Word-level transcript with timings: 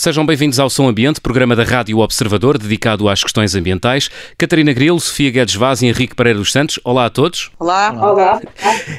Sejam 0.00 0.24
bem-vindos 0.24 0.58
ao 0.58 0.70
Som 0.70 0.88
Ambiente, 0.88 1.20
programa 1.20 1.54
da 1.54 1.62
Rádio 1.62 1.98
Observador 1.98 2.56
dedicado 2.56 3.06
às 3.06 3.22
questões 3.22 3.54
ambientais. 3.54 4.08
Catarina 4.38 4.72
Grilo, 4.72 4.98
Sofia 4.98 5.30
Guedes 5.30 5.56
Vaz 5.56 5.82
e 5.82 5.88
Henrique 5.88 6.14
Pereira 6.14 6.38
dos 6.38 6.50
Santos. 6.50 6.80
Olá 6.82 7.04
a 7.04 7.10
todos. 7.10 7.50
Olá. 7.58 7.92
Olá. 7.92 8.40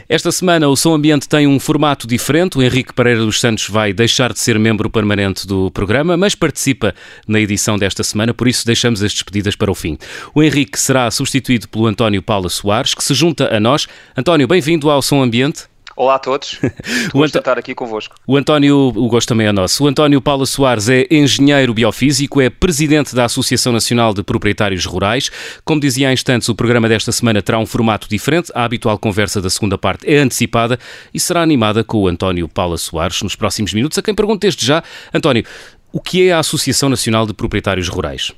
Esta 0.08 0.32
semana 0.32 0.70
o 0.70 0.76
Som 0.76 0.94
Ambiente 0.94 1.28
tem 1.28 1.48
um 1.48 1.60
formato 1.60 2.06
diferente. 2.06 2.60
O 2.60 2.62
Henrique 2.62 2.94
Pereira 2.94 3.22
dos 3.22 3.40
Santos 3.40 3.68
vai 3.68 3.94
deixar 3.94 4.32
de 4.32 4.40
ser 4.40 4.60
membro 4.60 4.92
permanente 4.92 5.48
do 5.48 5.72
programa, 5.72 6.16
mas 6.16 6.36
participa 6.36 6.94
na 7.28 7.40
edição 7.40 7.80
desta 7.80 8.04
semana, 8.04 8.32
por 8.32 8.48
isso 8.48 8.64
deixamos 8.64 9.02
as 9.02 9.12
despedidas 9.12 9.56
para 9.56 9.72
o 9.72 9.74
fim. 9.74 9.98
O 10.36 10.44
Henrique 10.44 10.80
será 10.80 11.10
substituído 11.10 11.68
pelo 11.68 11.88
António 11.88 12.22
Paula 12.22 12.48
Soares, 12.48 12.94
que 12.94 13.04
se 13.04 13.16
junta 13.16 13.52
a 13.52 13.60
nós. 13.60 13.88
António, 14.16 14.48
bem-vindo 14.48 14.88
ao 14.88 15.02
Som 15.02 15.24
Ambiente. 15.24 15.71
Olá 16.02 16.16
a 16.16 16.20
todos, 16.20 16.58
vou 17.14 17.24
Ant... 17.24 17.36
estar 17.36 17.60
aqui 17.60 17.76
convosco. 17.76 18.16
O 18.26 18.36
António, 18.36 18.76
o 18.76 19.08
gosto 19.08 19.28
também 19.28 19.46
é 19.46 19.52
nosso. 19.52 19.84
O 19.84 19.88
António 19.88 20.20
Paula 20.20 20.48
Soares 20.48 20.90
é 20.90 21.06
engenheiro 21.12 21.76
biofísico, 21.76 22.42
é 22.42 22.50
presidente 22.50 23.14
da 23.14 23.26
Associação 23.26 23.72
Nacional 23.72 24.12
de 24.12 24.24
Proprietários 24.24 24.84
Rurais. 24.84 25.30
Como 25.64 25.80
dizia 25.80 26.10
há 26.10 26.12
instantes, 26.12 26.50
o 26.50 26.56
programa 26.56 26.90
desta 26.90 27.12
semana 27.12 27.40
terá 27.44 27.60
um 27.60 27.68
formato 27.68 28.10
diferente. 28.10 28.52
A 28.56 28.64
habitual 28.64 28.98
conversa 28.98 29.40
da 29.40 29.50
segunda 29.52 29.78
parte 29.78 30.12
é 30.12 30.18
antecipada 30.18 30.80
e 31.14 31.20
será 31.20 31.44
animada 31.44 31.84
com 31.84 32.00
o 32.00 32.08
António 32.08 32.50
Paula 32.50 32.80
Soares 32.80 33.22
nos 33.22 33.36
próximos 33.36 33.72
minutos. 33.72 33.96
A 34.00 34.02
quem 34.02 34.16
pergunto 34.16 34.40
desde 34.40 34.66
já, 34.66 34.84
António, 35.14 35.44
o 35.94 36.02
que 36.02 36.28
é 36.28 36.34
a 36.34 36.40
Associação 36.40 36.90
Nacional 36.90 37.28
de 37.28 37.34
Proprietários 37.36 37.88
Rurais? 37.88 38.32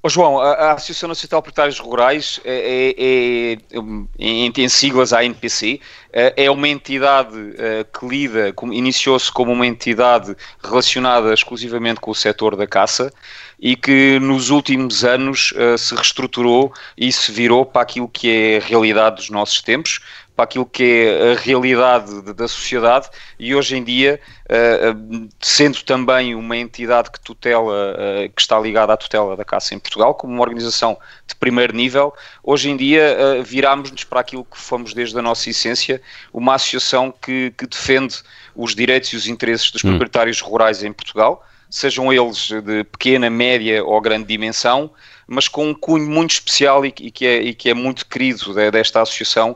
Oh, 0.00 0.08
João, 0.08 0.38
a, 0.38 0.74
Associação 0.74 1.08
Nacional 1.08 1.40
de 1.40 1.42
Proprietários 1.42 1.80
Rurais 1.80 2.40
é, 2.44 2.94
é, 2.96 3.76
é, 3.76 3.80
em, 4.16 4.52
em 4.56 4.68
siglas 4.68 5.12
a 5.12 5.22
ANPC, 5.22 5.80
é, 6.12 6.44
é 6.44 6.50
uma 6.50 6.68
entidade 6.68 7.36
é, 7.58 7.84
que 7.84 8.06
lida, 8.06 8.54
iniciou-se 8.70 9.30
como 9.32 9.50
uma 9.52 9.66
entidade 9.66 10.36
relacionada 10.62 11.34
exclusivamente 11.34 11.98
com 11.98 12.12
o 12.12 12.14
setor 12.14 12.54
da 12.54 12.64
caça 12.64 13.12
e 13.58 13.74
que 13.74 14.20
nos 14.20 14.50
últimos 14.50 15.04
anos 15.04 15.52
é, 15.56 15.76
se 15.76 15.92
reestruturou 15.96 16.72
e 16.96 17.10
se 17.10 17.32
virou 17.32 17.66
para 17.66 17.82
aquilo 17.82 18.08
que 18.08 18.30
é 18.30 18.58
a 18.58 18.64
realidade 18.64 19.16
dos 19.16 19.30
nossos 19.30 19.60
tempos, 19.62 19.98
para 20.38 20.44
aquilo 20.44 20.64
que 20.64 20.84
é 20.84 21.32
a 21.32 21.34
realidade 21.34 22.22
da 22.32 22.46
sociedade 22.46 23.08
e 23.40 23.56
hoje 23.56 23.76
em 23.76 23.82
dia, 23.82 24.20
eh, 24.48 24.94
sendo 25.40 25.82
também 25.82 26.32
uma 26.36 26.56
entidade 26.56 27.10
que 27.10 27.18
tutela, 27.18 27.96
eh, 27.98 28.30
que 28.32 28.40
está 28.40 28.56
ligada 28.56 28.92
à 28.92 28.96
tutela 28.96 29.36
da 29.36 29.44
caça 29.44 29.74
em 29.74 29.80
Portugal, 29.80 30.14
como 30.14 30.32
uma 30.32 30.42
organização 30.42 30.96
de 31.26 31.34
primeiro 31.34 31.74
nível, 31.74 32.14
hoje 32.40 32.70
em 32.70 32.76
dia 32.76 33.42
virámos-nos 33.44 34.04
para 34.04 34.20
aquilo 34.20 34.44
que 34.44 34.56
fomos 34.56 34.94
desde 34.94 35.18
a 35.18 35.22
nossa 35.22 35.50
essência, 35.50 36.00
uma 36.32 36.54
associação 36.54 37.12
que, 37.20 37.52
que 37.58 37.66
defende 37.66 38.22
os 38.54 38.76
direitos 38.76 39.12
e 39.12 39.16
os 39.16 39.26
interesses 39.26 39.72
dos 39.72 39.82
hum. 39.82 39.88
proprietários 39.88 40.40
rurais 40.40 40.84
em 40.84 40.92
Portugal, 40.92 41.44
sejam 41.68 42.12
eles 42.12 42.48
de 42.64 42.84
pequena, 42.84 43.28
média 43.28 43.84
ou 43.84 44.00
grande 44.00 44.28
dimensão, 44.28 44.88
mas 45.26 45.46
com 45.46 45.68
um 45.68 45.74
cunho 45.74 46.08
muito 46.08 46.30
especial 46.30 46.86
e, 46.86 46.90
que, 46.90 47.26
é, 47.26 47.42
e 47.42 47.54
que 47.54 47.68
é 47.68 47.74
muito 47.74 48.06
querido 48.06 48.54
desta 48.70 49.02
associação, 49.02 49.54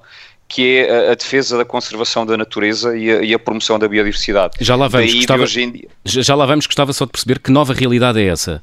que 0.53 0.77
é 0.77 1.09
a, 1.09 1.13
a, 1.13 1.15
defesa 1.15 1.57
da 1.57 1.65
conservação 1.65 2.27
da 2.27 2.37
natureza 2.37 2.95
e 2.95 3.11
a, 3.11 3.23
e 3.23 3.33
a, 3.33 3.39
promoção 3.39 3.79
da 3.79 3.89
biodiversidade. 3.89 4.59
Já 4.61 4.77
lá 4.77 4.87
vamos, 4.87 5.15
gostava, 5.15 5.47
dia... 5.47 5.89
já 6.05 6.35
lá 6.35 6.45
vamos, 6.45 6.67
gostava 6.67 6.93
só 6.93 7.07
de 7.07 7.11
perceber 7.11 7.39
que 7.39 7.51
nova 7.51 7.73
realidade 7.73 8.21
é 8.21 8.27
essa? 8.27 8.63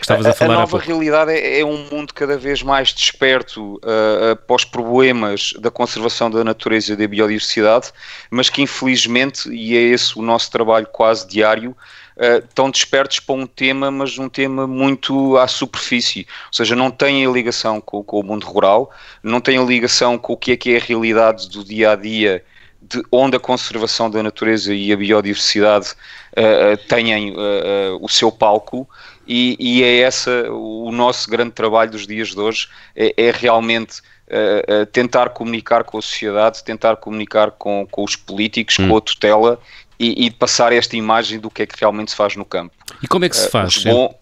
Estavas 0.00 0.26
a, 0.26 0.32
falar 0.32 0.54
a 0.54 0.58
nova 0.58 0.80
realidade 0.80 1.30
é, 1.30 1.60
é, 1.60 1.64
um 1.64 1.86
mundo 1.92 2.12
cada 2.12 2.36
vez 2.36 2.60
mais 2.60 2.92
desperto 2.92 3.74
uh, 3.76 4.32
uh, 4.32 4.36
para 4.36 4.56
os 4.56 4.64
problemas 4.64 5.54
da 5.60 5.70
conservação 5.70 6.28
da 6.28 6.42
natureza 6.42 6.92
e 6.92 6.96
da 6.96 7.06
biodiversidade, 7.06 7.92
mas 8.28 8.50
que 8.50 8.60
infelizmente, 8.60 9.48
e 9.48 9.76
é 9.76 9.80
esse 9.80 10.18
o 10.18 10.22
nosso 10.22 10.50
trabalho 10.50 10.88
quase 10.92 11.28
diário, 11.28 11.74
uh, 12.16 12.44
estão 12.44 12.70
despertos 12.70 13.20
para 13.20 13.34
um 13.34 13.46
tema, 13.46 13.90
mas 13.90 14.18
um 14.18 14.28
tema 14.28 14.66
muito 14.66 15.36
à 15.36 15.46
superfície, 15.46 16.26
ou 16.46 16.52
seja, 16.52 16.74
não 16.74 16.90
têm 16.90 17.26
a 17.26 17.30
ligação 17.30 17.80
com, 17.80 18.02
com 18.02 18.20
o 18.20 18.22
mundo 18.22 18.46
rural, 18.46 18.90
não 19.22 19.40
têm 19.40 19.58
a 19.58 19.62
ligação 19.62 20.18
com 20.18 20.32
o 20.32 20.36
que 20.36 20.52
é 20.52 20.56
que 20.56 20.74
é 20.74 20.76
a 20.78 20.80
realidade 20.80 21.48
do 21.48 21.64
dia 21.64 21.92
a 21.92 21.96
dia 21.96 22.44
de 22.88 23.02
onde 23.10 23.36
a 23.36 23.40
conservação 23.40 24.10
da 24.10 24.22
natureza 24.22 24.72
e 24.72 24.92
a 24.92 24.96
biodiversidade 24.96 25.92
uh, 26.32 26.76
têm 26.88 27.32
uh, 27.32 27.98
o 28.00 28.08
seu 28.08 28.30
palco 28.30 28.88
e, 29.26 29.56
e, 29.58 29.82
é 29.82 30.00
essa 30.00 30.50
o 30.52 30.92
nosso 30.92 31.28
grande 31.28 31.50
trabalho 31.50 31.90
dos 31.90 32.06
dias 32.06 32.28
de 32.28 32.38
hoje 32.38 32.68
é, 32.94 33.12
é 33.16 33.30
realmente 33.32 34.00
uh, 34.28 34.86
tentar 34.86 35.30
comunicar 35.30 35.82
com 35.82 35.98
a 35.98 36.02
sociedade, 36.02 36.62
tentar 36.62 36.96
comunicar 36.96 37.50
com, 37.52 37.86
com 37.90 38.04
os 38.04 38.14
políticos, 38.14 38.78
hum. 38.78 38.88
com 38.88 38.96
a 38.96 39.00
tutela 39.00 39.58
e, 39.98 40.26
e, 40.26 40.30
passar 40.30 40.72
esta 40.72 40.96
imagem 40.96 41.38
do 41.38 41.50
que 41.50 41.62
é 41.62 41.66
que 41.66 41.74
realmente 41.78 42.10
se 42.10 42.16
faz 42.16 42.36
no 42.36 42.44
campo. 42.44 42.74
E 43.02 43.06
como 43.06 43.24
é 43.24 43.28
que 43.28 43.36
se 43.36 43.48
faz? 43.48 43.82
Bom, 43.84 44.14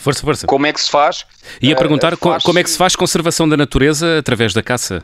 força, 0.00 0.20
força. 0.20 0.46
Como 0.46 0.66
é 0.66 0.72
que 0.72 0.80
se 0.80 0.90
faz? 0.90 1.24
Ia 1.60 1.76
perguntar 1.76 2.14
uh, 2.14 2.18
como 2.18 2.58
é 2.58 2.62
que 2.62 2.70
se 2.70 2.76
faz 2.76 2.94
conservação 2.96 3.48
da 3.48 3.56
natureza 3.56 4.18
através 4.18 4.52
da 4.52 4.62
caça? 4.62 5.02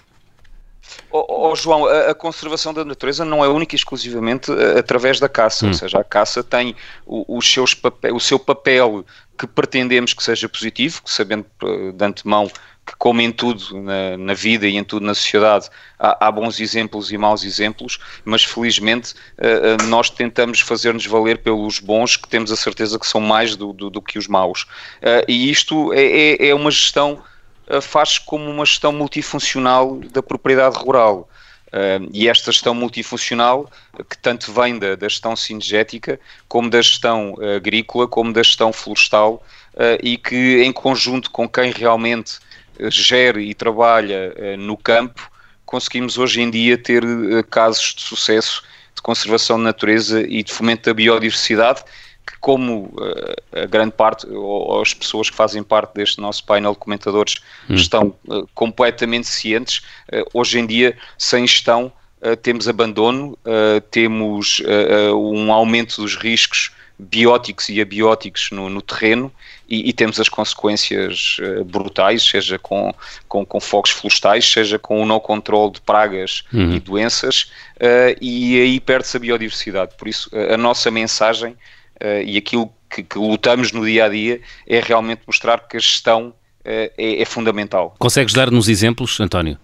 Oh, 1.11 1.51
oh, 1.51 1.57
João, 1.57 1.87
a, 1.87 2.11
a, 2.11 2.15
conservação 2.15 2.75
da 2.75 2.85
natureza 2.85 3.25
não 3.25 3.45
é 3.45 3.49
única 3.49 3.75
e 3.75 3.79
exclusivamente 3.79 4.51
uh, 4.51 4.79
através 4.79 5.19
da 5.19 5.29
caça, 5.29 5.65
hum. 5.65 5.69
ou 5.69 5.75
seja, 5.75 5.99
a 5.99 6.05
caça 6.05 6.43
tem 6.43 6.75
o, 7.07 7.37
os 7.37 7.51
seus 7.51 7.75
papel, 7.75 8.15
o 8.15 8.21
seu 8.21 8.39
papel 8.39 9.05
que 9.39 9.47
pretendemos 9.47 10.15
que 10.15 10.23
seja 10.23 10.49
positivo, 10.49 11.03
sabendo 11.05 11.47
de 11.95 12.05
antemão 12.05 12.51
que, 12.87 12.95
como 12.97 13.21
em 13.21 13.33
tudo 13.33 13.83
na, 13.83 14.17
na, 14.17 14.35
vida 14.35 14.67
e 14.67 14.77
em 14.77 14.85
tudo 14.85 15.05
na 15.05 15.15
sociedade, 15.15 15.69
há, 15.99 16.27
há, 16.27 16.31
bons 16.31 16.61
exemplos 16.61 17.11
e 17.11 17.19
maus 17.19 17.43
exemplos, 17.43 17.99
mas 18.25 18.45
felizmente 18.45 19.15
uh, 19.39 19.83
uh, 19.83 19.87
nós 19.89 20.09
tentamos 20.09 20.61
fazer-nos 20.61 21.05
valer 21.05 21.39
pelos 21.39 21.81
bons, 21.81 22.17
que 22.17 22.29
temos 22.29 22.53
a 22.53 22.57
certeza 22.57 22.99
que 22.99 23.07
são 23.07 23.21
mais 23.21 23.57
do, 23.57 23.73
do, 23.73 23.91
do 23.91 24.01
que 24.01 24.19
os 24.19 24.29
maus. 24.29 24.63
Uh, 25.03 25.27
e 25.27 25.51
isto 25.51 25.93
é, 25.93 26.05
é, 26.05 26.49
é 26.49 26.55
uma 26.55 26.71
gestão, 26.71 27.21
faz 27.83 28.17
como 28.17 28.49
uma 28.49 28.65
gestão 28.65 28.93
multifuncional 28.93 29.99
da 30.13 30.23
propriedade 30.23 30.79
rural. 30.79 31.29
Uh, 31.67 32.09
e 32.13 32.29
esta 32.29 32.53
gestão 32.53 32.73
multifuncional, 32.73 33.69
que 34.09 34.17
tanto 34.17 34.53
vem 34.53 34.79
da, 34.79 34.95
da 34.95 35.09
gestão 35.09 35.35
cinegética, 35.35 36.21
como 36.49 36.71
da 36.71 36.81
gestão 36.81 37.35
uh, 37.35 37.57
agrícola, 37.57 38.07
como 38.07 38.33
da 38.33 38.43
gestão 38.43 38.73
florestal, 38.73 39.43
uh, 39.75 39.99
e 40.01 40.17
que 40.17 40.63
em 40.63 40.73
conjunto 40.73 41.31
com 41.31 41.49
quem 41.49 41.73
realmente 41.73 42.39
gere 42.91 43.49
e 43.49 43.55
trabalha 43.55 44.35
no 44.59 44.77
campo, 44.77 45.31
conseguimos 45.65 46.19
hoje 46.19 46.41
em 46.41 46.51
dia 46.51 46.79
ter 46.79 47.03
casos 47.51 47.95
de 47.95 48.03
sucesso 48.03 48.63
de 48.97 49.03
conservação 49.03 49.59
da 49.59 49.65
natureza 49.65 50.23
e 50.23 50.43
de 50.43 50.53
fomento 50.53 50.89
da 50.89 50.95
biodiversidade, 50.95 51.85
que 52.27 52.37
como 52.41 52.87
uh, 52.97 53.63
a 53.63 53.67
grande 53.67 53.93
parte, 53.93 54.27
ou, 54.27 54.81
as 54.81 54.93
pessoas 54.93 55.31
que 55.31 55.37
fazem 55.37 55.63
parte 55.63 55.95
deste 55.95 56.21
nosso 56.21 56.45
painel 56.45 56.73
de 56.73 56.79
comentadores 56.79 57.37
hum. 57.71 57.75
estão 57.75 58.15
uh, 58.27 58.49
completamente 58.55 59.29
cientes, 59.29 59.83
uh, 60.13 60.29
hoje 60.35 60.59
em 60.59 60.67
dia, 60.67 60.97
sem 61.17 61.47
gestão, 61.47 61.93
temos 62.43 62.67
abandono, 62.67 63.39
temos 63.91 64.61
um 65.15 65.53
aumento 65.53 66.01
dos 66.01 66.17
riscos 66.17 66.73
bióticos 66.99 67.69
e 67.69 67.81
abióticos 67.81 68.51
no, 68.51 68.69
no 68.71 68.81
terreno 68.81 69.31
e, 69.69 69.89
e, 69.89 69.93
temos 69.93 70.21
as 70.21 70.29
consequências 70.29 71.39
brutais, 71.67 72.23
seja 72.23 72.59
com, 72.59 72.95
com, 73.29 73.45
com 73.45 73.61
fogos 73.61 73.91
florestais, 73.91 74.51
seja 74.51 74.79
com 74.79 75.03
o 75.03 75.07
não 75.07 75.19
controle 75.19 75.73
de 75.73 75.81
pragas 75.81 76.45
uhum. 76.53 76.75
e 76.75 76.81
doenças, 76.81 77.51
e 78.21 78.61
aí 78.61 78.81
perde-se 78.81 79.17
a 79.17 79.21
biodiversidade. 79.21 79.93
Por 79.99 80.09
isso, 80.09 80.31
a 80.33 80.57
nossa 80.57 80.91
mensagem 80.91 81.57
uh, 82.03 82.23
e 82.25 82.37
aquilo 82.37 82.71
que, 82.91 83.03
que, 83.03 83.19
lutamos 83.19 83.73
no 83.73 83.85
dia 83.85 84.05
a 84.05 84.09
dia 84.09 84.41
é 84.67 84.81
realmente 84.81 85.23
mostrar 85.27 85.61
que 85.61 85.77
a 85.77 85.81
gestão 85.81 86.29
uh, 86.29 86.33
é, 86.65 87.23
é, 87.23 87.25
fundamental. 87.25 87.95
Consegues 87.99 88.35
dar-nos 88.35 88.69
exemplos, 88.69 89.19
António? 89.21 89.59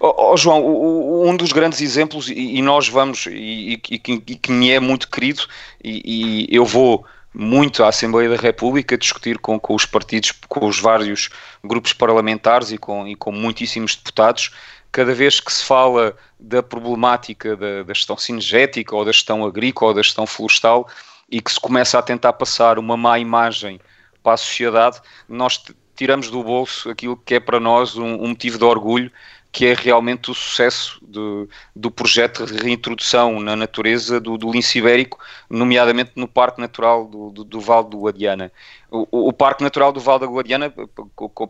Oh, 0.00 0.32
oh, 0.32 0.36
João, 0.36 1.26
um 1.26 1.36
dos 1.36 1.52
grandes 1.52 1.80
exemplos, 1.80 2.28
e, 2.28 2.56
e 2.56 2.62
nós 2.62 2.88
vamos, 2.88 3.26
e, 3.26 3.80
e, 3.90 3.94
e, 3.94 3.98
que 3.98 4.52
me 4.52 4.70
é 4.70 4.78
muito 4.78 5.08
querido, 5.08 5.42
e, 5.82 6.46
eu 6.50 6.64
vou 6.64 7.04
muito 7.34 7.82
à 7.82 7.88
Assembleia 7.88 8.28
da 8.28 8.36
República, 8.36 8.96
discutir 8.96 9.38
com, 9.38 9.58
com 9.58 9.74
os 9.74 9.84
partidos, 9.84 10.32
com 10.48 10.66
os 10.66 10.78
vários 10.78 11.28
grupos 11.64 11.92
parlamentares 11.92 12.70
e 12.70 12.78
com, 12.78 13.06
e 13.08 13.16
com 13.16 13.32
muitíssimos 13.32 13.96
deputados. 13.96 14.52
Cada 14.92 15.12
vez 15.12 15.40
que 15.40 15.52
se 15.52 15.64
fala 15.64 16.16
da 16.38 16.62
problemática 16.62 17.56
da, 17.56 17.82
da 17.82 17.92
gestão 17.92 18.16
cinegética 18.16 18.94
ou 18.94 19.04
da 19.04 19.10
gestão 19.10 19.44
agrícola 19.44 19.90
ou 19.90 19.94
da 19.96 20.02
gestão 20.02 20.26
florestal 20.26 20.88
e 21.28 21.40
que 21.40 21.50
se 21.50 21.58
começa 21.58 21.98
a 21.98 22.02
tentar 22.02 22.34
passar 22.34 22.78
uma 22.78 22.96
má 22.96 23.18
imagem 23.18 23.80
para 24.22 24.34
a 24.34 24.36
sociedade, 24.36 25.00
nós 25.28 25.60
tiramos 25.96 26.30
do 26.30 26.42
bolso 26.42 26.88
aquilo 26.88 27.16
que 27.16 27.34
é 27.34 27.40
para 27.40 27.58
nós 27.58 27.96
um, 27.96 28.22
um 28.22 28.28
motivo 28.28 28.58
de 28.58 28.64
orgulho, 28.64 29.10
que 29.54 29.66
é 29.66 29.72
realmente 29.72 30.32
o 30.32 30.34
sucesso 30.34 30.98
do, 31.00 31.48
do 31.76 31.88
projeto 31.88 32.44
de 32.44 32.60
reintrodução 32.60 33.38
na 33.38 33.54
natureza 33.54 34.20
do, 34.20 34.36
do 34.36 34.50
lince 34.50 34.80
ibérico, 34.80 35.20
nomeadamente 35.48 36.10
no 36.16 36.26
Parque 36.26 36.60
Natural 36.60 37.06
do, 37.06 37.30
do, 37.30 37.44
do 37.44 37.60
Val 37.60 37.84
do 37.84 38.00
Guadiana. 38.00 38.50
O, 38.90 39.28
o, 39.28 39.32
Parque 39.32 39.62
Natural 39.62 39.92
do 39.92 40.00
Val 40.00 40.18
da 40.18 40.26
Guadiana, 40.26 40.74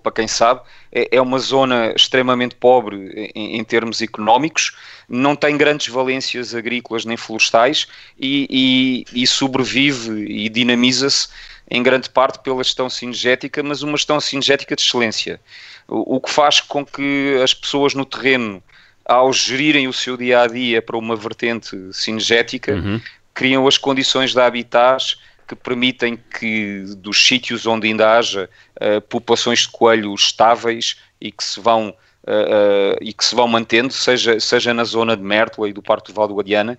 para 0.02 0.12
quem 0.12 0.28
sabe, 0.28 0.60
é, 0.92 1.16
é 1.16 1.20
uma 1.20 1.38
zona 1.38 1.94
extremamente 1.96 2.54
pobre 2.56 3.32
em, 3.34 3.56
em, 3.56 3.64
termos 3.64 4.02
económicos, 4.02 4.76
não 5.08 5.34
tem 5.34 5.56
grandes 5.56 5.88
valências 5.88 6.54
agrícolas 6.54 7.06
nem 7.06 7.16
florestais 7.16 7.88
e, 8.20 9.04
e, 9.14 9.22
e 9.22 9.26
sobrevive 9.26 10.26
e 10.30 10.50
dinamiza-se 10.50 11.28
em 11.70 11.82
grande 11.82 12.10
parte 12.10 12.38
pela 12.40 12.62
gestão 12.62 12.90
cinegética, 12.90 13.62
mas 13.62 13.82
uma 13.82 13.96
gestão 13.96 14.20
cinegética 14.20 14.76
de 14.76 14.82
excelência. 14.82 15.40
O, 15.88 16.16
o 16.16 16.20
que 16.20 16.30
faz 16.30 16.60
com 16.60 16.84
que 16.84 17.38
as 17.42 17.52
pessoas 17.52 17.94
no 17.94 18.04
terreno, 18.04 18.62
ao 19.04 19.32
gerirem 19.32 19.86
o 19.86 19.92
seu 19.92 20.16
dia 20.16 20.42
a 20.42 20.46
dia 20.46 20.80
para 20.80 20.96
uma 20.96 21.16
vertente 21.16 21.76
cinegética, 21.92 22.74
uhum. 22.74 23.00
criam 23.32 23.66
as 23.66 23.76
condições 23.76 24.32
de 24.32 24.40
habitats 24.40 25.16
que 25.46 25.54
permitem 25.54 26.18
que 26.38 26.84
dos 26.96 27.26
sítios 27.26 27.66
onde 27.66 27.88
ainda 27.88 28.16
haja 28.16 28.48
uh, 28.76 29.00
populações 29.02 29.60
de 29.60 29.68
coelhos 29.68 30.22
estáveis 30.22 30.96
e 31.20 31.30
que 31.30 31.44
se 31.44 31.60
vão 31.60 31.90
uh, 31.90 31.92
uh, 31.92 32.98
e 33.00 33.12
que 33.12 33.24
se 33.24 33.34
vão 33.34 33.46
mantendo, 33.46 33.92
seja, 33.92 34.40
seja 34.40 34.72
na 34.72 34.84
zona 34.84 35.16
de 35.16 35.22
Mértola 35.22 35.68
e 35.68 35.72
do 35.72 35.82
Parque 35.82 36.12
do 36.12 36.14
Val 36.14 36.28
do 36.28 36.34
Guadiana, 36.34 36.78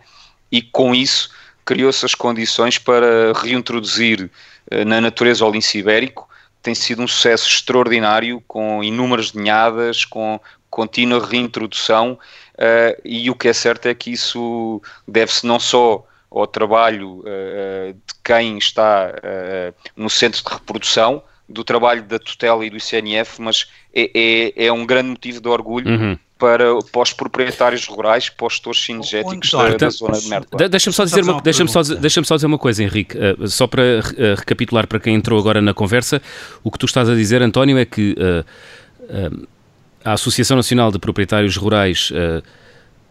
e 0.52 0.62
com 0.62 0.94
isso 0.96 1.30
criou-se 1.64 2.06
as 2.06 2.16
condições 2.16 2.78
para 2.78 3.34
reintroduzir 3.34 4.30
na 4.86 5.02
natureza 5.02 5.44
o 5.44 5.52
lince 5.52 5.80
ibérico, 5.80 6.30
tem 6.66 6.74
sido 6.74 7.04
um 7.04 7.08
sucesso 7.08 7.48
extraordinário, 7.48 8.42
com 8.48 8.84
inúmeras 8.84 9.34
ninhadas, 9.34 10.04
com 10.04 10.40
contínua 10.68 11.24
reintrodução, 11.24 12.14
uh, 12.56 13.02
e 13.06 13.30
o 13.30 13.36
que 13.36 13.48
é 13.48 13.54
certo 13.54 13.86
é 13.88 13.94
que 13.94 14.12
isso 14.12 14.82
deve-se 15.08 15.46
não 15.46 15.60
só 15.60 16.04
ao 16.32 16.48
trabalho 16.48 17.20
uh, 17.20 17.94
de 17.94 18.14
quem 18.24 18.58
está 18.58 19.14
uh, 19.14 19.76
no 19.96 20.10
centro 20.10 20.44
de 20.44 20.50
reprodução, 20.52 21.22
do 21.48 21.64
trabalho 21.64 22.02
da 22.02 22.18
tutela 22.18 22.66
e 22.66 22.72
do 22.72 22.78
ICNF, 22.78 23.40
mas 23.40 23.68
é, 23.94 24.10
é, 24.58 24.66
é 24.66 24.74
um 24.74 24.88
grande 24.88 25.10
motivo 25.10 25.40
de 25.40 25.48
orgulho 25.48 25.88
uhum 25.88 26.18
para, 26.38 26.80
para 26.92 27.02
os 27.02 27.14
proprietários 27.14 27.86
rurais, 27.86 28.30
para 28.30 28.48
os 28.48 28.54
gestores 28.54 28.84
cinegéticos 28.84 29.52
da, 29.52 29.78
da, 29.78 29.90
zona 29.90 30.20
de 30.20 30.28
Merda. 30.28 30.70
Deixa-me 30.70 30.94
só, 30.94 31.06
dizer 31.06 31.24
uma, 31.24 31.42
deixa 31.42 31.68
só, 31.68 31.82
deixa 31.82 32.24
só 32.24 32.36
dizer 32.36 32.48
uma 32.48 32.58
coisa, 32.58 32.84
Henrique, 32.84 33.18
uh, 33.18 33.48
só 33.48 33.68
para 33.68 33.82
uh, 33.82 34.36
recapitular 34.38 34.86
para 34.88 35.00
quem 35.00 35.16
entrou 35.16 35.40
agora 35.40 35.62
na 35.62 35.74
conversa, 35.74 36.22
o 36.64 36.70
que 36.70 36.78
tu 36.78 36.86
estás 36.86 37.10
a 37.10 37.16
dizer, 37.16 37.42
António, 37.42 37.78
é 37.78 37.86
que 37.86 38.16
uh, 38.20 39.48
a 40.04 40.14
Associação 40.14 40.58
Nacional 40.58 40.92
de 40.92 41.00
Proprietários 41.00 41.56
Rurais 41.56 42.12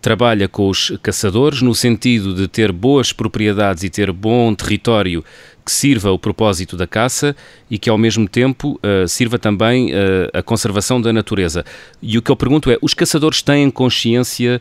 trabalha 0.04 0.46
com 0.46 0.68
os 0.68 0.92
caçadores 1.02 1.62
no 1.62 1.74
sentido 1.74 2.34
de 2.34 2.46
ter 2.46 2.70
boas 2.70 3.10
propriedades 3.10 3.84
e 3.84 3.88
ter 3.88 4.12
bom 4.12 4.54
território 4.54 5.24
que 5.64 5.72
sirva 5.72 6.12
o 6.12 6.18
propósito 6.18 6.76
da 6.76 6.86
caça 6.86 7.34
e 7.70 7.78
que 7.78 7.88
ao 7.88 7.96
mesmo 7.96 8.28
tempo 8.28 8.78
uh, 8.84 9.08
sirva 9.08 9.38
também 9.38 9.92
uh, 9.92 10.28
a 10.34 10.42
conservação 10.42 11.00
da 11.00 11.10
natureza. 11.10 11.64
E 12.02 12.18
o 12.18 12.22
que 12.22 12.30
eu 12.30 12.36
pergunto 12.36 12.70
é: 12.70 12.76
os 12.82 12.92
caçadores 12.92 13.40
têm 13.40 13.70
consciência 13.70 14.60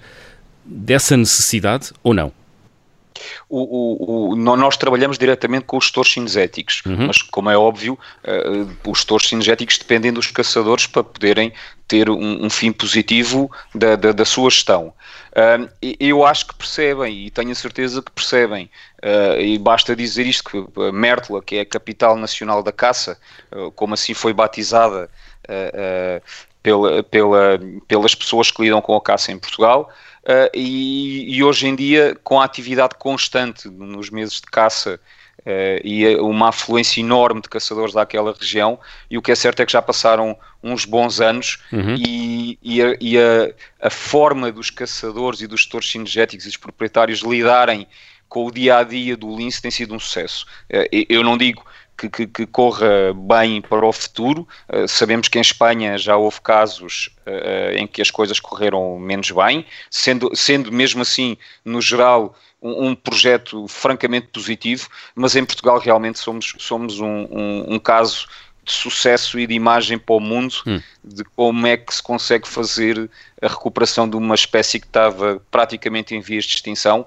dessa 0.64 1.18
necessidade 1.18 1.92
ou 2.02 2.14
não? 2.14 2.32
O, 3.50 3.60
o, 3.60 4.32
o, 4.32 4.36
nós 4.38 4.78
trabalhamos 4.78 5.18
diretamente 5.18 5.66
com 5.66 5.78
os 5.78 5.84
gestores 5.84 6.14
cinegéticos, 6.14 6.82
uhum. 6.86 7.08
mas 7.08 7.22
como 7.22 7.50
é 7.50 7.58
óbvio, 7.58 8.00
uh, 8.24 8.90
os 8.90 9.00
gestores 9.00 9.28
cinegéticos 9.28 9.78
dependem 9.78 10.14
dos 10.14 10.28
caçadores 10.28 10.88
para 10.88 11.04
poderem 11.04 11.52
ter 11.86 12.10
um, 12.10 12.46
um 12.46 12.50
fim 12.50 12.72
positivo 12.72 13.52
da, 13.76 13.98
da, 13.98 14.14
da 14.14 14.26
sua 14.26 14.50
gestão. 14.50 14.94
Uh, 15.34 15.68
eu 16.00 16.24
acho 16.26 16.48
que 16.48 16.56
percebem 16.56 17.26
e 17.26 17.32
tenho 17.32 17.52
a 17.52 17.56
certeza 17.56 18.02
que 18.02 18.12
percebem. 18.12 18.70
Uh, 19.04 19.42
e 19.42 19.58
basta 19.58 19.96
dizer 19.96 20.28
isto: 20.28 20.44
que 20.44 20.92
Mértola, 20.92 21.42
que 21.42 21.56
é 21.56 21.62
a 21.62 21.66
capital 21.66 22.16
nacional 22.16 22.62
da 22.62 22.72
caça, 22.72 23.20
como 23.76 23.94
assim 23.96 24.14
foi 24.14 24.34
batizada 24.34 25.10
pela, 26.62 27.04
pela, 27.04 27.60
pelas 27.88 28.16
pessoas 28.16 28.52
que 28.52 28.62
lidam 28.62 28.82
com 28.82 28.96
a 28.96 29.02
caça 29.02 29.32
em 29.32 29.40
Portugal, 29.40 29.92
Uh, 30.24 30.48
e, 30.54 31.36
e, 31.36 31.44
hoje 31.44 31.68
em 31.68 31.76
dia, 31.76 32.18
com 32.24 32.40
a 32.40 32.46
atividade 32.46 32.96
constante 32.98 33.68
nos 33.68 34.10
meses 34.10 34.36
de 34.36 34.44
caça 34.44 34.98
uh, 35.46 35.80
e 35.84 36.16
uma 36.18 36.50
afluência 36.50 37.02
enorme 37.02 37.42
de 37.42 37.50
caçadores 37.50 37.94
daquela 37.94 38.34
região, 38.34 38.80
e 39.10 39.18
o 39.18 39.22
que 39.22 39.32
é 39.32 39.36
certo 39.36 39.62
é 39.62 39.66
que 39.66 39.72
já 39.72 39.82
passaram 39.82 40.38
uns 40.64 40.86
bons 40.86 41.20
anos 41.20 41.60
uhum. 41.72 41.96
e, 41.96 42.58
e, 42.62 42.82
a, 42.82 42.98
e 43.00 43.18
a, 43.18 43.88
a, 43.88 43.90
forma 43.90 44.52
dos 44.52 44.70
caçadores 44.70 45.42
e 45.42 45.48
dos 45.48 45.62
gestores 45.62 45.92
cinegéticos 45.92 46.46
e 46.46 46.50
dos 46.50 46.58
proprietários 46.58 47.20
lidarem 47.20 47.88
com 48.30 48.46
o 48.46 48.52
dia 48.52 48.78
a 48.78 48.84
dia 48.84 49.16
do 49.16 49.36
lince 49.36 49.62
tem 49.62 49.72
sido 49.72 49.94
um 49.94 50.00
sucesso. 50.00 50.46
Uh, 50.72 51.06
eu 51.10 51.24
não 51.24 51.38
digo 51.38 51.66
que, 51.96 52.10
que, 52.10 52.26
que, 52.26 52.46
corra 52.48 53.14
bem 53.14 53.62
para 53.62 53.86
o 53.86 53.94
futuro. 53.94 54.48
Uh, 54.68 54.88
sabemos 54.88 55.28
que 55.28 55.38
em 55.38 55.42
Espanha 55.42 55.98
já 55.98 56.18
houve 56.18 56.42
casos 56.42 57.10
em 57.78 57.88
que 57.88 58.02
as 58.02 58.12
coisas 58.12 58.38
correram 58.38 59.00
menos 59.00 59.32
bem, 59.32 59.66
sendo, 59.90 60.36
sendo 60.36 60.74
mesmo 60.74 61.02
assim, 61.02 61.38
no 61.64 61.80
geral, 61.80 62.36
um, 62.64 62.88
um 62.88 62.96
projeto 62.96 63.68
francamente 63.68 64.28
positivo, 64.28 64.88
mas 65.14 65.36
em 65.36 65.44
Portugal 65.44 65.78
realmente 65.78 66.18
somos, 66.18 66.56
somos 66.58 67.00
um, 67.02 67.28
um, 67.30 67.74
um 67.76 67.80
caso 67.80 68.28
de 68.64 68.72
sucesso 68.72 69.38
e 69.38 69.46
de 69.46 69.54
imagem 69.54 70.00
para 70.00 70.16
o 70.16 70.22
mundo 70.22 70.56
hum. 70.66 70.82
de 71.04 71.26
como 71.36 71.68
é 71.68 71.76
que 71.76 71.94
se 71.94 72.02
consegue 72.02 72.48
fazer 72.48 73.10
a 73.42 73.48
recuperação 73.50 74.10
de 74.10 74.16
uma 74.16 74.36
espécie 74.36 74.80
que 74.80 74.88
estava 74.88 75.42
praticamente 75.52 76.16
em 76.16 76.22
vias 76.22 76.46
de 76.46 76.54
extinção 76.54 77.06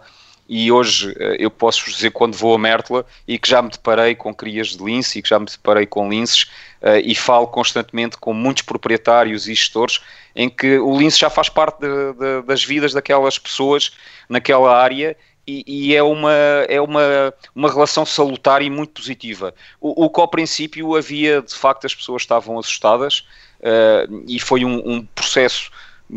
e 0.48 0.70
hoje 0.70 1.14
eh, 1.18 1.36
eu 1.40 1.50
posso 1.50 1.90
dizer 1.90 2.10
quando 2.10 2.36
vou 2.36 2.54
a 2.54 2.58
Mértola 2.58 3.04
e 3.26 3.38
que 3.38 3.48
já 3.48 3.60
me 3.60 3.70
deparei 3.70 4.14
com 4.14 4.34
crias 4.34 4.68
de 4.68 4.84
lince 4.84 5.18
e 5.18 5.22
que 5.22 5.28
já 5.28 5.38
me 5.38 5.46
deparei 5.46 5.86
com 5.86 6.08
linces 6.08 6.42
uh, 6.82 7.00
e 7.02 7.14
falo 7.14 7.48
constantemente 7.48 8.16
com 8.16 8.32
muitos 8.32 8.62
proprietários 8.62 9.48
e 9.48 9.54
gestores 9.54 10.00
em 10.36 10.48
que 10.48 10.78
o 10.78 10.96
lince 10.96 11.18
já 11.18 11.30
faz 11.30 11.48
parte 11.48 11.80
de, 11.80 12.12
de, 12.12 12.42
das 12.46 12.62
vidas 12.62 12.92
daquelas 12.92 13.38
pessoas 13.38 13.92
naquela 14.28 14.76
área 14.76 15.16
e, 15.46 15.94
é, 15.94 16.02
uma, 16.02 16.32
é 16.68 16.80
uma, 16.80 17.32
uma 17.54 17.70
relação 17.70 18.04
salutar 18.04 18.62
e 18.62 18.70
muito 18.70 18.92
positiva. 18.92 19.54
O, 19.80 20.06
o 20.06 20.10
que 20.10 20.20
ao 20.20 20.28
princípio 20.28 20.96
havia, 20.96 21.40
de 21.40 21.54
facto, 21.54 21.86
as 21.86 21.94
pessoas 21.94 22.22
estavam 22.22 22.58
assustadas 22.58 23.26
uh, 23.60 24.24
e 24.26 24.40
foi 24.40 24.64
um, 24.64 24.82
um 24.84 25.06
processo 25.06 25.70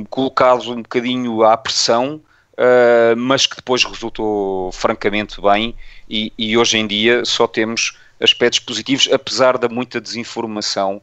colocado 0.09 0.71
um 0.71 0.81
bocadinho 0.81 1.43
à 1.43 1.55
pressão 1.57 2.21
uh, 2.59 3.15
mas 3.15 3.45
que 3.45 3.55
depois 3.55 3.83
resultou 3.83 4.71
francamente 4.71 5.41
bem 5.41 5.74
e, 6.09 6.33
e, 6.38 6.57
hoje 6.57 6.77
em 6.77 6.86
dia 6.86 7.24
só 7.24 7.48
temos 7.48 7.98
aspectos 8.19 8.59
positivos, 8.59 9.07
apesar 9.12 9.57
da 9.57 9.69
muita 9.69 10.01
desinformação 10.01 11.01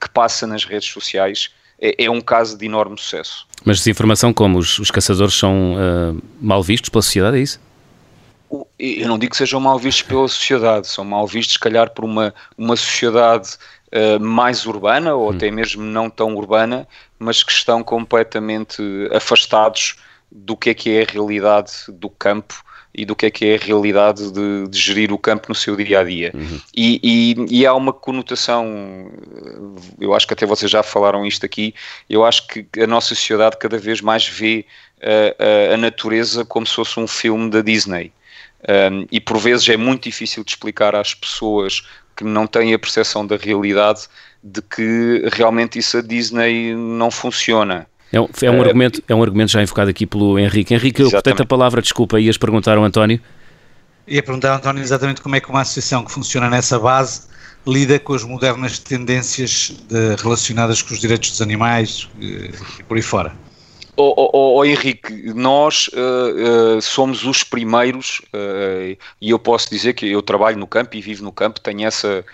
que 0.00 0.08
passa 0.08 0.46
nas 0.46 0.64
redes 0.64 0.88
sociais. 0.88 1.50
É, 1.80 2.04
é 2.04 2.10
um 2.10 2.20
caso 2.20 2.56
de 2.56 2.66
enorme 2.66 2.98
sucesso. 2.98 3.46
Mas 3.64 3.78
desinformação 3.78 4.32
como? 4.32 4.58
Os, 4.58 4.78
os 4.78 4.90
caçadores 4.90 5.34
são 5.34 5.74
uh, 5.74 6.22
mal 6.40 6.62
vistos 6.62 6.90
pela 6.90 7.02
sociedade, 7.02 7.38
é 7.38 7.40
isso? 7.40 7.60
Eu 8.78 9.08
não 9.08 9.18
digo 9.18 9.32
que 9.32 9.36
sejam 9.36 9.60
mal 9.60 9.78
vistos 9.78 10.02
pela 10.02 10.26
sociedade, 10.26 10.86
são 10.86 11.04
mal 11.04 11.26
vistos, 11.26 11.54
se 11.54 11.58
calhar, 11.58 11.90
por 11.90 12.04
uma, 12.04 12.34
uma 12.56 12.76
sociedade 12.76 13.56
uh, 13.92 14.20
mais 14.20 14.64
urbana 14.66 15.14
ou 15.14 15.28
hum. 15.28 15.36
até 15.36 15.50
mesmo 15.50 15.82
não 15.82 16.08
tão 16.08 16.34
urbana, 16.34 16.88
mas 17.18 17.42
que 17.42 17.52
estão 17.52 17.82
completamente 17.82 18.82
afastados 19.12 19.96
do 20.30 20.56
que 20.56 20.70
é 20.70 20.74
que 20.74 20.90
é 20.90 21.02
a 21.02 21.12
realidade 21.12 21.72
do 21.88 22.08
campo 22.08 22.62
e 22.98 23.04
do 23.04 23.14
que 23.14 23.26
é 23.26 23.30
que 23.30 23.46
é 23.46 23.54
a 23.54 23.58
realidade 23.58 24.32
de, 24.32 24.66
de 24.68 24.78
gerir 24.78 25.12
o 25.12 25.18
campo 25.18 25.46
no 25.48 25.54
seu 25.54 25.76
dia 25.76 26.00
a 26.00 26.04
dia. 26.04 26.32
Uhum. 26.34 26.60
E, 26.76 27.00
e, 27.00 27.60
e, 27.60 27.66
há 27.66 27.72
uma 27.72 27.92
conotação, 27.92 29.08
eu 30.00 30.12
acho 30.12 30.26
que 30.26 30.34
até 30.34 30.44
vocês 30.44 30.68
já 30.68 30.82
falaram 30.82 31.24
isto 31.24 31.46
aqui, 31.46 31.72
eu 32.10 32.24
acho 32.24 32.48
que 32.48 32.66
a 32.80 32.88
nossa 32.88 33.14
sociedade 33.14 33.56
cada 33.56 33.78
vez 33.78 34.00
mais 34.00 34.26
vê 34.26 34.66
a, 35.00 35.70
a, 35.70 35.74
a 35.74 35.76
natureza 35.76 36.44
como 36.44 36.66
se 36.66 36.74
fosse 36.74 36.98
um 36.98 37.06
filme 37.06 37.48
da 37.48 37.62
Disney. 37.62 38.12
Um, 38.68 39.06
e 39.12 39.20
por 39.20 39.38
vezes 39.38 39.68
é 39.68 39.76
muito 39.76 40.02
difícil 40.02 40.42
de 40.42 40.50
explicar 40.50 40.96
às 40.96 41.14
pessoas 41.14 41.86
que 42.16 42.24
não 42.24 42.48
têm 42.48 42.74
a 42.74 42.78
percepção 42.80 43.24
da 43.24 43.36
realidade 43.36 44.08
de 44.42 44.60
que 44.60 45.22
realmente 45.32 45.78
isso 45.78 45.98
a 45.98 46.02
Disney 46.02 46.74
não 46.74 47.12
funciona. 47.12 47.86
É 48.12 48.20
um, 48.20 48.28
é 48.42 48.50
um, 48.50 48.58
uh, 48.58 48.62
argumento, 48.62 49.02
é 49.06 49.14
um 49.14 49.22
argumento 49.22 49.52
já 49.52 49.62
invocado 49.62 49.90
aqui 49.90 50.06
pelo 50.06 50.38
Henrique. 50.38 50.74
Henrique, 50.74 51.02
eu, 51.02 51.10
portanto, 51.10 51.42
a 51.42 51.46
palavra, 51.46 51.82
desculpa, 51.82 52.18
ias 52.18 52.38
perguntar 52.38 52.76
ao 52.78 52.84
António? 52.84 53.20
Ia 54.06 54.22
perguntar, 54.22 54.56
António, 54.56 54.82
exatamente 54.82 55.20
como 55.20 55.36
é 55.36 55.40
que 55.40 55.50
uma 55.50 55.60
associação 55.60 56.04
que 56.04 56.10
funciona 56.10 56.48
nessa 56.48 56.78
base 56.78 57.28
lida 57.66 57.98
com 57.98 58.14
as 58.14 58.24
modernas 58.24 58.78
tendências 58.78 59.74
de, 59.88 60.16
relacionadas 60.22 60.80
com 60.80 60.94
os 60.94 61.00
direitos 61.00 61.30
dos 61.30 61.42
animais 61.42 62.08
eh, 62.20 62.50
e 62.78 62.82
por 62.82 62.96
aí 62.96 63.02
fora. 63.02 63.36
Oh, 63.94 64.14
oh, 64.16 64.58
oh, 64.58 64.64
Henrique, 64.64 65.34
nós 65.34 65.88
uh, 65.88 66.76
uh, 66.76 66.80
somos 66.80 67.24
os 67.24 67.42
primeiros, 67.42 68.22
uh, 68.32 68.96
e 69.20 69.30
eu 69.30 69.40
posso 69.40 69.68
dizer 69.68 69.94
que 69.94 70.06
eu 70.06 70.22
trabalho 70.22 70.56
no 70.56 70.68
campo 70.68 70.96
e 70.96 71.00
vivo 71.00 71.24
no 71.24 71.32
campo, 71.32 71.60
tenho 71.60 71.84
essa, 71.84 72.24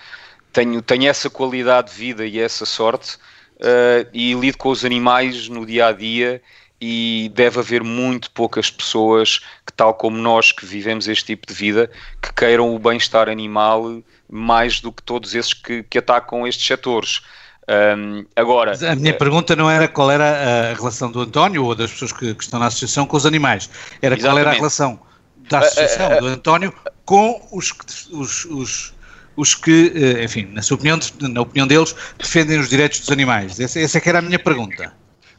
tenho, 0.52 0.82
tenho 0.82 1.08
essa 1.08 1.30
qualidade 1.30 1.90
de 1.90 1.96
vida 1.96 2.26
e 2.26 2.38
essa 2.38 2.66
sorte, 2.66 3.16
e 4.12 4.34
lido 4.34 4.58
com 4.58 4.68
os 4.68 4.84
animais 4.84 5.48
no 5.48 5.64
dia 5.64 5.86
a 5.86 5.92
dia, 5.92 6.42
e 6.80 7.30
deve 7.34 7.60
haver 7.60 7.82
muito 7.82 8.30
poucas 8.30 8.70
pessoas 8.70 9.38
que, 9.66 9.72
tal 9.74 9.94
como 9.94 10.18
nós 10.18 10.52
que 10.52 10.66
vivemos 10.66 11.08
este 11.08 11.24
tipo 11.24 11.46
de 11.46 11.54
vida, 11.54 11.90
que 12.20 12.32
queiram 12.32 12.74
o 12.74 12.78
bem-estar 12.78 13.28
animal 13.28 14.02
mais 14.28 14.80
do 14.80 14.92
que 14.92 15.02
todos 15.02 15.34
esses 15.34 15.54
que, 15.54 15.82
que 15.84 15.98
atacam 15.98 16.46
estes 16.46 16.66
setores. 16.66 17.22
Um, 17.66 18.26
agora, 18.36 18.72
a 18.90 18.94
minha 18.94 19.14
uh, 19.14 19.18
pergunta 19.18 19.56
não 19.56 19.70
era 19.70 19.88
qual 19.88 20.10
era 20.10 20.72
a 20.72 20.74
relação 20.74 21.10
do 21.10 21.22
António 21.22 21.64
ou 21.64 21.74
das 21.74 21.90
pessoas 21.90 22.12
que, 22.12 22.34
que 22.34 22.44
estão 22.44 22.60
na 22.60 22.66
associação 22.66 23.06
com 23.06 23.16
os 23.16 23.24
animais, 23.24 23.70
era 24.02 24.14
exatamente. 24.14 24.22
qual 24.22 24.38
era 24.38 24.50
a 24.50 24.52
relação 24.52 25.00
da 25.48 25.60
associação 25.60 26.10
uh, 26.10 26.16
uh, 26.16 26.20
do 26.20 26.26
António 26.26 26.74
com 27.06 27.48
os, 27.52 27.72
os, 28.10 28.44
os, 28.44 28.93
os 29.36 29.54
que, 29.54 29.92
eh, 29.94 30.24
enfim, 30.24 30.48
na 30.52 30.62
sua 30.62 30.76
opinião, 30.76 30.98
na 31.20 31.40
opinião 31.40 31.66
deles, 31.66 31.94
defendem 32.18 32.58
os 32.58 32.68
direitos 32.68 33.00
dos 33.00 33.10
animais. 33.10 33.58
Essa, 33.58 33.80
essa 33.80 33.98
é 33.98 34.00
que 34.00 34.08
era 34.08 34.18
a 34.18 34.22
minha 34.22 34.38
pergunta. 34.38 34.92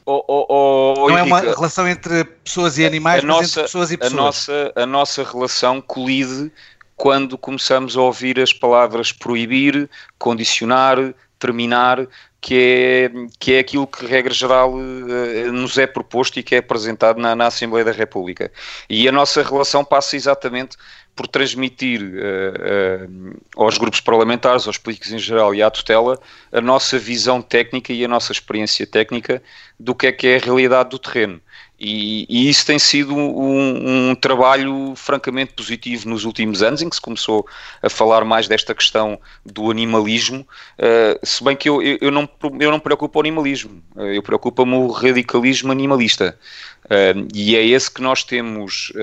Oh, 0.06 0.24
oh, 0.28 0.46
oh, 0.50 1.10
não 1.10 1.18
é 1.18 1.24
uma 1.24 1.40
relação 1.40 1.88
entre 1.88 2.24
pessoas 2.24 2.78
e 2.78 2.86
animais, 2.86 3.24
mas 3.24 3.28
nossa, 3.28 3.46
entre 3.46 3.62
pessoas 3.64 3.92
e 3.92 3.98
pessoas. 3.98 4.14
A 4.14 4.24
nossa, 4.24 4.74
a 4.76 4.86
nossa 4.86 5.24
relação 5.24 5.82
colide 5.82 6.52
quando 6.96 7.38
começamos 7.38 7.98
a 7.98 8.02
ouvir 8.02 8.40
as 8.40 8.54
palavras 8.54 9.12
proibir, 9.12 9.90
condicionar, 10.20 11.14
terminar, 11.40 12.08
que 12.46 12.54
é, 12.56 13.12
que 13.40 13.54
é 13.54 13.60
aquilo 13.60 13.88
que, 13.88 14.06
regra 14.06 14.32
geral, 14.32 14.72
uh, 14.72 15.52
nos 15.52 15.80
é 15.80 15.88
proposto 15.88 16.40
e 16.40 16.44
que 16.44 16.54
é 16.54 16.60
apresentado 16.60 17.20
na, 17.20 17.36
na, 17.36 17.48
Assembleia 17.48 17.84
da 17.84 17.92
República. 17.92 18.52
E 18.88 19.08
a 19.08 19.12
nossa 19.12 19.42
relação 19.42 19.84
passa 19.84 20.16
exatamente 20.16 20.78
por 21.16 21.28
transmitir 21.28 22.04
uh, 22.04 23.08
uh, 23.08 23.64
aos 23.64 23.80
grupos 23.80 24.00
parlamentares, 24.00 24.68
aos 24.68 24.78
políticos 24.78 25.12
em 25.12 25.18
geral 25.18 25.56
e 25.56 25.64
à 25.64 25.72
tutela 25.72 26.20
a 26.52 26.62
nossa 26.62 27.00
visão 27.00 27.42
técnica 27.42 27.92
e 27.92 28.06
a 28.06 28.08
nossa 28.08 28.32
experiência 28.32 28.86
técnica 28.86 29.42
do 29.80 29.96
que 29.96 30.06
é 30.06 30.12
que 30.12 30.28
é 30.28 30.36
a 30.36 30.40
realidade 30.40 30.92
do 30.92 31.00
terreno. 31.00 31.42
E, 31.80 32.26
e, 32.30 32.50
isso 32.50 32.66
tem 32.66 32.80
sido 32.80 33.14
um, 33.14 34.12
um, 34.12 34.16
trabalho 34.16 34.94
francamente 34.96 35.54
positivo 35.54 36.08
nos 36.08 36.24
últimos 36.24 36.64
anos, 36.64 36.82
em 36.82 36.90
que 36.90 36.96
se 36.96 37.02
começou 37.02 37.46
a 37.82 37.90
falar 37.90 38.24
mais 38.24 38.48
desta 38.48 38.74
questão 38.74 39.20
do 39.46 39.70
animalismo, 39.70 40.48
uh, 40.80 41.20
se 41.26 41.44
bem 41.44 41.56
que 41.56 41.68
eu, 41.68 41.82
eu, 41.82 41.98
eu, 42.00 42.12
não, 42.12 42.30
eu 42.60 42.70
não 42.72 42.78
me 42.78 42.84
preocupo 42.84 43.20
o 43.20 43.22
animalismo, 43.22 43.84
uh, 43.96 44.04
eu 44.04 44.24
preocupa-me 44.24 44.74
o 44.74 44.88
radicalismo 44.88 45.72
animalista. 45.72 46.38
Uh, 46.86 47.28
e 47.34 47.58
é 47.58 47.66
esse 47.66 47.92
que 47.92 48.02
nós 48.02 48.24
temos 48.24 48.94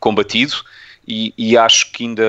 combatido, 0.00 0.54
e, 1.08 1.32
e, 1.38 1.56
acho 1.56 1.90
que 1.90 2.04
ainda, 2.04 2.22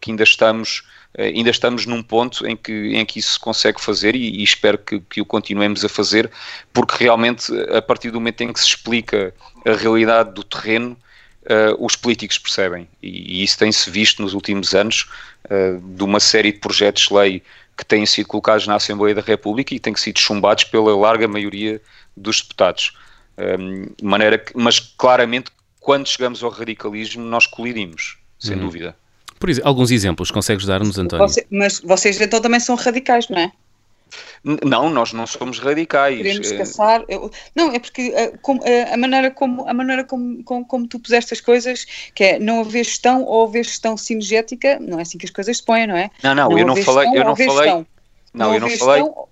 que 0.00 0.10
ainda 0.10 0.22
estamos 0.22 0.82
eh, 0.82 0.93
ainda 1.16 1.50
estamos 1.50 1.86
num 1.86 2.02
ponto 2.02 2.46
em 2.46 2.56
que, 2.56 2.72
em 2.72 3.04
que 3.04 3.18
isso 3.18 3.34
se 3.34 3.40
consegue 3.40 3.80
fazer 3.80 4.16
e, 4.16 4.40
e 4.40 4.42
espero 4.42 4.78
que, 4.78 5.00
que, 5.00 5.20
o 5.20 5.24
continuemos 5.24 5.84
a 5.84 5.88
fazer, 5.88 6.30
porque 6.72 7.04
realmente, 7.04 7.52
a 7.70 7.80
partir 7.80 8.10
do 8.10 8.20
momento 8.20 8.40
em 8.42 8.52
que 8.52 8.60
se 8.60 8.66
explica 8.66 9.34
a 9.64 9.72
realidade 9.72 10.32
do 10.32 10.42
terreno, 10.42 10.96
uh, 11.44 11.84
os 11.84 11.96
políticos 11.96 12.38
percebem. 12.38 12.88
E, 13.02 13.40
e 13.40 13.44
isso 13.44 13.58
tem-se 13.58 13.88
visto 13.90 14.22
nos 14.22 14.34
últimos 14.34 14.74
anos, 14.74 15.08
uh, 15.44 15.80
de 15.80 16.02
uma 16.02 16.20
série 16.20 16.52
de 16.52 16.58
projetos 16.58 17.08
de 17.08 17.14
lei 17.14 17.42
que 17.76 17.84
têm 17.84 18.06
sido 18.06 18.26
colocados 18.26 18.66
na 18.66 18.76
Assembleia 18.76 19.14
da 19.14 19.22
República 19.22 19.74
e 19.74 19.80
têm 19.80 19.94
sido 19.96 20.18
chumbados 20.18 20.64
pela 20.64 20.96
larga 20.96 21.26
maioria 21.26 21.80
dos 22.16 22.40
deputados. 22.40 22.92
Um, 23.36 23.86
maneira 24.00 24.38
que, 24.38 24.56
mas 24.56 24.78
claramente, 24.78 25.50
quando 25.80 26.06
chegamos 26.06 26.42
ao 26.42 26.50
radicalismo, 26.50 27.24
nós 27.24 27.46
colidimos, 27.46 28.16
sem 28.38 28.54
uhum. 28.54 28.60
dúvida. 28.60 28.96
Por 29.44 29.50
exemplo, 29.50 29.68
alguns 29.68 29.90
exemplos 29.90 30.30
consegues 30.30 30.64
dar-nos, 30.64 30.96
António? 30.96 31.28
Você, 31.28 31.46
mas 31.50 31.78
vocês 31.80 32.18
então 32.18 32.40
também 32.40 32.58
são 32.58 32.74
radicais, 32.76 33.28
não 33.28 33.38
é? 33.38 33.52
Não, 34.42 34.88
nós 34.88 35.12
não 35.12 35.26
somos 35.26 35.58
radicais. 35.58 36.16
Queremos 36.16 36.50
eh, 36.50 36.56
caçar. 36.56 37.04
Eu, 37.10 37.30
não, 37.54 37.70
é 37.70 37.78
porque 37.78 38.14
a, 38.16 38.20
eh, 38.22 38.32
eh, 38.64 38.94
a, 38.94 38.96
maneira, 38.96 39.30
como, 39.30 39.68
a 39.68 39.74
maneira 39.74 40.02
como, 40.02 40.42
como, 40.44 40.64
como, 40.64 40.86
tu 40.86 40.98
puseste 40.98 41.34
as 41.34 41.42
coisas, 41.42 41.84
que 42.14 42.24
é 42.24 42.38
não 42.38 42.60
haver 42.60 42.86
gestão 42.86 43.22
ou 43.22 43.46
haver 43.46 43.66
gestão 43.66 43.98
sinergética, 43.98 44.78
não 44.80 44.98
é 44.98 45.02
assim 45.02 45.18
que 45.18 45.26
as 45.26 45.30
coisas 45.30 45.58
se 45.58 45.62
põem, 45.62 45.86
não 45.86 45.96
é? 45.96 46.10
Não, 46.22 46.34
não, 46.34 46.48
não 46.48 46.58
eu 46.58 46.66
não 46.66 46.76
falei. 46.76 47.08
Eu 47.08 47.24
não 47.24 47.36
falei. 47.36 47.48
Gestão. 47.48 47.86
Não, 48.32 48.46
não 48.46 48.54
eu 48.54 48.60
não 48.60 48.70
falei. 48.70 49.02
Gestão, 49.02 49.28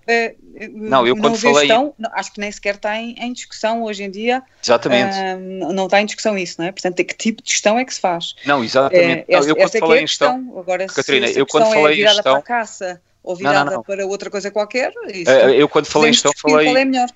não, 0.71 1.05
eu 1.07 1.17
quando 1.17 1.37
falei. 1.37 1.67
Gestão, 1.67 1.93
acho 2.13 2.31
que 2.31 2.39
nem 2.39 2.51
sequer 2.51 2.75
está 2.75 2.95
em, 2.95 3.15
em 3.19 3.33
discussão 3.33 3.83
hoje 3.83 4.03
em 4.03 4.11
dia. 4.11 4.43
Exatamente. 4.63 5.15
Uh, 5.15 5.73
não 5.73 5.85
está 5.85 5.99
em 5.99 6.05
discussão 6.05 6.37
isso, 6.37 6.55
não 6.59 6.67
é? 6.67 6.71
Portanto, 6.71 6.95
que 6.95 7.15
tipo 7.15 7.41
de 7.41 7.51
gestão 7.51 7.79
é 7.79 7.83
que 7.83 7.93
se 7.93 7.99
faz? 7.99 8.35
Não, 8.45 8.63
exatamente. 8.63 9.25
Esta, 9.27 9.49
eu 9.49 9.55
quando 9.55 9.75
é 9.75 9.79
falei 9.79 9.99
é 9.99 10.03
em 10.03 10.07
gestão. 10.07 10.53
Agora, 10.57 10.87
Catarina, 10.87 11.27
eu 11.27 11.45
quando 11.47 11.65
falei 11.65 11.93
é 11.93 11.95
virada 11.95 12.13
em 12.13 12.15
gestão. 12.15 12.33
Para 12.33 12.39
a 12.39 12.43
caça 12.43 13.01
ou 13.23 13.35
virada 13.35 13.65
não, 13.65 13.77
não, 13.77 13.83
para 13.83 14.05
outra 14.05 14.29
coisa 14.29 14.51
qualquer. 14.51 14.93
Isso, 15.07 15.31
eu 15.31 15.67
quando 15.67 15.85
falei 15.87 16.11
em 16.11 16.13
gestão 16.13 16.31
falei. 16.37 16.67
Qual 16.67 16.77
é 16.77 16.85
melhor. 16.85 17.09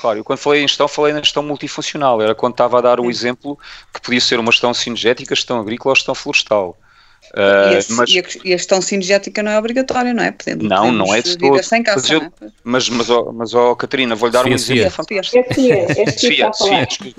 Claro, 0.00 0.18
eu 0.18 0.24
quando 0.24 0.38
falei 0.38 0.62
em 0.62 0.68
gestão, 0.68 0.88
falei 0.88 1.12
na 1.12 1.20
gestão 1.20 1.42
multifuncional. 1.42 2.22
Era 2.22 2.34
quando 2.34 2.52
estava 2.52 2.78
a 2.78 2.80
dar 2.80 3.00
o 3.00 3.10
exemplo 3.10 3.58
que 3.92 4.00
podia 4.00 4.20
ser 4.20 4.38
uma 4.38 4.50
gestão 4.50 4.72
sinergética, 4.72 5.34
gestão 5.34 5.60
agrícola 5.60 5.92
ou 5.92 5.96
gestão 5.96 6.14
florestal. 6.14 6.76
Uh, 7.34 7.72
e, 7.72 7.76
a, 7.76 7.96
mas, 7.96 8.10
e, 8.10 8.18
a, 8.20 8.22
e, 8.44 8.54
a, 8.54 8.56
gestão 8.56 8.80
sinergética 8.80 9.42
não 9.42 9.50
é 9.50 9.58
obrigatória, 9.58 10.14
não 10.14 10.22
é? 10.22 10.30
Podemos, 10.30 10.68
não, 10.68 10.92
não 10.92 11.12
é 11.12 11.20
de 11.20 11.36
todo. 11.36 11.60
Sem 11.64 11.82
caça, 11.82 11.98
mas, 11.98 12.10
eu, 12.10 12.22
é? 12.22 12.52
mas, 12.62 12.88
mas, 12.88 13.10
oh, 13.10 13.32
mas 13.32 13.54
oh, 13.54 13.74
Catarina, 13.74 14.14
vou-lhe 14.14 14.32
dar 14.32 14.46
um 14.46 14.52
exemplo 14.52 14.88
fantástico. 14.90 15.36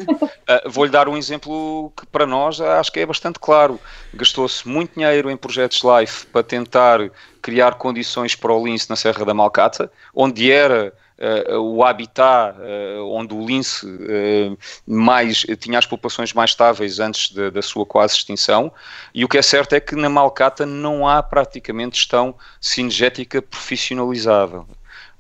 uh, 0.02 0.70
vou-lhe 0.70 0.92
dar 0.92 1.10
um 1.10 1.18
exemplo 1.18 1.92
que 1.98 2.06
para 2.06 2.26
nós 2.26 2.62
acho 2.62 2.94
que 2.94 3.02
é 3.02 3.06
bastante 3.06 3.40
claro. 3.40 3.78
Gastou-se 4.14 4.66
muito 4.66 4.94
dinheiro 4.96 5.30
em 5.30 5.36
projetos 5.36 5.82
LIFE 5.84 6.28
para 6.28 6.44
tentar 6.44 7.00
criar 7.42 7.76
condições 7.76 8.36
para 8.36 8.54
o 8.54 8.66
lince 8.66 8.90
na 8.90 8.96
Serra 8.96 9.26
da 9.26 9.34
Malcata, 9.34 9.92
onde 10.14 10.50
era 10.50 10.94
Uh, 11.18 11.58
o 11.58 11.82
habitat 11.82 12.58
uh, 12.60 13.10
onde 13.10 13.34
o 13.34 13.46
lince 13.46 13.86
uh, 13.88 14.58
mais, 14.86 15.46
tinha 15.62 15.80
as 15.80 15.86
populações 15.86 16.34
mais 16.34 16.50
estáveis 16.50 17.00
antes 17.00 17.34
de, 17.34 17.50
da 17.52 17.62
sua 17.62 17.86
quase 17.86 18.16
extinção, 18.16 18.70
e 19.14 19.24
o 19.24 19.30
que 19.30 19.38
é 19.38 19.42
certo 19.42 19.72
é 19.72 19.80
que 19.80 19.96
na 19.96 20.10
Malcata 20.10 20.66
não 20.66 21.08
há 21.08 21.24
praticamente 21.24 21.96
gestão 21.96 22.36
cinegética 22.60 23.42
profissionalizada. 23.42 24.66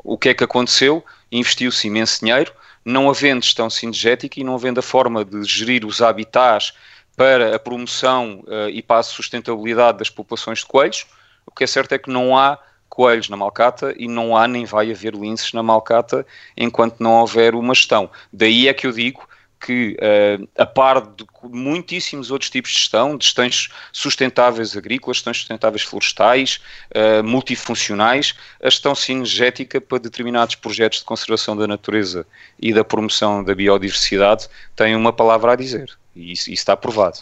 O 0.03 0.17
que 0.17 0.27
é 0.27 0.33
que 0.33 0.43
aconteceu? 0.43 1.01
Investiu-se 1.31 1.87
imenso 1.87 2.19
dinheiro, 2.19 2.51
não 2.83 3.09
havendo 3.09 3.45
gestão 3.45 3.69
cinegética 3.69 4.37
e 4.37 4.43
não 4.43 4.55
havendo 4.55 4.81
a 4.81 4.83
forma 4.83 5.23
de 5.23 5.45
gerir 5.45 5.85
os 5.85 6.01
habitats 6.01 6.73
para 7.15 7.55
a 7.55 7.59
promoção 7.59 8.43
e 8.69 8.81
para 8.81 8.99
a 8.99 9.03
sustentabilidade 9.03 9.99
das 9.99 10.09
populações 10.09 10.59
de 10.59 10.65
coelhos, 10.65 11.07
o 11.45 11.51
que 11.51 11.63
é 11.63 11.67
certo 11.67 11.93
é 11.93 11.97
que 11.97 12.09
não 12.09 12.37
há 12.37 12.59
coelhos 12.89 13.29
na 13.29 13.37
Malcata 13.37 13.93
e 13.97 14.07
não 14.07 14.35
há 14.35 14.47
nem 14.47 14.65
vai 14.65 14.91
haver 14.91 15.13
linces 15.13 15.51
na 15.53 15.61
Malcata 15.61 16.25
enquanto 16.55 16.99
não 16.99 17.13
houver 17.13 17.55
uma 17.55 17.73
gestão. 17.73 18.09
Daí 18.31 18.67
é 18.67 18.73
que 18.73 18.87
eu 18.87 18.91
digo 18.91 19.27
que, 19.65 19.97
uh, 19.99 20.47
a 20.57 20.65
par 20.65 21.01
de 21.01 21.25
muitíssimos 21.43 22.29
outros 22.29 22.51
tipos 22.51 22.71
de 22.71 22.77
gestão, 22.77 23.17
de 23.17 23.25
gestões 23.25 23.69
sustentáveis 23.91 24.77
agrícolas, 24.77 25.17
gestões 25.17 25.37
sustentáveis 25.37 25.81
florestais, 25.81 26.59
uh, 26.91 27.23
multifuncionais, 27.23 28.35
a 28.61 28.69
gestão 28.69 28.93
sinergética 28.93 29.81
para 29.81 29.97
determinados 29.97 30.55
projetos 30.55 30.99
de 30.99 31.05
conservação 31.05 31.57
da 31.57 31.65
natureza 31.65 32.27
e 32.59 32.73
da 32.73 32.83
promoção 32.83 33.43
da 33.43 33.55
biodiversidade 33.55 34.47
tem 34.75 34.95
uma 34.95 35.11
palavra 35.11 35.53
a 35.53 35.55
dizer. 35.55 35.97
E 36.15 36.31
isso, 36.31 36.43
isso 36.43 36.61
está 36.61 36.77
provado. 36.77 37.19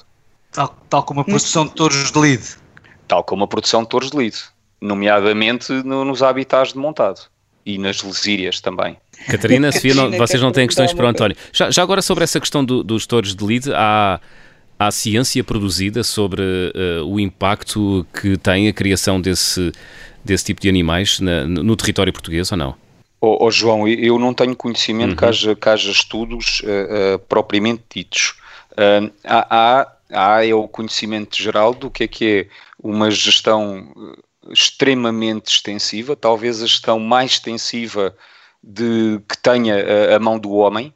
Tal, 0.52 0.76
tal 0.90 1.04
como 1.04 1.22
a 1.22 1.24
produção 1.24 1.66
de 1.66 1.74
touros 1.74 2.12
de 2.12 2.20
lead. 2.20 2.44
Tal 3.08 3.24
como 3.24 3.44
a 3.46 3.48
produção 3.48 3.84
de 3.84 3.90
touros 3.90 4.12
de 4.12 4.18
lead 4.18 4.53
nomeadamente 4.84 5.72
no, 5.72 6.04
nos 6.04 6.22
habitats 6.22 6.74
de 6.74 6.78
montado 6.78 7.22
e 7.66 7.78
nas 7.78 8.04
lesírias 8.04 8.60
também. 8.60 8.98
Catarina, 9.30 9.72
Sofia, 9.72 9.96
não, 9.96 10.12
vocês 10.12 10.42
não 10.42 10.52
têm 10.52 10.68
questões 10.68 10.94
para 10.94 11.06
o 11.06 11.08
António. 11.08 11.38
Já, 11.54 11.72
já 11.72 11.82
agora 11.82 12.02
sobre 12.02 12.26
essa 12.26 12.40
questão 12.40 12.64
do, 12.64 12.84
dos 12.84 13.08
touros 13.08 13.34
de 13.34 13.44
lead, 13.44 13.72
há, 13.74 14.20
há 14.78 14.92
ciência 14.92 15.42
produzida 15.44 16.04
sobre 16.04 16.42
uh, 16.42 17.06
o 17.06 17.20
impacto 17.20 18.06
que 18.14 18.38
tem 18.38 18.68
a 18.68 18.74
criação 18.74 19.22
desse, 19.22 19.72
desse 20.26 20.46
tipo 20.46 20.60
de 20.60 20.68
animais 20.68 21.22
na, 21.22 21.46
no 21.46 21.76
território 21.78 22.12
português 22.12 22.52
ou 22.52 22.58
não? 22.58 22.76
Oh, 23.22 23.46
oh, 23.46 23.50
João, 23.50 23.88
eu 23.88 24.20
não 24.20 24.34
tenho 24.34 24.54
conhecimento 24.54 25.12
uhum. 25.12 25.16
que, 25.16 25.24
haja, 25.26 25.56
que 25.56 25.70
haja 25.70 25.90
estudos 25.90 26.60
uh, 26.60 27.16
uh, 27.16 27.20
propriamente 27.20 27.84
ditos. 27.96 28.36
há, 29.24 29.48
há, 29.50 30.36
há 30.36 30.46
é 30.46 30.54
o 30.54 30.68
conhecimento 30.68 31.42
geral 31.42 31.74
do 31.74 31.90
que 31.90 32.04
é 32.04 32.08
que 32.08 32.26
é 32.26 32.48
uma 32.84 33.10
gestão 33.10 33.88
extremamente 34.50 35.48
extensiva, 35.48 36.16
talvez 36.16 36.62
a 36.62 36.68
gestão 36.68 37.00
mais 37.00 37.32
extensiva 37.32 38.16
de, 38.62 39.20
que 39.28 39.38
tenha 39.38 39.76
a, 39.76 40.16
a 40.16 40.20
mão 40.20 40.40
do 40.40 40.52
homem. 40.52 40.94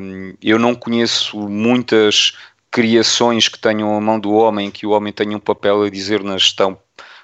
Um, 0.00 0.34
eu 0.42 0.58
não 0.58 0.74
conheço 0.74 1.38
muitas 1.48 2.32
criações 2.70 3.48
que 3.48 3.58
tenham 3.58 3.96
a 3.96 4.00
mão 4.00 4.18
do 4.18 4.32
homem, 4.32 4.70
que 4.70 4.86
o 4.86 4.90
homem 4.90 5.12
tenha 5.12 5.36
um 5.36 5.40
papel 5.40 5.82
a 5.82 5.90
dizer 5.90 6.22
na 6.22 6.38
gestão 6.38 6.78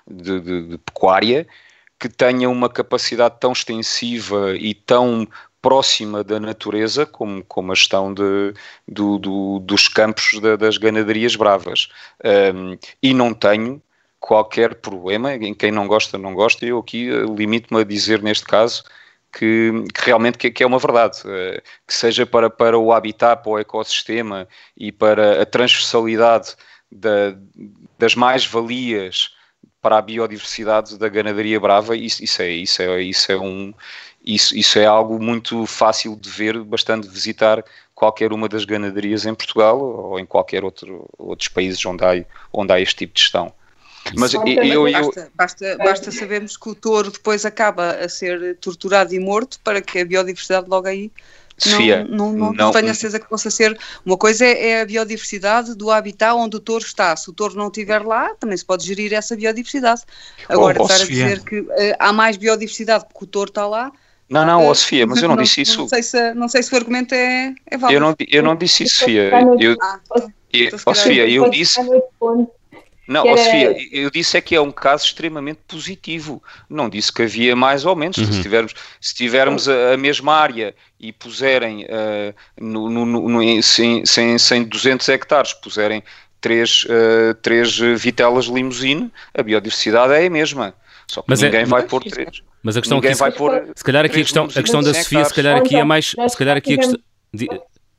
de, 0.08 0.40
de, 0.40 0.62
de 0.68 0.78
pecuária, 0.78 1.46
que 1.98 2.08
tenha 2.08 2.48
uma 2.48 2.68
capacidade 2.68 3.36
tão 3.40 3.52
extensiva 3.52 4.54
e 4.56 4.72
tão 4.74 5.26
próxima 5.60 6.22
da 6.22 6.38
natureza 6.38 7.04
como, 7.04 7.42
como 7.44 7.72
a 7.72 7.74
gestão 7.74 8.14
de, 8.14 8.54
do, 8.86 9.18
do, 9.18 9.58
dos 9.58 9.88
campos 9.88 10.38
de, 10.40 10.56
das 10.56 10.78
ganaderias 10.78 11.34
bravas. 11.34 11.88
Um, 12.54 12.78
e 13.02 13.12
não 13.12 13.34
tenho 13.34 13.82
qualquer 14.20 14.76
problema, 14.76 15.34
em 15.34 15.54
quem 15.54 15.70
não 15.70 15.86
gosta, 15.86 16.18
não 16.18 16.34
gosta, 16.34 16.64
eu 16.66 16.78
aqui 16.78 17.08
eh, 17.08 17.24
limito-me 17.24 17.80
a 17.80 17.84
dizer 17.84 18.22
neste 18.22 18.44
caso 18.44 18.84
que, 19.32 19.72
que 19.94 20.06
realmente 20.06 20.38
que, 20.38 20.50
que, 20.50 20.62
é 20.62 20.66
uma 20.66 20.78
verdade, 20.78 21.18
uh, 21.20 21.62
que 21.86 21.94
seja 21.94 22.26
para, 22.26 22.50
para 22.50 22.78
o 22.78 22.92
habitat, 22.92 23.42
para 23.42 23.52
o 23.52 23.58
ecossistema 23.58 24.48
e 24.76 24.90
para 24.90 25.42
a 25.42 25.46
transversalidade 25.46 26.56
da, 26.90 27.36
das 27.98 28.14
mais-valias 28.14 29.34
para 29.80 29.98
a 29.98 30.02
biodiversidade 30.02 30.98
da 30.98 31.08
ganaderia 31.08 31.60
brava, 31.60 31.96
isso, 31.96 32.24
isso, 32.24 32.42
é, 32.42 32.50
isso, 32.50 32.82
é, 32.82 33.02
isso, 33.02 33.30
é 33.30 33.38
um, 33.38 33.72
isso, 34.24 34.56
isso 34.56 34.78
é 34.78 34.86
algo 34.86 35.22
muito 35.22 35.64
fácil 35.66 36.16
de 36.16 36.28
ver, 36.28 36.58
bastante 36.64 37.08
visitar 37.08 37.64
qualquer 37.94 38.32
uma 38.32 38.48
das 38.48 38.64
ganaderias 38.64 39.24
em 39.24 39.34
Portugal 39.34 39.80
ou 39.80 40.18
em 40.18 40.26
qualquer 40.26 40.64
outro 40.64 41.08
outros 41.16 41.48
países 41.48 41.84
onde 41.86 42.04
há, 42.04 42.24
onde 42.52 42.72
há 42.72 42.80
este 42.80 42.96
tipo 42.96 43.14
de 43.14 43.20
gestão. 43.20 43.52
Mas 44.16 44.34
eu, 44.34 44.46
eu, 44.46 44.88
eu, 44.88 44.92
basta, 44.92 45.30
basta, 45.34 45.76
basta 45.78 46.10
sabermos 46.12 46.56
que 46.56 46.68
o 46.68 46.74
touro 46.74 47.10
depois 47.10 47.44
acaba 47.44 47.92
a 47.92 48.08
ser 48.08 48.56
torturado 48.56 49.14
e 49.14 49.18
morto 49.18 49.58
para 49.64 49.80
que 49.80 49.98
a 49.98 50.04
biodiversidade 50.04 50.68
logo 50.68 50.86
aí 50.86 51.10
Sofia, 51.58 52.06
não, 52.08 52.32
não, 52.32 52.52
não, 52.52 52.70
tenho 52.70 52.88
a 52.88 52.94
certeza 52.94 53.18
que 53.18 53.28
possa 53.28 53.50
ser. 53.50 53.76
Uma 54.06 54.16
coisa 54.16 54.44
é, 54.44 54.68
é, 54.68 54.80
a 54.80 54.86
biodiversidade 54.86 55.74
do 55.74 55.90
habitat 55.90 56.32
onde 56.32 56.56
o 56.56 56.60
touro 56.60 56.84
está. 56.84 57.14
Se 57.16 57.28
o 57.28 57.32
touro 57.32 57.56
não 57.56 57.66
estiver 57.66 58.00
lá, 58.06 58.32
também 58.36 58.56
se 58.56 58.64
pode 58.64 58.86
gerir 58.86 59.12
essa 59.12 59.34
biodiversidade. 59.34 60.02
Agora, 60.48 60.78
oh, 60.78 60.82
oh, 60.82 60.86
estar 60.86 61.02
a 61.02 61.06
dizer 61.06 61.42
que 61.42 61.60
uh, 61.60 61.68
há 61.98 62.12
mais 62.12 62.36
biodiversidade 62.36 63.06
porque 63.06 63.24
o 63.24 63.26
touro 63.26 63.50
está 63.50 63.66
lá. 63.66 63.90
Não, 64.28 64.46
não, 64.46 64.70
uh, 64.70 64.74
Sofia, 64.74 65.04
mas 65.04 65.20
eu 65.20 65.28
não, 65.28 65.36
disse 65.42 65.62
isso. 65.62 65.80
Não 65.80 65.88
sei, 65.88 66.02
se, 66.02 66.34
não 66.34 66.48
sei 66.48 66.62
se 66.62 66.72
o 66.72 66.76
argumento 66.76 67.12
é, 67.12 67.52
é 67.66 67.76
válido. 67.76 67.96
Eu 67.96 68.00
não, 68.00 68.16
eu 68.28 68.42
não 68.42 68.54
disse 68.54 68.84
isso, 68.84 69.00
Sofia. 69.00 69.30
Eu, 69.58 69.76
eu, 70.52 70.78
oh, 70.86 70.94
Sofia, 70.94 71.28
eu 71.28 71.50
disse. 71.50 71.80
Não, 73.08 73.26
era... 73.26 73.38
Sofia, 73.38 73.74
eu 73.90 74.10
disse 74.10 74.36
é 74.36 74.40
que 74.42 74.54
é 74.54 74.60
um 74.60 74.70
caso 74.70 75.06
extremamente 75.06 75.60
positivo. 75.66 76.42
Não 76.68 76.90
disse 76.90 77.10
que 77.10 77.22
havia 77.22 77.56
mais 77.56 77.86
ou 77.86 77.96
menos. 77.96 78.18
Uhum. 78.18 78.30
Se 78.30 78.42
tivermos, 78.42 78.74
se 79.00 79.14
tivermos 79.14 79.66
a, 79.66 79.94
a, 79.94 79.96
mesma 79.96 80.34
área 80.34 80.74
e 81.00 81.10
puserem 81.10 81.86
uh, 81.86 82.34
no, 82.60 82.90
no, 82.90 83.06
no, 83.06 83.42
em, 83.42 83.62
sem, 83.62 84.04
sem, 84.04 84.36
sem 84.36 84.62
200 84.62 85.08
hectares, 85.08 85.54
puserem 85.54 86.04
três, 86.38 86.84
uh, 86.84 87.34
três 87.40 87.78
vitelas 87.96 88.44
limusine, 88.44 89.10
a 89.32 89.42
biodiversidade 89.42 90.12
é 90.12 90.26
a 90.26 90.30
mesma. 90.30 90.74
Só 91.06 91.22
que 91.22 91.30
mas 91.30 91.42
é- 91.42 91.46
ninguém 91.46 91.62
é, 91.62 91.64
vai 91.64 91.84
pôr 91.84 92.04
três. 92.04 92.42
Mas 92.62 92.76
a 92.76 92.80
questão 92.82 92.98
ninguém 92.98 93.12
aqui, 93.12 93.20
vai 93.20 93.32
pôr 93.32 93.68
se 93.74 93.84
calhar 93.84 94.04
aqui 94.04 94.20
a 94.20 94.22
questão, 94.22 94.44
a 94.44 94.62
questão 94.62 94.82
da 94.82 94.92
Sofia, 94.92 95.24
se 95.24 95.34
calhar 95.34 95.56
aqui 95.56 95.76
é 95.76 95.84
mais, 95.84 96.14
se 96.28 96.36
calhar 96.36 96.58
aqui 96.58 96.74
a 96.74 96.76
questão, 96.76 97.00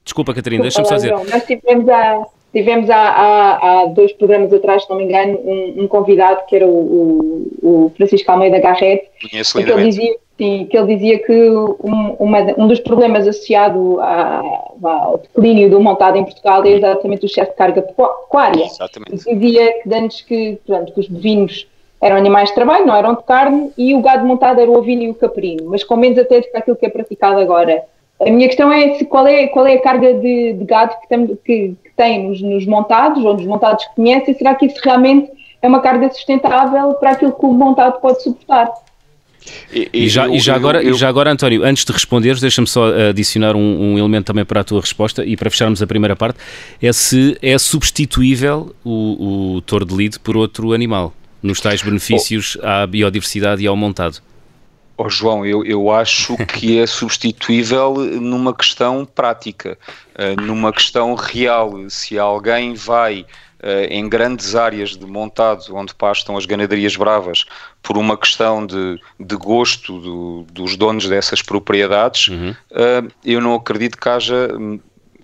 desculpa 0.03 0.35
Catarina, 0.35 0.61
deixa-me 0.61 0.87
só 0.87 0.95
dizer. 0.95 1.11
Nós 1.13 1.43
tivemos 1.45 1.89
a 1.89 2.25
Tivemos 2.51 2.89
há, 2.89 2.97
há, 2.97 3.81
há, 3.81 3.85
dois 3.85 4.11
programas 4.13 4.51
atrás, 4.51 4.83
se 4.83 4.89
não 4.89 4.97
me 4.97 5.03
engano, 5.03 5.39
um, 5.43 5.83
um 5.83 5.87
convidado 5.87 6.45
que 6.47 6.55
era 6.55 6.65
o, 6.65 7.51
o, 7.61 7.85
o 7.85 7.91
Francisco 7.95 8.31
Almeida 8.31 8.59
Garrett, 8.59 9.07
que 9.19 9.37
ele 9.37 9.83
dizia, 9.83 10.15
sim, 10.35 10.65
que 10.65 10.75
ele 10.75 10.95
dizia 10.95 11.19
que 11.19 11.49
um, 11.49 12.15
uma, 12.19 12.39
um 12.57 12.67
dos 12.67 12.79
problemas 12.79 13.27
associado 13.27 13.99
ao 14.01 15.19
declínio 15.19 15.69
do 15.69 15.79
montado 15.79 16.17
em 16.17 16.23
Portugal 16.23 16.65
é 16.65 16.71
exatamente 16.71 17.23
o 17.23 17.27
excesso 17.27 17.51
de 17.51 17.57
carga 17.57 17.83
pecuária. 17.83 18.65
Exatamente. 18.65 19.29
E 19.29 19.35
dizia 19.35 19.81
que 19.83 19.93
antes 19.93 20.21
que, 20.21 20.59
portanto, 20.65 20.93
que 20.93 20.99
os 21.01 21.07
bovinos 21.07 21.67
eram 22.01 22.15
animais 22.15 22.49
de 22.49 22.55
trabalho, 22.55 22.85
não 22.85 22.95
eram 22.95 23.13
de 23.13 23.23
carne, 23.23 23.71
e 23.77 23.93
o 23.93 24.01
gado 24.01 24.25
montado 24.25 24.59
era 24.59 24.71
o 24.71 24.77
ovino 24.77 25.03
e 25.03 25.09
o 25.09 25.13
caprino, 25.13 25.69
mas 25.69 25.83
com 25.83 25.97
menos 25.97 26.17
até 26.17 26.39
do 26.39 26.47
que 26.47 26.57
aquilo 26.57 26.77
que 26.77 26.85
é 26.85 26.89
praticado 26.89 27.39
agora. 27.39 27.83
A 28.21 28.29
minha 28.29 28.47
questão 28.47 28.71
é 28.71 28.95
se, 28.95 29.05
qual, 29.05 29.25
é, 29.27 29.47
qual 29.47 29.65
é 29.65 29.75
a 29.75 29.81
carga 29.81 30.13
de, 30.13 30.53
de 30.53 30.65
gado 30.65 30.93
que, 31.07 31.17
que, 31.17 31.75
que 31.83 31.88
tem 31.99 32.29
nos, 32.29 32.41
nos, 32.41 32.65
montados, 32.65 33.25
ou 33.25 33.33
nos 33.33 33.45
montados 33.45 33.85
que 33.87 33.95
conhecem, 33.95 34.33
será 34.33 34.55
que 34.55 34.65
isso 34.65 34.79
realmente 34.81 35.29
é 35.61 35.67
uma 35.67 35.81
carga 35.81 36.09
sustentável 36.09 36.93
para 36.93 37.11
aquilo 37.11 37.33
que 37.33 37.45
o 37.45 37.51
montado 37.51 37.99
pode 37.99 38.23
suportar? 38.23 38.71
E, 39.73 39.89
e, 39.91 40.07
já, 40.07 40.25
eu, 40.25 40.35
e, 40.35 40.39
já 40.39 40.55
agora, 40.55 40.81
eu, 40.81 40.89
eu... 40.89 40.95
e 40.95 40.97
já 40.97 41.09
agora, 41.09 41.29
António, 41.29 41.65
antes 41.65 41.83
de 41.83 41.91
responderes, 41.91 42.39
deixa-me 42.39 42.67
só 42.67 42.85
adicionar 43.09 43.53
um, 43.53 43.93
um, 43.93 43.97
elemento 43.97 44.27
também 44.27 44.45
para 44.45 44.61
a 44.61 44.63
tua 44.63 44.79
resposta 44.79 45.25
e 45.25 45.35
para 45.35 45.49
fecharmos 45.49 45.81
a 45.81 45.87
primeira 45.87 46.15
parte, 46.15 46.39
é 46.81 46.93
se 46.93 47.37
é 47.41 47.57
substituível 47.57 48.73
o, 48.83 49.55
o 49.55 49.61
touro 49.61 49.85
de 49.85 49.93
lead 49.93 50.19
por 50.19 50.37
outro 50.37 50.71
animal, 50.71 51.13
nos 51.43 51.59
tais 51.59 51.81
benefícios 51.81 52.57
oh. 52.61 52.65
à 52.65 52.87
biodiversidade 52.87 53.61
e 53.61 53.67
ao 53.67 53.75
montado. 53.75 54.21
Oh, 55.01 55.07
João, 55.07 55.45
eu, 55.45 55.63
eu 55.63 55.89
acho 55.89 56.35
que 56.45 56.77
é 56.77 56.85
substituível 56.85 57.93
numa 57.93 58.53
questão 58.53 59.05
prática, 59.05 59.77
uh, 60.13 60.41
numa 60.41 60.73
questão 60.73 61.15
real. 61.15 61.89
Se 61.89 62.19
alguém 62.19 62.73
vai 62.73 63.21
uh, 63.21 63.87
em 63.89 64.09
grandes 64.09 64.55
áreas 64.55 64.97
de 64.97 65.05
montado 65.05 65.73
onde 65.73 65.95
pastam 65.95 66.35
as 66.35 66.45
ganaderias 66.45 66.97
bravas 66.97 67.45
por 67.81 67.97
uma 67.97 68.17
questão 68.17 68.65
de, 68.65 68.99
de 69.17 69.37
gosto 69.37 70.01
do, 70.01 70.45
dos 70.51 70.75
donos 70.75 71.07
dessas 71.07 71.41
propriedades, 71.41 72.27
uhum. 72.27 72.51
uh, 72.71 73.09
eu 73.23 73.39
não 73.39 73.55
acredito 73.55 73.97
que 73.97 74.09
haja 74.09 74.49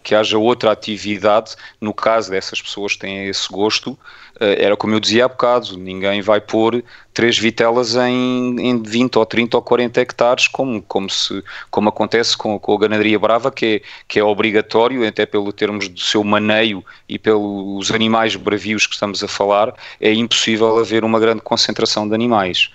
que 0.06 0.13
haja 0.13 0.38
outra 0.38 0.72
atividade, 0.72 1.56
no 1.82 1.91
caso 1.91 2.30
dessas 2.30 2.62
pessoas 2.62 2.94
que 2.94 3.00
têm 3.00 3.28
esse 3.28 3.52
gosto, 3.52 3.98
eh, 4.39 4.63
era 4.63 4.78
como 4.78 4.94
eu 4.94 5.00
dizia 5.00 5.26
há 5.26 5.28
bocado, 5.28 5.76
ninguém 5.80 6.22
vai 6.22 6.39
pôr 6.39 6.84
três 7.12 7.39
vitelas 7.39 7.96
em, 7.96 8.56
em 8.60 8.84
20 8.84 9.18
ou 9.18 9.26
30 9.26 9.58
ou 9.58 9.63
40 9.63 10.00
hectares, 10.00 10.48
como, 10.48 10.80
como, 10.84 11.10
se, 11.10 11.44
como 11.72 11.89
acontece 11.89 12.38
com, 12.38 12.60
com 12.60 12.76
a 12.76 12.80
ganaderia 12.80 13.18
brava, 13.18 13.52
que 13.52 13.65
é, 13.65 13.82
que 14.08 14.20
é 14.20 14.24
obrigatório, 14.24 15.08
até 15.08 15.26
pelo 15.26 15.52
termos 15.52 15.88
do 15.88 16.00
seu 16.00 16.24
maneio 16.24 16.86
e 17.10 17.18
pelos 17.18 17.89
animais 17.89 18.36
bravios 18.36 18.86
que 18.86 18.94
estamos 18.94 19.24
a 19.24 19.28
falar, 19.28 19.74
é 20.00 20.13
impossível 20.13 20.78
haver 20.78 21.04
uma 21.04 21.20
grande 21.20 21.41
concentração 21.41 22.08
de 22.08 22.13
animais. 22.13 22.70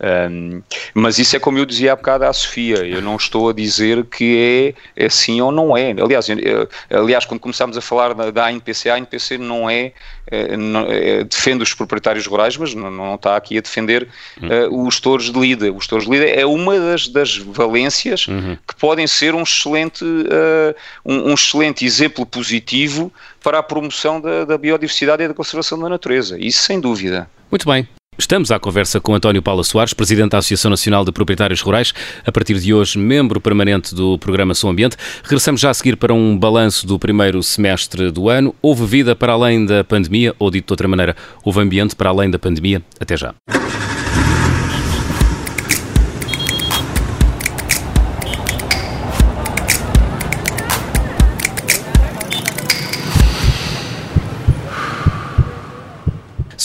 Um, 0.00 0.62
mas 0.94 1.18
isso 1.18 1.36
é 1.36 1.38
como 1.38 1.58
eu 1.58 1.66
dizia 1.66 1.92
há 1.92 1.96
bocado 1.96 2.24
à 2.24 2.32
Sofia, 2.32 2.78
eu 2.86 3.02
não 3.02 3.16
estou 3.16 3.50
a 3.50 3.52
dizer 3.52 4.04
que 4.06 4.74
é, 4.96 5.04
assim 5.04 5.40
ou 5.42 5.52
não 5.52 5.76
é. 5.76 5.90
Aliás, 5.90 6.26
eu, 6.28 6.68
aliás 6.90 7.26
quando 7.26 7.40
começámos 7.40 7.76
a 7.76 7.82
falar 7.82 8.14
da, 8.14 8.30
da 8.30 8.46
ANPC, 8.46 8.88
a 8.88 8.94
ANPC 8.94 9.36
não 9.36 9.68
é, 9.68 9.92
é, 10.26 10.56
não, 10.56 10.86
é, 10.88 11.24
defende 11.24 11.62
os 11.62 11.74
proprietários 11.74 12.26
rurais, 12.26 12.56
mas 12.56 12.74
não, 12.74 12.90
não 12.90 13.14
está 13.16 13.36
aqui 13.36 13.58
a 13.58 13.60
defender 13.60 14.08
uh, 14.38 14.86
os 14.86 14.98
touros 15.00 15.30
de 15.30 15.38
lida. 15.38 15.70
Os 15.70 15.86
touros 15.86 16.06
de 16.06 16.12
lida 16.12 16.24
é 16.24 16.46
uma 16.46 16.78
das, 16.78 17.06
das 17.06 17.36
valências 17.36 18.26
uhum. 18.26 18.56
que 18.66 18.74
podem 18.76 19.06
ser 19.06 19.34
um 19.34 19.42
excelente, 19.42 20.02
uh, 20.02 20.74
um, 21.04 21.30
um, 21.30 21.34
excelente 21.34 21.84
exemplo 21.84 22.24
positivo 22.24 23.12
para 23.42 23.58
a 23.58 23.62
promoção 23.62 24.18
da, 24.18 24.46
da 24.46 24.56
biodiversidade 24.56 25.22
e 25.22 25.28
da 25.28 25.34
conservação 25.34 25.78
da 25.78 25.88
natureza. 25.90 26.38
Isso 26.38 26.62
sem 26.62 26.80
dúvida. 26.80 27.28
Muito 27.50 27.66
bem. 27.68 27.86
Estamos 28.20 28.50
à 28.50 28.60
conversa 28.60 29.00
com 29.00 29.14
António 29.14 29.40
Paula 29.40 29.64
Soares, 29.64 29.94
Presidente 29.94 30.32
da 30.32 30.38
Associação 30.38 30.70
Nacional 30.70 31.06
de 31.06 31.10
Proprietários 31.10 31.62
Rurais, 31.62 31.94
a 32.22 32.30
partir 32.30 32.58
de 32.58 32.74
hoje 32.74 32.98
membro 32.98 33.40
permanente 33.40 33.94
do 33.94 34.18
programa 34.18 34.52
Som 34.52 34.68
Ambiente. 34.68 34.94
Regressamos 35.22 35.58
já 35.58 35.70
a 35.70 35.74
seguir 35.74 35.96
para 35.96 36.12
um 36.12 36.38
balanço 36.38 36.86
do 36.86 36.98
primeiro 36.98 37.42
semestre 37.42 38.10
do 38.10 38.28
ano. 38.28 38.54
Houve 38.60 38.84
vida 38.84 39.16
para 39.16 39.32
além 39.32 39.64
da 39.64 39.82
pandemia, 39.82 40.34
ou 40.38 40.50
dito 40.50 40.66
de 40.66 40.72
outra 40.74 40.86
maneira, 40.86 41.16
houve 41.42 41.60
ambiente 41.60 41.96
para 41.96 42.10
além 42.10 42.30
da 42.30 42.38
pandemia. 42.38 42.82
Até 43.00 43.16
já. 43.16 43.34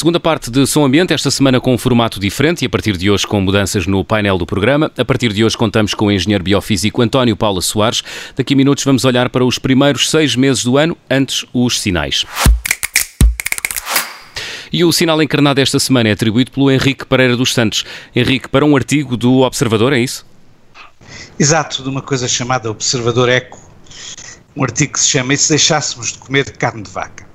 Segunda 0.06 0.20
parte 0.20 0.52
de 0.52 0.68
Som 0.68 0.86
Ambiente, 0.86 1.16
esta 1.16 1.32
semana 1.32 1.60
com 1.60 1.74
um 1.74 1.80
formato 1.80 2.20
diferente 2.20 2.62
e 2.62 2.68
a 2.68 2.70
partir 2.70 2.96
de 2.96 3.10
hoje 3.10 3.26
com 3.26 3.42
mudanças 3.42 3.88
no 3.88 4.06
painel 4.06 4.38
do 4.38 4.46
programa. 4.46 4.92
A 4.96 5.04
partir 5.04 5.34
de 5.34 5.44
hoje 5.44 5.58
contamos 5.58 5.96
com 5.96 6.06
o 6.06 6.12
engenheiro 6.12 6.44
biofísico 6.44 7.02
António 7.02 7.36
Paula 7.36 7.60
Soares. 7.60 8.04
Daqui 8.36 8.54
a 8.54 8.56
minutos 8.56 8.84
vamos 8.84 9.04
olhar 9.04 9.32
para 9.32 9.44
os 9.44 9.58
primeiros 9.58 10.12
seis 10.12 10.36
meses 10.36 10.64
do 10.64 10.78
ano, 10.78 10.96
antes 11.10 11.44
os 11.52 11.82
sinais. 11.82 12.24
E 14.72 14.86
o 14.86 14.92
sinal 14.92 15.20
encarnado 15.24 15.60
esta 15.60 15.80
semana 15.80 16.10
é 16.10 16.12
atribuído 16.12 16.52
pelo 16.52 16.70
Henrique 16.70 17.04
Pereira 17.04 17.36
dos 17.36 17.52
Santos. 17.52 17.84
Henrique, 18.16 18.48
para 18.48 18.64
um 18.64 18.76
artigo 18.76 19.18
do 19.18 19.40
Observador, 19.40 19.92
é 19.92 19.98
isso? 19.98 20.24
Exato, 21.40 21.82
de 21.82 21.90
uma 21.90 22.04
coisa 22.04 22.28
chamada 22.28 22.70
Observador 22.70 23.28
Eco, 23.28 23.60
um 24.56 24.64
artigo 24.64 24.94
que 24.94 25.00
se 25.00 25.10
chama 25.10 25.34
E 25.34 25.38
se 25.38 25.50
deixássemos 25.50 26.12
de 26.12 26.20
comer 26.20 26.56
carne 26.58 26.84
de 26.84 26.92
vaca? 26.92 27.26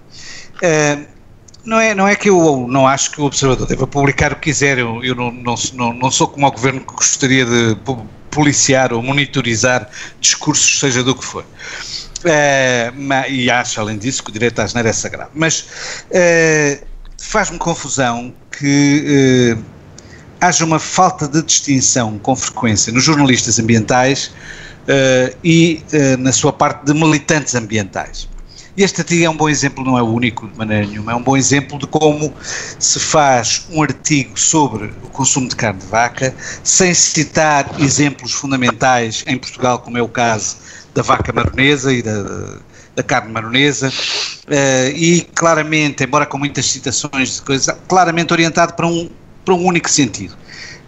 Uh, 0.62 1.19
não 1.64 1.78
é, 1.78 1.94
não 1.94 2.08
é 2.08 2.14
que 2.16 2.28
eu 2.28 2.66
não 2.68 2.86
acho 2.86 3.10
que 3.12 3.20
o 3.20 3.24
Observador 3.24 3.66
deva 3.66 3.86
publicar 3.86 4.32
o 4.32 4.36
que 4.36 4.42
quiser, 4.42 4.78
eu, 4.78 5.02
eu 5.04 5.14
não, 5.14 5.30
não, 5.30 5.94
não, 5.94 6.10
sou 6.10 6.28
como 6.28 6.46
o 6.46 6.50
governo 6.50 6.80
que 6.80 6.94
gostaria 6.94 7.44
de 7.44 7.76
policiar 8.30 8.92
ou 8.92 9.02
monitorizar 9.02 9.88
discursos, 10.20 10.78
seja 10.78 11.02
do 11.02 11.14
que 11.14 11.24
for. 11.24 11.44
Uh, 12.24 13.28
e 13.28 13.50
acho, 13.50 13.80
além 13.80 13.98
disso, 13.98 14.22
que 14.22 14.30
o 14.30 14.32
direito 14.32 14.58
à 14.60 14.64
asneira 14.64 14.90
é 14.90 14.92
sagrado. 14.92 15.30
Mas 15.34 15.60
uh, 16.10 16.86
faz-me 17.18 17.58
confusão 17.58 18.32
que 18.58 19.56
uh, 19.56 19.64
haja 20.40 20.64
uma 20.64 20.78
falta 20.78 21.26
de 21.26 21.42
distinção 21.42 22.18
com 22.18 22.36
frequência 22.36 22.92
nos 22.92 23.04
jornalistas 23.04 23.58
ambientais 23.58 24.32
e 25.44 25.84
na 26.18 26.32
sua 26.32 26.52
parte 26.52 26.84
de 26.86 26.94
militantes 26.94 27.54
ambientais. 27.54 28.29
Este 28.82 29.02
artigo 29.02 29.24
é 29.24 29.28
um 29.28 29.36
bom 29.36 29.46
exemplo, 29.46 29.84
não 29.84 29.98
é 29.98 30.02
o 30.02 30.06
único 30.06 30.48
de 30.48 30.56
maneira 30.56 30.86
nenhuma, 30.86 31.12
é 31.12 31.14
um 31.14 31.22
bom 31.22 31.36
exemplo 31.36 31.78
de 31.78 31.86
como 31.86 32.32
se 32.78 32.98
faz 32.98 33.66
um 33.68 33.82
artigo 33.82 34.40
sobre 34.40 34.86
o 35.02 35.08
consumo 35.10 35.46
de 35.46 35.54
carne 35.54 35.80
de 35.80 35.86
vaca 35.86 36.34
sem 36.64 36.94
citar 36.94 37.70
exemplos 37.78 38.32
fundamentais 38.32 39.22
em 39.26 39.36
Portugal, 39.36 39.80
como 39.80 39.98
é 39.98 40.02
o 40.02 40.08
caso 40.08 40.56
da 40.94 41.02
vaca 41.02 41.30
maronesa 41.30 41.92
e 41.92 42.00
da, 42.00 42.22
da 42.96 43.02
carne 43.02 43.30
maronesa, 43.30 43.88
uh, 43.90 44.96
e 44.96 45.28
claramente, 45.34 46.02
embora 46.02 46.24
com 46.24 46.38
muitas 46.38 46.64
citações 46.64 47.34
de 47.34 47.42
coisas, 47.42 47.76
claramente 47.86 48.32
orientado 48.32 48.72
para 48.72 48.86
um, 48.86 49.10
para 49.44 49.52
um 49.52 49.66
único 49.66 49.90
sentido. 49.90 50.34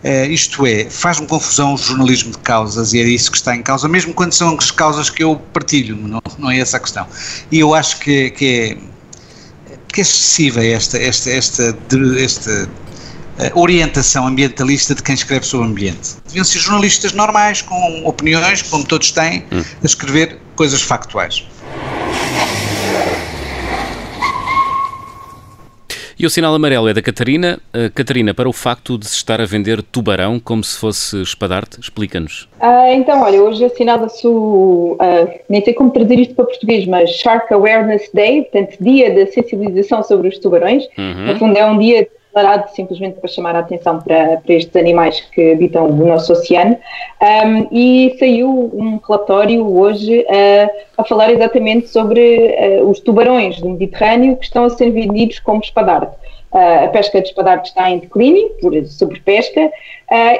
Uh, 0.04 0.30
isto 0.30 0.66
é, 0.66 0.90
faz-me 0.90 1.26
confusão 1.26 1.74
o 1.74 1.76
jornalismo 1.76 2.32
de 2.32 2.38
causas 2.38 2.92
e 2.92 3.00
é 3.00 3.04
isso 3.04 3.30
que 3.30 3.36
está 3.36 3.54
em 3.54 3.62
causa, 3.62 3.88
mesmo 3.88 4.12
quando 4.12 4.32
são 4.32 4.56
as 4.58 4.70
causas 4.70 5.08
que 5.08 5.22
eu 5.22 5.36
partilho, 5.52 5.96
não, 5.96 6.20
não 6.38 6.50
é 6.50 6.58
essa 6.58 6.76
a 6.76 6.80
questão. 6.80 7.06
E 7.52 7.60
eu 7.60 7.72
acho 7.72 7.98
que, 8.00 8.30
que, 8.30 8.46
é, 8.46 8.76
que 9.92 10.00
é 10.00 10.02
excessiva 10.02 10.64
esta, 10.64 10.98
esta, 10.98 11.30
esta, 11.30 11.78
esta 12.18 12.68
orientação 13.54 14.26
ambientalista 14.26 14.94
de 14.94 15.02
quem 15.02 15.14
escreve 15.14 15.46
sobre 15.46 15.66
o 15.66 15.70
ambiente. 15.70 16.16
Deviam 16.26 16.44
ser 16.44 16.58
jornalistas 16.58 17.12
normais, 17.12 17.62
com 17.62 18.04
opiniões, 18.04 18.62
como 18.62 18.84
todos 18.84 19.12
têm, 19.12 19.44
hum. 19.52 19.62
a 19.82 19.86
escrever 19.86 20.38
coisas 20.56 20.82
factuais. 20.82 21.46
E 26.22 26.26
o 26.26 26.30
sinal 26.30 26.54
amarelo 26.54 26.88
é 26.88 26.94
da 26.94 27.02
Catarina. 27.02 27.58
Uh, 27.74 27.90
Catarina, 27.92 28.32
para 28.32 28.48
o 28.48 28.52
facto 28.52 28.96
de 28.96 29.08
se 29.08 29.16
estar 29.16 29.40
a 29.40 29.44
vender 29.44 29.82
tubarão 29.82 30.38
como 30.38 30.62
se 30.62 30.78
fosse 30.78 31.20
espadarte, 31.20 31.80
explica-nos. 31.80 32.44
Uh, 32.60 32.92
então, 32.94 33.22
olha, 33.22 33.42
hoje 33.42 33.64
assinala-se 33.64 34.24
o. 34.24 34.96
Uh, 35.00 35.40
nem 35.48 35.64
sei 35.64 35.74
como 35.74 35.90
traduzir 35.90 36.20
isto 36.20 36.36
para 36.36 36.44
português, 36.44 36.86
mas 36.86 37.10
Shark 37.10 37.52
Awareness 37.52 38.08
Day, 38.14 38.42
portanto, 38.42 38.76
dia 38.80 39.12
da 39.12 39.26
sensibilização 39.32 40.00
sobre 40.04 40.28
os 40.28 40.38
tubarões. 40.38 40.84
Uhum. 40.96 41.26
No 41.26 41.38
fundo, 41.40 41.58
é 41.58 41.66
um 41.66 41.76
dia 41.76 42.06
declarado 42.32 42.70
simplesmente 42.74 43.20
para 43.20 43.28
chamar 43.28 43.54
a 43.54 43.58
atenção 43.58 44.00
para, 44.00 44.38
para 44.38 44.54
estes 44.54 44.74
animais 44.74 45.20
que 45.20 45.52
habitam 45.52 45.86
o 45.86 46.06
nosso 46.06 46.32
oceano. 46.32 46.78
Um, 47.20 47.68
e 47.70 48.16
saiu 48.18 48.48
um 48.48 48.98
relatório 49.06 49.64
hoje 49.78 50.20
uh, 50.20 50.70
a 50.96 51.04
falar 51.04 51.30
exatamente 51.30 51.88
sobre 51.88 52.80
uh, 52.80 52.88
os 52.88 53.00
tubarões 53.00 53.60
do 53.60 53.68
Mediterrâneo 53.68 54.36
que 54.36 54.44
estão 54.44 54.64
a 54.64 54.70
ser 54.70 54.90
vendidos 54.90 55.38
como 55.40 55.60
espadarte. 55.60 56.16
Uh, 56.52 56.84
a 56.84 56.88
pesca 56.88 57.20
de 57.20 57.28
espadarte 57.28 57.68
está 57.68 57.90
em 57.90 57.98
declínio 57.98 58.50
por 58.60 58.74
sobrepesca 58.86 59.70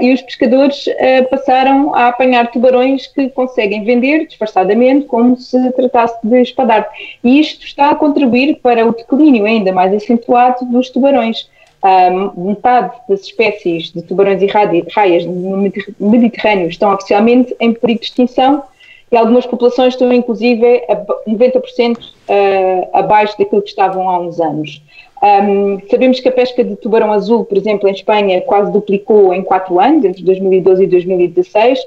e 0.03 0.13
os 0.13 0.21
pescadores 0.21 0.85
passaram 1.31 1.95
a 1.95 2.09
apanhar 2.09 2.51
tubarões 2.51 3.07
que 3.07 3.31
conseguem 3.31 3.83
vender 3.85 4.27
disfarçadamente 4.27 5.07
como 5.07 5.35
se 5.39 5.73
tratasse 5.73 6.15
de 6.23 6.43
espadarte. 6.43 6.91
E 7.25 7.41
isto 7.41 7.65
está 7.65 7.89
a 7.89 7.95
contribuir 7.95 8.57
para 8.57 8.87
o 8.87 8.95
declínio 8.95 9.47
ainda 9.47 9.73
mais 9.73 9.95
acentuado 9.95 10.67
dos 10.67 10.91
tubarões. 10.91 11.49
Um, 11.85 12.45
metade 12.49 12.93
das 13.09 13.23
espécies 13.23 13.93
de 13.93 14.03
tubarões 14.03 14.41
e 14.41 14.47
raias 14.47 15.27
no 15.27 15.57
Mediterrâneo 15.99 16.69
estão 16.69 16.95
oficialmente 16.95 17.57
em 17.59 17.73
perigo 17.73 17.99
de 17.99 18.07
extinção 18.07 18.63
e 19.11 19.17
algumas 19.17 19.45
populações 19.47 19.95
estão 19.95 20.13
inclusive 20.13 20.85
a 20.89 20.97
90% 21.29 21.99
uh, 21.99 22.89
abaixo 22.93 23.37
daquilo 23.37 23.61
que 23.61 23.69
estavam 23.69 24.09
há 24.09 24.21
uns 24.21 24.41
anos. 24.41 24.81
Um, 25.23 25.81
sabemos 25.91 26.19
que 26.19 26.29
a 26.29 26.33
pesca 26.33 26.65
de 26.65 26.77
tubarão 26.77 27.13
azul, 27.13 27.45
por 27.45 27.59
exemplo, 27.59 27.89
em 27.89 27.93
Espanha, 27.93 28.41
quase 28.41 28.73
duplicou 28.73 29.35
em 29.35 29.43
4 29.43 29.79
anos, 29.79 30.05
entre 30.05 30.23
2012 30.23 30.85
e 30.85 30.87
2016. 30.87 31.79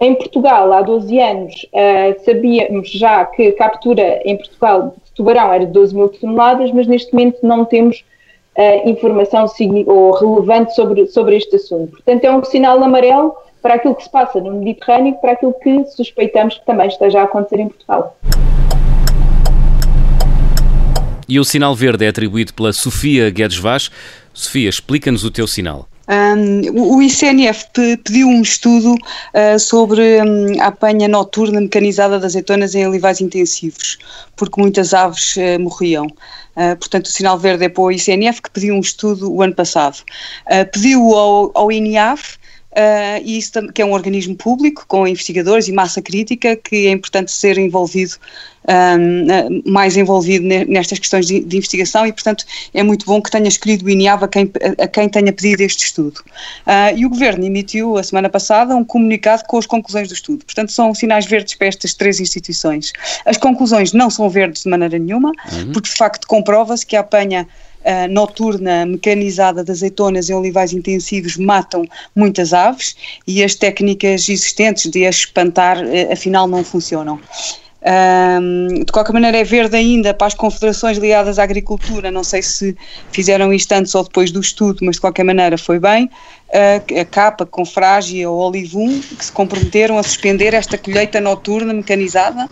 Em 0.00 0.14
Portugal, 0.14 0.72
há 0.72 0.82
12 0.82 1.18
anos, 1.18 1.66
uh, 1.72 2.24
sabíamos 2.24 2.90
já 2.90 3.24
que 3.24 3.48
a 3.48 3.52
captura 3.56 4.20
em 4.24 4.36
Portugal 4.36 4.94
de 5.04 5.12
tubarão 5.12 5.52
era 5.52 5.66
de 5.66 5.72
12 5.72 5.94
mil 5.94 6.08
toneladas, 6.08 6.70
mas 6.72 6.86
neste 6.86 7.12
momento 7.12 7.38
não 7.42 7.64
temos 7.64 8.04
uh, 8.56 8.88
informação 8.88 9.46
ou 9.86 10.12
relevante 10.12 10.74
sobre, 10.74 11.06
sobre 11.06 11.36
este 11.36 11.56
assunto. 11.56 11.92
Portanto, 11.92 12.24
é 12.24 12.30
um 12.34 12.44
sinal 12.44 12.82
amarelo 12.82 13.34
para 13.62 13.74
aquilo 13.74 13.94
que 13.94 14.04
se 14.04 14.10
passa 14.10 14.40
no 14.40 14.52
Mediterrâneo 14.52 15.14
e 15.14 15.20
para 15.20 15.32
aquilo 15.32 15.52
que 15.54 15.84
suspeitamos 15.86 16.58
que 16.58 16.64
também 16.64 16.88
esteja 16.88 17.20
a 17.20 17.24
acontecer 17.24 17.60
em 17.60 17.68
Portugal. 17.68 18.16
E 21.28 21.40
o 21.40 21.44
sinal 21.44 21.74
verde 21.74 22.04
é 22.04 22.08
atribuído 22.08 22.54
pela 22.54 22.72
Sofia 22.72 23.30
Guedes 23.30 23.58
Vaz. 23.58 23.90
Sofia, 24.32 24.68
explica-nos 24.68 25.24
o 25.24 25.30
teu 25.30 25.46
sinal. 25.46 25.88
Um, 26.08 26.94
o 26.94 27.02
ICNF 27.02 27.66
pediu 27.72 28.28
um 28.28 28.40
estudo 28.40 28.94
uh, 28.94 29.58
sobre 29.58 30.22
um, 30.22 30.60
a 30.60 30.66
apanha 30.66 31.08
noturna 31.08 31.60
mecanizada 31.60 32.18
das 32.18 32.32
azeitonas 32.32 32.74
em 32.74 32.86
olivais 32.86 33.20
intensivos, 33.20 33.98
porque 34.36 34.60
muitas 34.60 34.94
aves 34.94 35.36
uh, 35.36 35.60
morriam. 35.60 36.06
Uh, 36.06 36.76
portanto, 36.78 37.06
o 37.06 37.10
sinal 37.10 37.38
verde 37.38 37.64
é 37.64 37.68
para 37.68 37.82
o 37.82 37.90
ICNF, 37.90 38.40
que 38.40 38.50
pediu 38.50 38.74
um 38.74 38.80
estudo 38.80 39.32
o 39.32 39.42
ano 39.42 39.54
passado. 39.54 39.98
pediu 40.72 41.14
ao, 41.14 41.50
ao 41.54 41.72
INIAF, 41.72 42.38
Uh, 42.76 43.24
isso, 43.24 43.52
que 43.72 43.80
é 43.80 43.86
um 43.86 43.92
organismo 43.92 44.36
público 44.36 44.84
com 44.86 45.08
investigadores 45.08 45.66
e 45.66 45.72
massa 45.72 46.02
crítica 46.02 46.54
que 46.56 46.86
é 46.86 46.90
importante 46.90 47.32
ser 47.32 47.56
envolvido 47.56 48.16
um, 48.66 49.62
mais 49.70 49.96
envolvido 49.96 50.44
nestas 50.44 50.98
questões 50.98 51.26
de, 51.26 51.40
de, 51.40 51.56
investigação 51.56 52.06
e 52.06 52.12
portanto 52.12 52.44
é 52.74 52.82
muito 52.82 53.06
bom 53.06 53.20
que 53.22 53.30
tenha 53.30 53.48
escolhido 53.48 53.84
o 53.84 53.90
INIAV 53.90 54.24
a 54.24 54.28
quem, 54.28 54.50
a 54.78 54.88
quem 54.88 55.08
tenha 55.08 55.32
pedido 55.32 55.60
este 55.60 55.84
estudo 55.84 56.20
uh, 56.66 56.96
e 56.96 57.06
o 57.06 57.10
Governo 57.10 57.44
emitiu 57.44 57.96
a 57.96 58.02
semana 58.02 58.28
passada 58.28 58.74
um 58.74 58.84
comunicado 58.84 59.44
com 59.46 59.58
as 59.58 59.66
conclusões 59.66 60.08
do 60.08 60.14
estudo 60.14 60.44
portanto 60.44 60.72
são 60.72 60.94
sinais 60.94 61.26
verdes 61.26 61.54
para 61.54 61.68
estas 61.68 61.94
três 61.94 62.20
instituições 62.20 62.92
as 63.24 63.36
conclusões 63.36 63.92
não 63.92 64.10
são 64.10 64.28
verdes 64.28 64.62
de 64.62 64.68
maneira 64.68 64.98
nenhuma 64.98 65.32
uhum. 65.52 65.72
porque 65.72 65.88
de 65.88 65.96
facto 65.96 66.26
comprova-se 66.26 66.84
que 66.84 66.96
a 66.96 67.00
apanha 67.00 67.46
uh, 67.86 68.12
noturna 68.12 68.84
mecanizada 68.84 69.62
de 69.62 69.70
azeitonas 69.70 70.28
em 70.28 70.34
olivais 70.34 70.72
intensivos 70.72 71.36
matam 71.36 71.84
muitas 72.14 72.52
aves 72.52 72.96
e 73.26 73.42
as 73.44 73.54
técnicas 73.54 74.28
existentes 74.28 74.90
de 74.90 75.06
as 75.06 75.16
espantar 75.16 75.78
uh, 75.78 76.12
afinal 76.12 76.48
não 76.48 76.64
funcionam. 76.64 77.20
Um, 77.86 78.66
de 78.84 78.90
qualquer 78.90 79.12
maneira, 79.12 79.38
é 79.38 79.44
verde 79.44 79.76
ainda 79.76 80.12
para 80.12 80.26
as 80.26 80.34
confederações 80.34 80.98
ligadas 80.98 81.38
à 81.38 81.44
agricultura. 81.44 82.10
Não 82.10 82.24
sei 82.24 82.42
se 82.42 82.76
fizeram 83.12 83.52
isto 83.52 83.70
antes 83.72 83.94
ou 83.94 84.02
depois 84.02 84.32
do 84.32 84.40
estudo, 84.40 84.80
mas 84.82 84.96
de 84.96 85.00
qualquer 85.02 85.22
maneira 85.22 85.56
foi 85.56 85.78
bem. 85.78 86.10
Uh, 86.48 87.00
a 87.00 87.04
CAPA, 87.04 87.46
Confrágia 87.46 88.28
ou 88.28 88.38
Olivum, 88.38 89.00
que 89.00 89.24
se 89.24 89.30
comprometeram 89.30 89.98
a 89.98 90.02
suspender 90.02 90.52
esta 90.52 90.76
colheita 90.76 91.20
noturna 91.20 91.72
mecanizada 91.72 92.48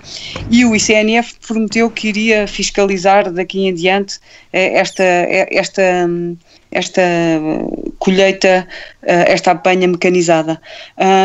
e 0.50 0.64
o 0.64 0.74
ICNF 0.74 1.34
prometeu 1.46 1.90
que 1.90 2.08
iria 2.08 2.46
fiscalizar 2.46 3.32
daqui 3.32 3.66
em 3.66 3.74
diante 3.74 4.16
uh, 4.16 4.20
esta, 4.52 5.02
uh, 5.02 5.46
esta, 5.50 5.82
esta 6.70 7.02
colheita, 7.98 8.66
esta 9.02 9.52
apanha 9.52 9.86
mecanizada. 9.86 10.60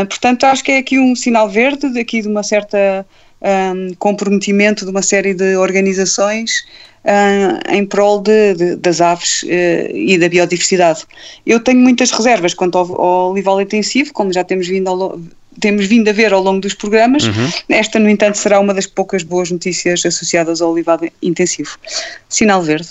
portanto, 0.07 0.43
acho 0.45 0.63
que 0.63 0.71
é 0.71 0.77
aqui 0.77 0.99
um 0.99 1.15
sinal 1.15 1.49
verde, 1.49 1.91
daqui 1.91 2.21
de 2.21 2.27
uma 2.27 2.43
certa 2.43 3.05
um, 3.41 3.93
comprometimento 3.95 4.85
de 4.85 4.91
uma 4.91 5.01
série 5.01 5.33
de 5.33 5.55
organizações 5.55 6.65
uh, 7.05 7.73
em 7.73 7.85
prol 7.85 8.21
de, 8.21 8.53
de, 8.53 8.75
das 8.75 9.01
aves 9.01 9.43
uh, 9.43 9.47
e 9.93 10.17
da 10.17 10.29
biodiversidade. 10.29 11.05
Eu 11.45 11.59
tenho 11.59 11.79
muitas 11.79 12.11
reservas 12.11 12.53
quanto 12.53 12.77
ao, 12.77 13.01
ao 13.01 13.31
olival 13.31 13.61
intensivo, 13.61 14.13
como 14.13 14.33
já 14.33 14.43
temos 14.43 14.67
vindo 14.67 14.89
ao, 14.89 15.19
temos 15.59 15.85
vindo 15.85 16.09
a 16.09 16.13
ver 16.13 16.33
ao 16.33 16.41
longo 16.41 16.61
dos 16.61 16.73
programas. 16.73 17.23
Uhum. 17.25 17.49
Esta, 17.69 17.99
no 17.99 18.09
entanto, 18.09 18.37
será 18.37 18.59
uma 18.59 18.73
das 18.73 18.87
poucas 18.87 19.23
boas 19.23 19.51
notícias 19.51 20.05
associadas 20.05 20.61
ao 20.61 20.71
olivado 20.71 21.09
intensivo. 21.21 21.77
Sinal 22.27 22.61
verde. 22.61 22.89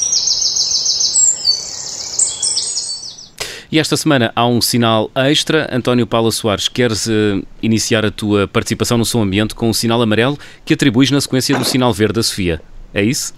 E 3.71 3.79
esta 3.79 3.99
semana 3.99 4.33
há 4.35 4.47
um 4.47 4.63
sinal 4.63 5.11
extra. 5.15 5.69
António 5.71 6.07
Paula 6.07 6.33
Soares, 6.33 6.69
queres 6.69 7.07
uh, 7.07 7.45
iniciar 7.63 8.05
a 8.05 8.11
tua 8.11 8.49
participação 8.49 8.97
no 8.97 9.05
Som 9.05 9.21
Ambiente 9.23 9.55
com 9.55 9.69
um 9.69 9.75
sinal 9.75 10.01
amarelo 10.01 10.39
que 10.65 10.73
atribuis 10.73 11.11
na 11.11 11.21
sequência 11.21 11.57
do 11.59 11.65
sinal 11.67 11.93
verde 11.93 12.15
da 12.15 12.23
Sofia. 12.23 12.63
É 12.95 13.03
isso? 13.03 13.35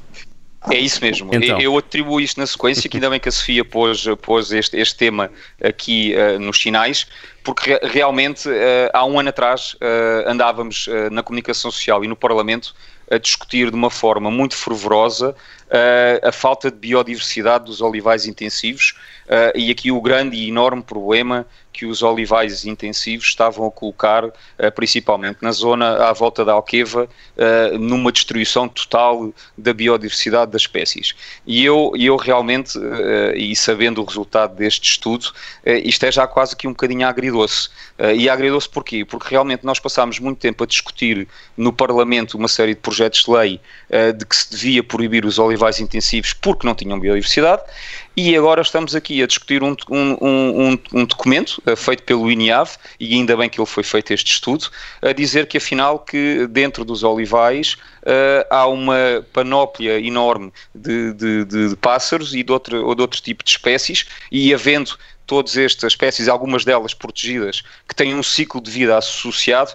É 0.71 0.79
isso 0.79 1.01
mesmo. 1.03 1.31
Então. 1.35 1.61
Eu 1.61 1.77
atribuo 1.77 2.21
isto 2.21 2.39
na 2.39 2.47
sequência, 2.47 2.89
que 2.89 2.97
ainda 2.97 3.11
bem 3.11 3.19
que 3.19 3.29
a 3.29 3.33
Sofia 3.33 3.65
pôs, 3.65 4.05
pôs 4.23 4.53
este, 4.53 4.77
este 4.77 4.95
tema 4.95 5.31
aqui 5.61 6.15
uh, 6.15 6.39
nos 6.39 6.61
sinais, 6.61 7.09
porque 7.43 7.71
re 7.71 7.81
realmente 7.89 8.49
uh, 8.49 8.91
há 8.93 9.05
um 9.05 9.19
ano 9.19 9.31
atrás 9.31 9.75
uh, 9.75 10.31
andávamos 10.31 10.89
na 11.11 11.23
comunicação 11.23 11.71
social 11.73 12.05
e 12.05 12.09
no 12.09 12.15
Parlamento 12.15 12.75
a 13.11 13.19
discutir 13.19 13.71
de 13.71 13.77
uma 13.77 13.91
forma 13.91 14.31
muito 14.31 14.55
fervorosa 14.55 15.35
uh, 15.71 16.29
a 16.29 16.33
falta 16.33 16.71
de 16.71 16.77
biodiversidade 16.77 17.65
dos 17.65 17.81
olivais 17.81 18.27
intensivos 18.27 18.95
uh, 19.27 19.57
e 19.57 19.71
aqui 19.71 19.91
o 19.91 20.01
grande 20.01 20.37
e 20.37 20.49
enorme 20.49 20.83
problema 20.83 21.47
que 21.73 21.87
os 21.87 22.03
olivais 22.03 22.67
intensivos 22.67 23.27
estavam 23.27 23.67
a 23.67 23.71
colocar, 23.71 24.25
uh, 24.25 24.33
principalmente 24.75 25.39
na 25.41 25.53
zona 25.53 26.09
à 26.09 26.13
volta 26.13 26.45
da 26.45 26.53
Alqueva, 26.53 27.05
uh, 27.05 27.79
numa 27.79 28.13
destruição 28.13 28.69
total 28.69 29.33
da 29.57 29.73
biodiversidade 29.73 30.51
das 30.51 30.63
espécies. 30.63 31.15
E 31.47 31.65
eu, 31.65 31.93
eu 31.97 32.17
realmente, 32.17 32.79
uh, 32.79 33.35
e 33.35 33.55
sabendo 33.55 34.03
o 34.03 34.05
resultado 34.05 34.55
deste 34.57 34.91
estudo, 34.91 35.33
isto 35.65 36.05
é 36.05 36.13
já 36.13 36.27
quase 36.27 36.57
que 36.57 36.67
um 36.67 36.73
bocadinho 36.73 37.07
agridoce. 37.07 37.69
e 38.17 38.29
agridoce 38.29 38.69
porquê? 38.69 39.05
Porque 39.05 39.29
realmente 39.31 39.65
nós 39.65 39.79
passámos 39.79 40.19
muito 40.19 40.39
tempo 40.39 40.65
a 40.65 40.67
discutir 40.67 41.29
no 41.57 41.73
Parlamento 41.73 42.37
uma 42.37 42.49
série 42.49 42.75
de 42.75 42.81
projetos 42.81 43.25
de 43.25 43.31
lei 43.31 43.61
de 44.17 44.25
que 44.27 44.35
se 44.35 44.51
devia 44.51 44.83
proibir 44.83 45.25
os 45.25 45.39
olivais 45.39 45.60
intensivos 45.81 46.33
porque 46.33 46.67
não 46.67 46.75
tinham 46.75 46.99
biodiversidade, 46.99 47.63
e 48.17 48.37
agora 48.37 48.61
estamos 48.63 48.95
aqui 48.95 49.23
a 49.23 49.27
discutir 49.27 49.63
um, 49.63 49.77
um, 49.89 50.17
um, 50.21 50.79
um 50.93 51.05
documento 51.05 51.63
uh, 51.67 51.77
feito 51.77 52.03
pelo 52.03 52.31
INIAV, 52.31 52.71
e 52.99 53.15
ainda 53.15 53.37
bem 53.37 53.49
que 53.49 53.61
ele 53.61 53.67
foi 53.67 53.83
feito 53.83 54.13
este 54.13 54.33
estudo, 54.33 54.69
a 55.01 55.13
dizer 55.13 55.47
que 55.47 55.59
afinal 55.59 55.99
que 55.99 56.47
dentro 56.49 56.85
dos 56.85 57.03
olivais 57.03 57.75
uh, 58.03 58.47
há 58.51 58.67
uma 58.67 59.25
panóplia 59.33 60.01
enorme 60.01 60.53
de, 60.75 61.13
de, 61.13 61.45
de, 61.45 61.69
de 61.71 61.77
pássaros 61.77 62.35
e 62.35 62.43
de 62.43 62.53
outro, 62.53 62.85
ou 62.85 62.95
de 62.95 63.03
outro 63.03 63.21
tipo 63.23 63.45
de 63.45 63.51
espécies, 63.51 64.07
e 64.31 64.53
havendo 64.53 64.99
todas 65.31 65.57
estas 65.57 65.93
espécies, 65.93 66.27
algumas 66.27 66.65
delas 66.65 66.93
protegidas, 66.93 67.63
que 67.89 67.95
têm 67.95 68.17
um 68.17 68.23
ciclo 68.23 68.61
de 68.61 68.69
vida 68.69 68.99
associado, 68.99 69.71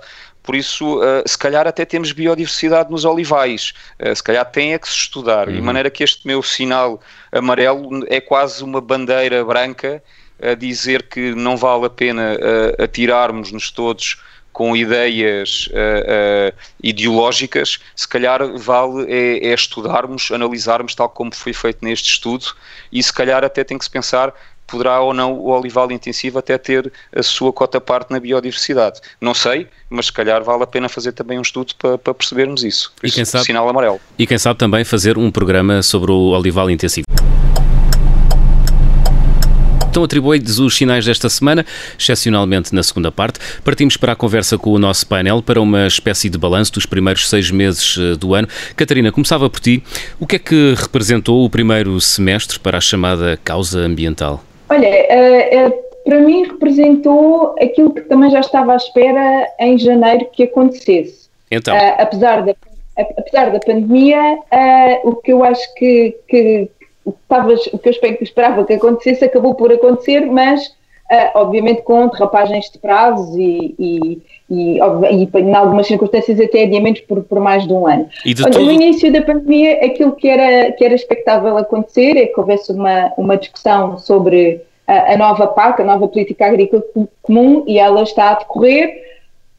por 0.45 0.55
isso, 0.55 0.99
uh, 0.99 1.23
se 1.25 1.37
calhar 1.37 1.67
até 1.67 1.83
temos 1.83 2.11
biodiversidade 2.11 2.91
nos 2.91 3.03
olivais, 3.03 3.73
uh, 3.99 4.15
se 4.15 4.21
calhar 4.23 4.45
tem 4.45 4.73
é 4.73 4.79
que 4.79 4.87
se 4.87 4.95
estudar, 4.95 5.47
uhum. 5.47 5.55
de 5.55 5.61
maneira 5.61 5.89
que 5.89 6.03
este 6.03 6.25
meu 6.27 6.43
sinal 6.43 7.01
amarelo 7.31 8.05
é 8.07 8.21
quase 8.21 8.63
uma 8.63 8.79
bandeira 8.79 9.43
branca 9.43 10.03
a 10.41 10.53
dizer 10.53 11.03
que 11.03 11.33
não 11.33 11.57
vale 11.57 11.85
a 11.85 11.89
pena 11.89 12.35
uh, 12.35 12.83
atirarmos-nos 12.83 13.71
todos 13.71 14.17
com 14.55 14.73
ideias 14.73 15.67
uh, 15.67 16.53
uh, 16.53 16.57
ideológicas, 16.81 17.77
se 17.93 18.07
calhar 18.07 18.39
vale 18.57 19.03
é, 19.11 19.49
é, 19.49 19.53
estudarmos, 19.53 20.31
analisarmos 20.31 20.95
tal 20.95 21.09
como 21.09 21.35
foi 21.35 21.51
feito 21.51 21.83
neste 21.83 22.09
estudo 22.09 22.45
e 22.89 23.03
se 23.03 23.11
calhar 23.11 23.43
até 23.43 23.65
tem 23.65 23.77
que 23.77 23.83
se 23.83 23.91
pensar 23.91 24.33
poderá 24.67 24.99
ou 24.99 25.13
não 25.13 25.33
o 25.33 25.49
olival 25.49 25.91
intensivo 25.91 26.39
até 26.39 26.57
ter 26.57 26.91
a 27.15 27.23
sua 27.23 27.51
cota 27.53 27.79
parte 27.79 28.11
na 28.11 28.19
biodiversidade. 28.19 28.99
Não 29.19 29.33
sei, 29.33 29.67
mas 29.89 30.07
se 30.07 30.13
calhar 30.13 30.43
vale 30.43 30.63
a 30.63 30.67
pena 30.67 30.89
fazer 30.89 31.11
também 31.11 31.37
um 31.37 31.41
estudo 31.41 31.73
para, 31.75 31.97
para 31.97 32.13
percebermos 32.13 32.63
isso. 32.63 32.91
Por 32.95 33.05
e 33.05 33.09
isso, 33.09 33.15
quem 33.15 33.25
sabe, 33.25 33.45
sinal 33.45 33.67
amarelo. 33.67 33.99
E 34.17 34.27
quem 34.27 34.37
sabe 34.37 34.57
também 34.57 34.83
fazer 34.83 35.17
um 35.17 35.31
programa 35.31 35.81
sobre 35.81 36.11
o 36.11 36.29
olival 36.31 36.69
intensivo. 36.69 37.05
Então 39.95 40.03
atribui-lhes 40.03 40.59
os 40.59 40.75
sinais 40.75 41.05
desta 41.05 41.29
semana, 41.29 41.65
excepcionalmente 41.97 42.75
na 42.75 42.83
segunda 42.83 43.09
parte. 43.13 43.39
Partimos 43.63 43.95
para 43.95 44.11
a 44.11 44.15
conversa 44.15 44.57
com 44.57 44.71
o 44.71 44.77
nosso 44.77 45.07
painel 45.07 45.41
para 45.41 45.61
uma 45.61 45.87
espécie 45.87 46.29
de 46.29 46.37
balanço 46.37 46.73
dos 46.73 46.85
primeiros 46.85 47.29
seis 47.29 47.49
meses 47.49 47.95
eh, 47.97 48.17
do 48.17 48.35
ano. 48.35 48.45
Catarina, 48.75 49.09
começava 49.09 49.49
por 49.49 49.61
ti. 49.61 49.81
O 50.19 50.27
que 50.27 50.35
é 50.35 50.39
que 50.39 50.73
representou 50.77 51.45
o 51.45 51.49
primeiro 51.49 52.01
semestre 52.01 52.59
para 52.59 52.77
a 52.77 52.81
chamada 52.81 53.39
causa 53.41 53.79
ambiental? 53.79 54.44
Olha, 54.69 54.89
uh, 54.89 55.67
uh, 55.67 55.83
para 56.03 56.19
mim 56.21 56.43
representou 56.43 57.55
aquilo 57.61 57.93
que 57.93 58.01
também 58.01 58.29
já 58.29 58.39
estava 58.39 58.73
à 58.73 58.75
espera 58.75 59.47
em 59.59 59.77
janeiro 59.77 60.27
que 60.31 60.43
acontecesse. 60.43 61.29
Então. 61.51 61.75
Uh, 61.75 61.95
apesar, 61.97 62.43
da, 62.43 62.55
apesar 62.97 63.51
da 63.51 63.59
pandemia, 63.59 64.39
o 65.03 65.15
que 65.15 65.31
eu 65.33 65.43
acho 65.43 65.73
que, 65.75 66.17
que 66.27 66.69
o 67.05 67.77
que 67.77 67.89
eu 67.89 68.17
esperava 68.21 68.65
que 68.65 68.73
acontecesse 68.73 69.25
acabou 69.25 69.53
por 69.53 69.71
acontecer, 69.71 70.21
mas 70.25 70.73
obviamente 71.35 71.83
com 71.83 72.07
derrapagens 72.07 72.69
de 72.71 72.79
prazos 72.79 73.35
e, 73.35 73.75
e 73.77 74.21
e, 74.49 74.77
e 74.77 75.39
em 75.39 75.53
algumas 75.53 75.87
circunstâncias 75.87 76.39
até 76.39 76.63
adiamentos 76.63 77.01
por, 77.01 77.23
por 77.23 77.39
mais 77.39 77.67
de 77.67 77.73
um 77.73 77.87
ano. 77.87 78.07
Olha, 78.43 78.59
No 78.59 78.71
início 78.71 79.11
da 79.11 79.21
pandemia, 79.21 79.83
aquilo 79.83 80.11
que 80.13 80.27
era, 80.27 80.71
que 80.73 80.85
era 80.85 80.93
expectável 80.93 81.57
acontecer 81.57 82.15
é 82.17 82.27
que 82.27 82.39
houvesse 82.39 82.71
uma, 82.71 83.11
uma 83.17 83.37
discussão 83.37 83.97
sobre 83.97 84.61
a, 84.87 85.13
a 85.13 85.17
nova 85.17 85.47
PAC, 85.47 85.81
a 85.81 85.85
nova 85.85 86.07
Política 86.07 86.45
Agrícola 86.45 86.83
Comum, 87.21 87.63
e 87.65 87.79
ela 87.79 88.03
está 88.03 88.31
a 88.31 88.35
decorrer 88.35 89.03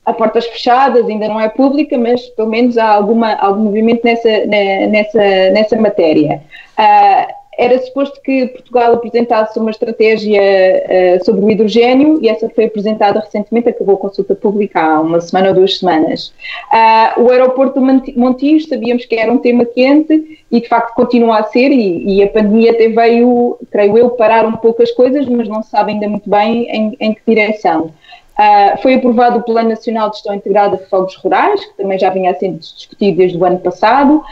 a 0.04 0.12
portas 0.12 0.46
fechadas, 0.46 1.04
ainda 1.06 1.26
não 1.26 1.40
é 1.40 1.48
pública, 1.48 1.98
mas 1.98 2.24
pelo 2.28 2.48
menos 2.48 2.78
há 2.78 2.88
alguma, 2.88 3.34
algum 3.34 3.64
movimento 3.64 4.04
nessa, 4.04 4.46
nessa, 4.46 5.50
nessa 5.50 5.76
matéria. 5.76 6.42
Uh, 6.78 7.45
era 7.58 7.78
suposto 7.80 8.20
que 8.20 8.46
Portugal 8.48 8.92
apresentasse 8.92 9.58
uma 9.58 9.70
estratégia 9.70 10.40
uh, 10.40 11.24
sobre 11.24 11.44
o 11.44 11.50
hidrogênio 11.50 12.18
e 12.22 12.28
essa 12.28 12.48
foi 12.50 12.66
apresentada 12.66 13.20
recentemente, 13.20 13.70
acabou 13.70 13.94
a 13.94 13.98
consulta 13.98 14.34
pública 14.34 14.80
há 14.80 15.00
uma 15.00 15.20
semana 15.20 15.48
ou 15.48 15.54
duas 15.54 15.78
semanas. 15.78 16.32
Uh, 16.72 17.22
o 17.22 17.30
aeroporto 17.30 17.80
do 17.80 17.86
Montijo 18.16 18.68
sabíamos 18.68 19.06
que 19.06 19.14
era 19.14 19.32
um 19.32 19.38
tema 19.38 19.64
quente 19.64 20.44
e 20.50 20.60
de 20.60 20.68
facto 20.68 20.94
continua 20.94 21.38
a 21.38 21.44
ser 21.44 21.70
e, 21.70 22.16
e, 22.16 22.22
a 22.22 22.28
pandemia 22.28 22.72
até 22.72 22.88
veio, 22.88 23.58
creio 23.70 23.96
eu, 23.96 24.10
parar 24.10 24.44
um 24.46 24.56
pouco 24.56 24.82
as 24.82 24.90
coisas, 24.90 25.26
mas 25.26 25.48
não 25.48 25.62
se 25.62 25.70
sabe 25.70 25.92
ainda 25.92 26.08
muito 26.08 26.28
bem 26.28 26.68
em, 26.70 26.96
em 27.00 27.14
que 27.14 27.20
direção. 27.26 27.92
Uh, 28.38 28.82
foi 28.82 28.94
aprovado 28.94 29.38
o 29.38 29.42
Plano 29.42 29.70
Nacional 29.70 30.10
de 30.10 30.16
Gestão 30.16 30.34
Integrada 30.34 30.76
de 30.76 30.84
Fogos 30.90 31.16
Rurais, 31.16 31.64
que 31.64 31.76
também 31.78 31.98
já 31.98 32.10
vinha 32.10 32.34
sendo 32.34 32.58
discutido 32.58 33.16
desde 33.16 33.38
o 33.38 33.44
ano 33.44 33.58
passado. 33.58 34.22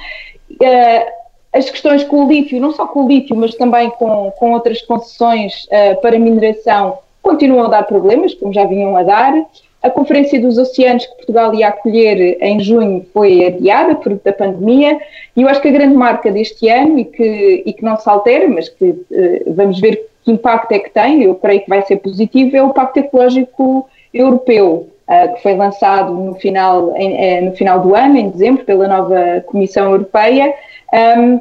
Uh, 0.50 1.23
as 1.54 1.70
questões 1.70 2.02
com 2.02 2.26
o 2.26 2.28
lítio, 2.28 2.60
não 2.60 2.72
só 2.72 2.84
com 2.86 3.04
o 3.04 3.08
lítio, 3.08 3.36
mas 3.36 3.54
também 3.54 3.88
com, 3.90 4.32
com 4.32 4.52
outras 4.52 4.82
concessões 4.82 5.66
uh, 5.66 6.00
para 6.00 6.18
mineração, 6.18 6.98
continuam 7.22 7.66
a 7.66 7.68
dar 7.68 7.84
problemas, 7.84 8.34
como 8.34 8.52
já 8.52 8.64
vinham 8.64 8.96
a 8.96 9.04
dar. 9.04 9.32
A 9.80 9.88
Conferência 9.88 10.40
dos 10.40 10.58
Oceanos 10.58 11.06
que 11.06 11.14
Portugal 11.14 11.54
ia 11.54 11.68
acolher 11.68 12.38
em 12.42 12.58
junho 12.58 13.06
foi 13.12 13.46
adiada 13.46 13.94
por 13.94 14.18
da 14.24 14.32
pandemia 14.32 14.98
e 15.36 15.42
eu 15.42 15.48
acho 15.48 15.60
que 15.60 15.68
a 15.68 15.72
grande 15.72 15.94
marca 15.94 16.32
deste 16.32 16.68
ano 16.68 16.98
e 16.98 17.04
que, 17.04 17.62
e 17.64 17.72
que 17.72 17.84
não 17.84 17.96
se 17.96 18.08
altera, 18.08 18.48
mas 18.48 18.68
que 18.68 18.84
uh, 18.84 19.54
vamos 19.54 19.78
ver 19.80 20.08
que 20.24 20.32
impacto 20.32 20.72
é 20.72 20.78
que 20.80 20.90
tem, 20.90 21.22
eu 21.22 21.34
creio 21.36 21.60
que 21.60 21.68
vai 21.68 21.82
ser 21.82 21.98
positivo, 21.98 22.56
é 22.56 22.62
o 22.62 22.72
Pacto 22.72 22.98
Ecológico 22.98 23.88
Europeu, 24.12 24.88
uh, 25.06 25.34
que 25.34 25.42
foi 25.42 25.54
lançado 25.54 26.12
no 26.14 26.34
final, 26.34 26.96
em, 26.96 27.42
no 27.42 27.52
final 27.52 27.80
do 27.80 27.94
ano, 27.94 28.16
em 28.16 28.30
dezembro, 28.30 28.64
pela 28.64 28.88
nova 28.88 29.44
Comissão 29.46 29.92
Europeia 29.92 30.52
um, 30.92 31.40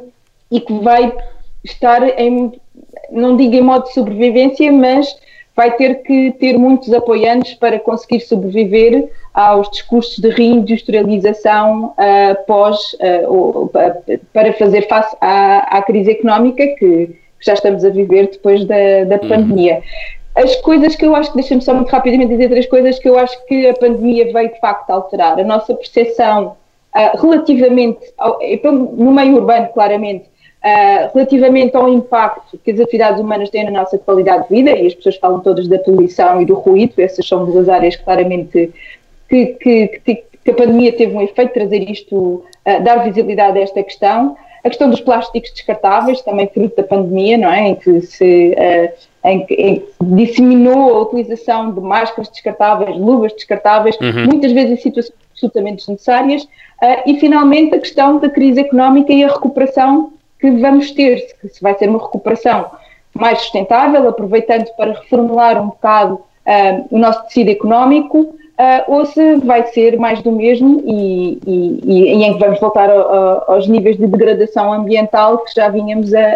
e 0.50 0.60
que 0.60 0.72
vai 0.80 1.12
estar 1.62 2.18
em, 2.18 2.52
não 3.10 3.36
digo 3.36 3.54
em 3.54 3.62
modo 3.62 3.84
de 3.84 3.94
sobrevivência, 3.94 4.70
mas 4.72 5.06
vai 5.56 5.76
ter 5.76 6.02
que 6.02 6.32
ter 6.32 6.58
muitos 6.58 6.92
apoiantes 6.92 7.54
para 7.54 7.78
conseguir 7.78 8.20
sobreviver 8.20 9.08
aos 9.32 9.70
discursos 9.70 10.18
de 10.18 10.28
reindustrialização 10.30 11.86
uh, 11.86 12.46
pós, 12.46 12.78
uh, 12.94 13.70
para 14.32 14.52
fazer 14.54 14.88
face 14.88 15.16
à, 15.20 15.78
à 15.78 15.82
crise 15.82 16.10
económica 16.10 16.66
que, 16.78 17.16
já 17.44 17.54
estamos 17.54 17.84
a 17.84 17.90
viver 17.90 18.30
depois 18.30 18.64
da, 18.64 19.04
da 19.04 19.16
uhum. 19.16 19.28
pandemia. 19.28 19.82
As 20.34 20.56
coisas 20.56 20.96
que 20.96 21.04
eu 21.04 21.14
acho 21.14 21.30
que, 21.30 21.36
deixa-me 21.36 21.60
só 21.60 21.74
muito 21.74 21.90
rapidamente 21.90 22.32
dizer 22.32 22.48
três 22.48 22.66
coisas 22.66 22.98
que 22.98 23.08
eu 23.08 23.18
acho 23.18 23.44
que 23.46 23.68
a 23.68 23.74
pandemia 23.74 24.32
veio 24.32 24.52
de 24.52 24.58
facto 24.58 24.90
alterar. 24.90 25.38
A 25.38 25.44
nossa 25.44 25.74
percepção 25.74 26.56
uh, 26.94 27.20
relativamente, 27.20 28.00
ao, 28.18 28.38
no 28.72 29.12
meio 29.12 29.36
urbano, 29.36 29.68
claramente, 29.74 30.24
uh, 30.24 31.10
relativamente 31.12 31.76
ao 31.76 31.88
impacto 31.88 32.58
que 32.64 32.70
as 32.70 32.80
atividades 32.80 33.20
humanas 33.20 33.50
têm 33.50 33.64
na 33.64 33.70
nossa 33.70 33.98
qualidade 33.98 34.48
de 34.48 34.54
vida, 34.54 34.70
e 34.70 34.86
as 34.86 34.94
pessoas 34.94 35.16
falam 35.16 35.40
todas 35.40 35.68
da 35.68 35.78
poluição 35.78 36.40
e 36.40 36.46
do 36.46 36.54
ruído, 36.54 36.94
essas 36.98 37.26
são 37.26 37.44
duas 37.44 37.68
áreas 37.68 37.96
claramente 37.96 38.72
que, 39.28 39.46
que, 39.46 39.88
que, 40.04 40.24
que 40.44 40.50
a 40.50 40.54
pandemia 40.54 40.92
teve 40.92 41.14
um 41.14 41.20
efeito, 41.20 41.52
trazer 41.52 41.90
isto, 41.90 42.16
uh, 42.16 42.82
dar 42.82 43.04
visibilidade 43.04 43.58
a 43.58 43.62
esta 43.62 43.82
questão. 43.82 44.36
A 44.62 44.68
questão 44.70 44.88
dos 44.88 45.00
plásticos 45.00 45.50
descartáveis, 45.50 46.22
também 46.22 46.46
fruto 46.46 46.74
da 46.74 46.82
pandemia, 46.82 47.36
não 47.36 47.52
é? 47.52 47.68
Em 47.68 47.74
que 47.74 48.00
se 48.00 48.56
em 49.24 49.44
que, 49.46 49.54
em 49.54 49.80
que 49.80 49.92
disseminou 50.00 50.94
a 50.94 51.00
utilização 51.02 51.72
de 51.72 51.80
máscaras 51.80 52.28
descartáveis, 52.28 52.96
luvas 52.96 53.32
descartáveis, 53.32 53.96
uhum. 54.00 54.26
muitas 54.26 54.52
vezes 54.52 54.72
em 54.72 54.76
situações 54.82 55.14
absolutamente 55.32 55.76
desnecessárias, 55.78 56.46
e, 57.06 57.18
finalmente, 57.18 57.74
a 57.74 57.78
questão 57.78 58.18
da 58.18 58.28
crise 58.28 58.60
económica 58.60 59.12
e 59.12 59.24
a 59.24 59.28
recuperação 59.28 60.12
que 60.40 60.50
vamos 60.50 60.90
ter, 60.90 61.24
se 61.48 61.62
vai 61.62 61.74
ser 61.78 61.88
uma 61.88 61.98
recuperação 61.98 62.66
mais 63.14 63.40
sustentável, 63.40 64.08
aproveitando 64.08 64.66
para 64.76 64.92
reformular 64.92 65.62
um 65.62 65.68
bocado 65.68 66.14
uh, 66.14 66.86
o 66.90 66.98
nosso 66.98 67.22
tecido 67.24 67.50
económico, 67.50 68.18
uh, 68.20 68.34
ou 68.88 69.06
se 69.06 69.36
vai 69.36 69.66
ser 69.68 69.98
mais 69.98 70.20
do 70.20 70.32
mesmo 70.32 70.82
e, 70.84 71.38
e, 71.46 71.80
e, 71.84 72.24
em 72.24 72.32
que 72.34 72.38
vamos 72.38 72.60
voltar 72.60 72.90
a, 72.90 72.94
a, 72.94 73.44
aos 73.52 73.68
níveis 73.68 73.96
de 73.96 74.06
degradação 74.06 74.72
ambiental 74.72 75.38
que 75.38 75.54
já 75.54 75.68
vínhamos 75.68 76.12
a, 76.12 76.26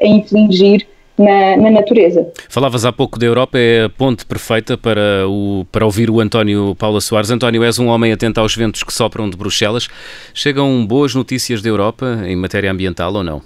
a 0.00 0.06
infligir 0.06 0.86
na, 1.20 1.56
na, 1.56 1.70
natureza. 1.70 2.32
Falavas 2.48 2.84
há 2.84 2.92
pouco 2.92 3.18
da 3.18 3.26
Europa, 3.26 3.58
é 3.58 3.84
a 3.84 3.88
ponte 3.88 4.24
perfeita 4.24 4.78
para, 4.78 5.28
o, 5.28 5.66
para 5.70 5.84
ouvir 5.84 6.10
o 6.10 6.20
António 6.20 6.74
Paula 6.76 7.00
Soares. 7.00 7.30
António, 7.30 7.62
és 7.62 7.78
um 7.78 7.88
homem 7.88 8.12
atento 8.12 8.40
aos 8.40 8.56
ventos 8.56 8.82
que 8.82 8.92
sopram 8.92 9.28
de 9.28 9.36
Bruxelas. 9.36 9.88
Chegam 10.32 10.84
boas 10.86 11.14
notícias 11.14 11.60
da 11.60 11.68
Europa 11.68 12.22
em 12.24 12.34
matéria 12.34 12.72
ambiental 12.72 13.12
ou 13.12 13.22
não? 13.22 13.42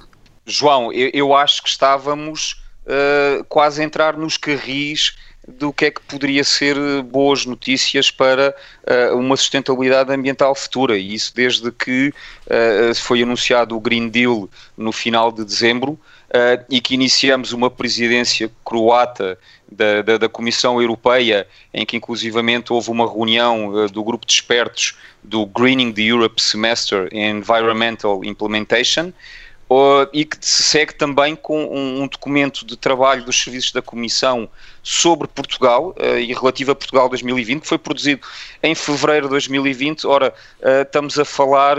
João, 0.46 0.92
eu, 0.92 1.10
eu 1.12 1.34
acho 1.34 1.62
que 1.62 1.68
estávamos 1.68 2.62
uh, 2.86 3.44
quase 3.48 3.82
a 3.82 3.84
entrar 3.84 4.16
nos 4.16 4.36
carris 4.36 5.16
do 5.46 5.72
que 5.72 5.86
é 5.86 5.90
que 5.90 6.00
poderia 6.00 6.42
ser 6.42 6.76
boas 7.02 7.44
notícias 7.44 8.10
para 8.10 8.54
uh, 9.12 9.16
uma 9.16 9.36
sustentabilidade 9.36 10.10
ambiental 10.12 10.54
futura, 10.54 10.96
e 10.96 11.14
isso 11.14 11.34
desde 11.34 11.70
que 11.70 12.08
uh, 12.46 12.94
foi 12.94 13.22
anunciado 13.22 13.76
o 13.76 13.80
Green 13.80 14.08
Deal 14.08 14.48
no 14.76 14.90
final 14.90 15.30
de 15.30 15.44
dezembro 15.44 15.98
uh, 16.34 16.64
e 16.68 16.80
que 16.80 16.94
iniciamos 16.94 17.52
uma 17.52 17.70
presidência 17.70 18.50
croata 18.64 19.38
da, 19.70 20.02
da, 20.02 20.18
da, 20.18 20.28
Comissão 20.28 20.80
Europeia, 20.80 21.46
em 21.72 21.86
que 21.86 21.96
inclusivamente 21.96 22.72
houve 22.72 22.90
uma 22.90 23.10
reunião 23.10 23.86
do 23.86 24.02
grupo 24.02 24.26
de 24.26 24.32
expertos 24.32 24.96
do 25.22 25.46
Greening 25.46 25.92
the 25.92 26.02
Europe 26.02 26.40
Semester 26.42 27.08
Environmental 27.12 28.24
Implementation, 28.24 29.12
E 30.12 30.24
que 30.24 30.36
se 30.40 30.62
segue 30.62 30.94
também 30.94 31.34
com 31.34 31.64
um, 31.64 32.02
um, 32.02 32.06
documento 32.06 32.64
de 32.64 32.76
trabalho 32.76 33.24
dos 33.24 33.42
serviços 33.42 33.72
da 33.72 33.80
Comissão 33.80 34.48
sobre 34.82 35.26
Portugal 35.26 35.94
uh, 35.98 36.18
e 36.18 36.32
relativo 36.34 36.72
a 36.72 36.74
Portugal 36.74 37.08
2020, 37.08 37.62
que 37.62 37.68
foi 37.68 37.78
produzido 37.78 38.20
em 38.62 38.74
fevereiro 38.74 39.26
de 39.26 39.30
2020. 39.30 40.06
Ora, 40.06 40.34
uh, 40.60 40.82
estamos 40.82 41.18
a 41.18 41.24
falar 41.24 41.76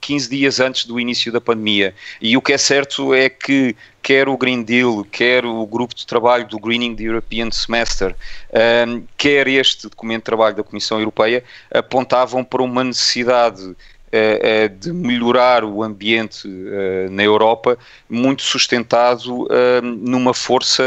15 0.00 0.28
dias 0.28 0.60
antes 0.60 0.84
do 0.84 1.00
início 1.00 1.32
da 1.32 1.40
pandemia. 1.40 1.94
E 2.20 2.36
o 2.36 2.42
que 2.42 2.52
é 2.52 2.58
certo 2.58 3.14
é 3.14 3.30
que 3.30 3.74
quer 4.02 4.28
o 4.28 4.36
Green 4.36 4.62
Deal, 4.62 5.04
quer 5.10 5.44
o 5.44 5.66
grupo 5.66 5.94
de 5.94 6.06
trabalho 6.06 6.46
do 6.46 6.58
Greening 6.58 6.94
the 6.94 7.04
European 7.04 7.50
Semester, 7.50 8.14
quer 9.16 9.46
este 9.48 9.88
documento 9.88 10.20
de 10.20 10.24
trabalho 10.24 10.56
da 10.56 10.62
Comissão 10.62 10.98
Europeia, 10.98 11.44
apontavam 11.70 12.44
para 12.44 12.62
uma 12.62 12.84
necessidade 12.84 13.74
de 14.78 14.92
melhorar 14.92 15.64
o 15.64 15.82
ambiente 15.82 16.48
uh, 16.48 17.10
na 17.10 17.22
Europa, 17.22 17.78
muito 18.08 18.42
sustentado 18.42 19.48
numa 19.82 20.34
força 20.34 20.82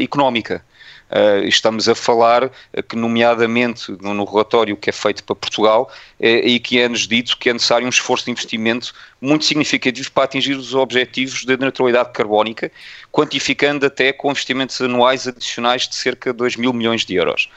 económica. 0.00 0.64
Uh, 1.10 1.46
estamos 1.46 1.88
a 1.88 1.94
falar 1.94 2.50
que, 2.88 2.96
nomeadamente 2.96 3.92
no, 4.00 4.14
no, 4.14 4.24
relatório 4.24 4.76
que 4.76 4.90
é 4.90 4.92
feito 4.92 5.22
para 5.22 5.36
Portugal, 5.36 5.92
e 6.18 6.58
que 6.58 6.80
é-nos 6.80 7.06
dito 7.06 7.36
que 7.38 7.50
é 7.50 7.52
necessário 7.52 7.86
um 7.86 7.90
esforço 7.90 8.24
de 8.24 8.32
investimento 8.32 8.92
muito 9.20 9.44
significativo 9.44 10.10
para 10.10 10.24
atingir 10.24 10.56
os 10.56 10.74
objetivos 10.74 11.44
da 11.44 11.56
neutralidade 11.56 12.10
carbónica, 12.12 12.72
quantificando 13.12 13.86
até 13.86 14.12
com 14.12 14.30
investimentos 14.30 14.80
anuais 14.80 15.28
adicionais 15.28 15.86
de 15.86 15.94
cerca 15.94 16.32
de 16.32 16.38
2 16.38 16.56
mil 16.56 16.72
milhões 16.72 17.04
de 17.04 17.14
euros. 17.14 17.48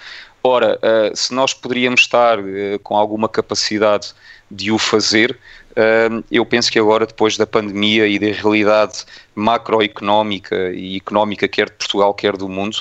Ora, 0.50 0.80
uh, 0.80 1.14
se 1.14 1.34
nós 1.34 1.54
poderíamos 1.54 2.00
estar 2.00 2.40
uh, 2.40 2.80
com 2.82 2.96
alguma 2.96 3.28
capacidade 3.28 4.14
de 4.50 4.72
o 4.72 4.78
fazer. 4.78 5.38
eu 6.32 6.46
penso 6.46 6.72
que 6.72 6.80
agora, 6.80 7.06
depois 7.06 7.36
da 7.36 7.46
pandemia 7.46 8.08
e 8.08 8.18
da 8.18 8.28
realidade 8.28 9.04
macroeconómica 9.36 10.72
e 10.74 10.96
económica, 10.96 11.50
quer 11.50 11.66
de 11.70 11.76
Portugal, 11.76 12.14
quer 12.14 12.38
do 12.38 12.48
mundo, 12.48 12.78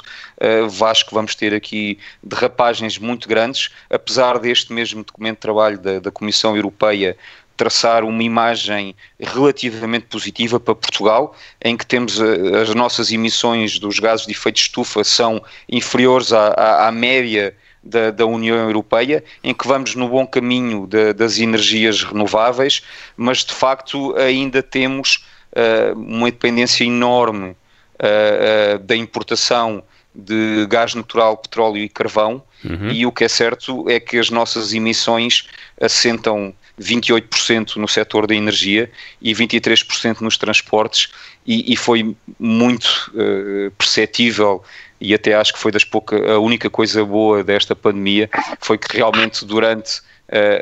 acho 0.88 1.04
que 1.04 1.12
vamos 1.12 1.34
ter 1.34 1.52
aqui 1.52 1.98
derrapagens 2.22 2.98
muito 2.98 3.28
grandes, 3.28 3.70
apesar 3.90 4.38
deste 4.38 4.72
mesmo 4.72 5.02
documento 5.02 5.38
de 5.38 5.40
trabalho 5.40 5.78
da, 5.78 5.98
da 5.98 6.10
Comissão 6.12 6.54
Europeia 6.56 7.16
traçar 7.56 8.04
uma 8.04 8.22
imagem 8.22 8.94
relativamente 9.18 10.06
positiva 10.06 10.60
para 10.60 10.74
Portugal, 10.74 11.34
em 11.62 11.76
que 11.76 11.86
temos 11.86 12.20
as 12.20 12.74
nossas 12.74 13.10
emissões 13.10 13.78
dos 13.78 13.98
gases 13.98 14.26
de 14.26 14.32
efeito 14.32 14.56
de 14.56 14.62
estufa 14.62 15.02
são 15.04 15.42
inferiores 15.68 16.32
à, 16.32 16.48
à, 16.48 16.88
à 16.88 16.92
média 16.92 17.54
da, 17.82 18.10
da, 18.10 18.26
União 18.26 18.56
Europeia, 18.56 19.22
em 19.42 19.54
que 19.54 19.66
vamos 19.66 19.94
no 19.94 20.08
bom 20.08 20.26
caminho 20.26 20.86
de, 20.86 21.12
das 21.12 21.38
energias 21.38 22.02
renováveis, 22.02 22.82
mas 23.16 23.44
de 23.44 23.54
facto 23.54 24.14
ainda 24.16 24.62
temos 24.62 25.24
uh, 25.52 25.98
uma 25.98 26.30
dependência 26.30 26.84
enorme 26.84 27.50
uh, 27.50 27.54
uh, 28.74 28.78
da 28.80 28.96
importação 28.96 29.82
de 30.14 30.66
gás 30.68 30.94
natural, 30.94 31.36
petróleo 31.36 31.78
e 31.78 31.88
carvão, 31.88 32.42
uhum. 32.64 32.90
e 32.90 33.04
o 33.04 33.12
que 33.12 33.24
é 33.24 33.28
certo 33.28 33.88
é 33.88 34.00
que 34.00 34.18
as 34.18 34.30
nossas 34.30 34.72
emissões 34.72 35.46
assentam 35.80 36.54
28% 36.80 37.76
no 37.76 37.88
setor 37.88 38.26
da 38.26 38.34
energia 38.34 38.90
e 39.20 39.32
23% 39.34 40.20
nos 40.20 40.36
transportes, 40.36 41.08
e, 41.46 41.72
e 41.72 41.76
foi 41.76 42.16
muito 42.38 43.12
perceptível 43.78 44.62
e 45.00 45.14
até 45.14 45.34
acho 45.34 45.52
que 45.52 45.58
foi 45.58 45.70
das 45.70 45.84
pouca, 45.84 46.32
a 46.32 46.38
única 46.38 46.70
coisa 46.70 47.04
boa 47.04 47.44
desta 47.44 47.76
pandemia 47.76 48.30
foi 48.60 48.78
que 48.78 48.96
realmente 48.96 49.44
durante 49.44 50.00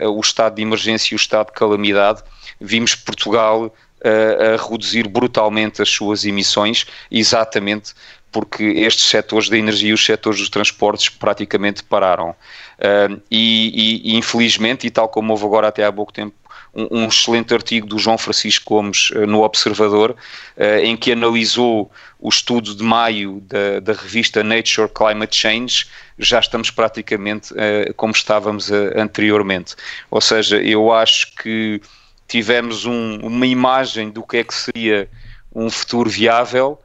uh, 0.03 0.11
o 0.11 0.21
estado 0.21 0.57
de 0.57 0.63
emergência 0.63 1.15
e 1.15 1.17
o 1.17 1.17
estado 1.17 1.47
de 1.47 1.53
calamidade 1.53 2.23
vimos 2.61 2.95
Portugal 2.95 3.67
uh, 3.67 4.55
a 4.55 4.71
reduzir 4.71 5.09
brutalmente 5.09 5.81
as 5.81 5.89
suas 5.89 6.25
emissões, 6.25 6.87
exatamente 7.11 7.95
porque 8.35 8.65
estes 8.65 9.05
setores 9.05 9.49
da 9.49 9.57
energia 9.57 9.91
e 9.91 9.93
os 9.93 10.05
setores 10.05 10.41
dos 10.41 10.49
transportes 10.49 11.09
praticamente 11.09 11.85
pararam. 11.85 12.31
Uh, 12.31 13.23
e, 13.31 14.03
e, 14.13 14.17
infelizmente, 14.17 14.89
e 14.89 14.91
tal 14.91 15.09
como 15.09 15.33
houve 15.33 15.45
agora 15.45 15.69
até 15.69 15.85
há 15.85 15.93
pouco 15.93 16.13
tempo 16.13 16.35
um, 16.75 16.89
um 16.91 17.07
excelente 17.07 17.55
artigo 17.55 17.87
do 17.87 17.97
João 17.97 18.19
Francisco 18.19 18.75
Gomes 18.75 19.11
uh, 19.11 19.25
no 19.25 19.43
Observador, 19.43 20.17
uh, 20.57 20.65
em 20.83 20.97
que 20.97 21.13
analisou 21.13 21.89
o 22.19 22.29
estudo 22.29 22.75
de 22.75 22.83
maio 22.83 23.41
da, 23.43 23.79
da, 23.79 23.93
revista 23.93 24.43
Nature 24.43 24.89
Climate 24.93 25.37
Change, 25.37 25.87
já 26.19 26.41
estamos 26.41 26.73
praticamente 26.73 27.55
uh, 27.55 27.95
como 27.95 28.13
estávamos 28.13 28.69
anteriormente. 28.97 29.77
Ou 30.11 30.21
seja, 30.21 30.61
eu 30.61 30.93
acho 30.93 31.33
que 31.37 31.81
tivemos 32.27 32.85
um, 32.85 33.21
uma 33.21 33.47
imagem 33.47 34.11
do 34.11 34.25
que 34.25 34.39
é 34.39 34.43
que 34.45 34.55
seria 34.55 35.09
um 35.55 35.71
futuro 35.71 36.11
viável, 36.11 36.81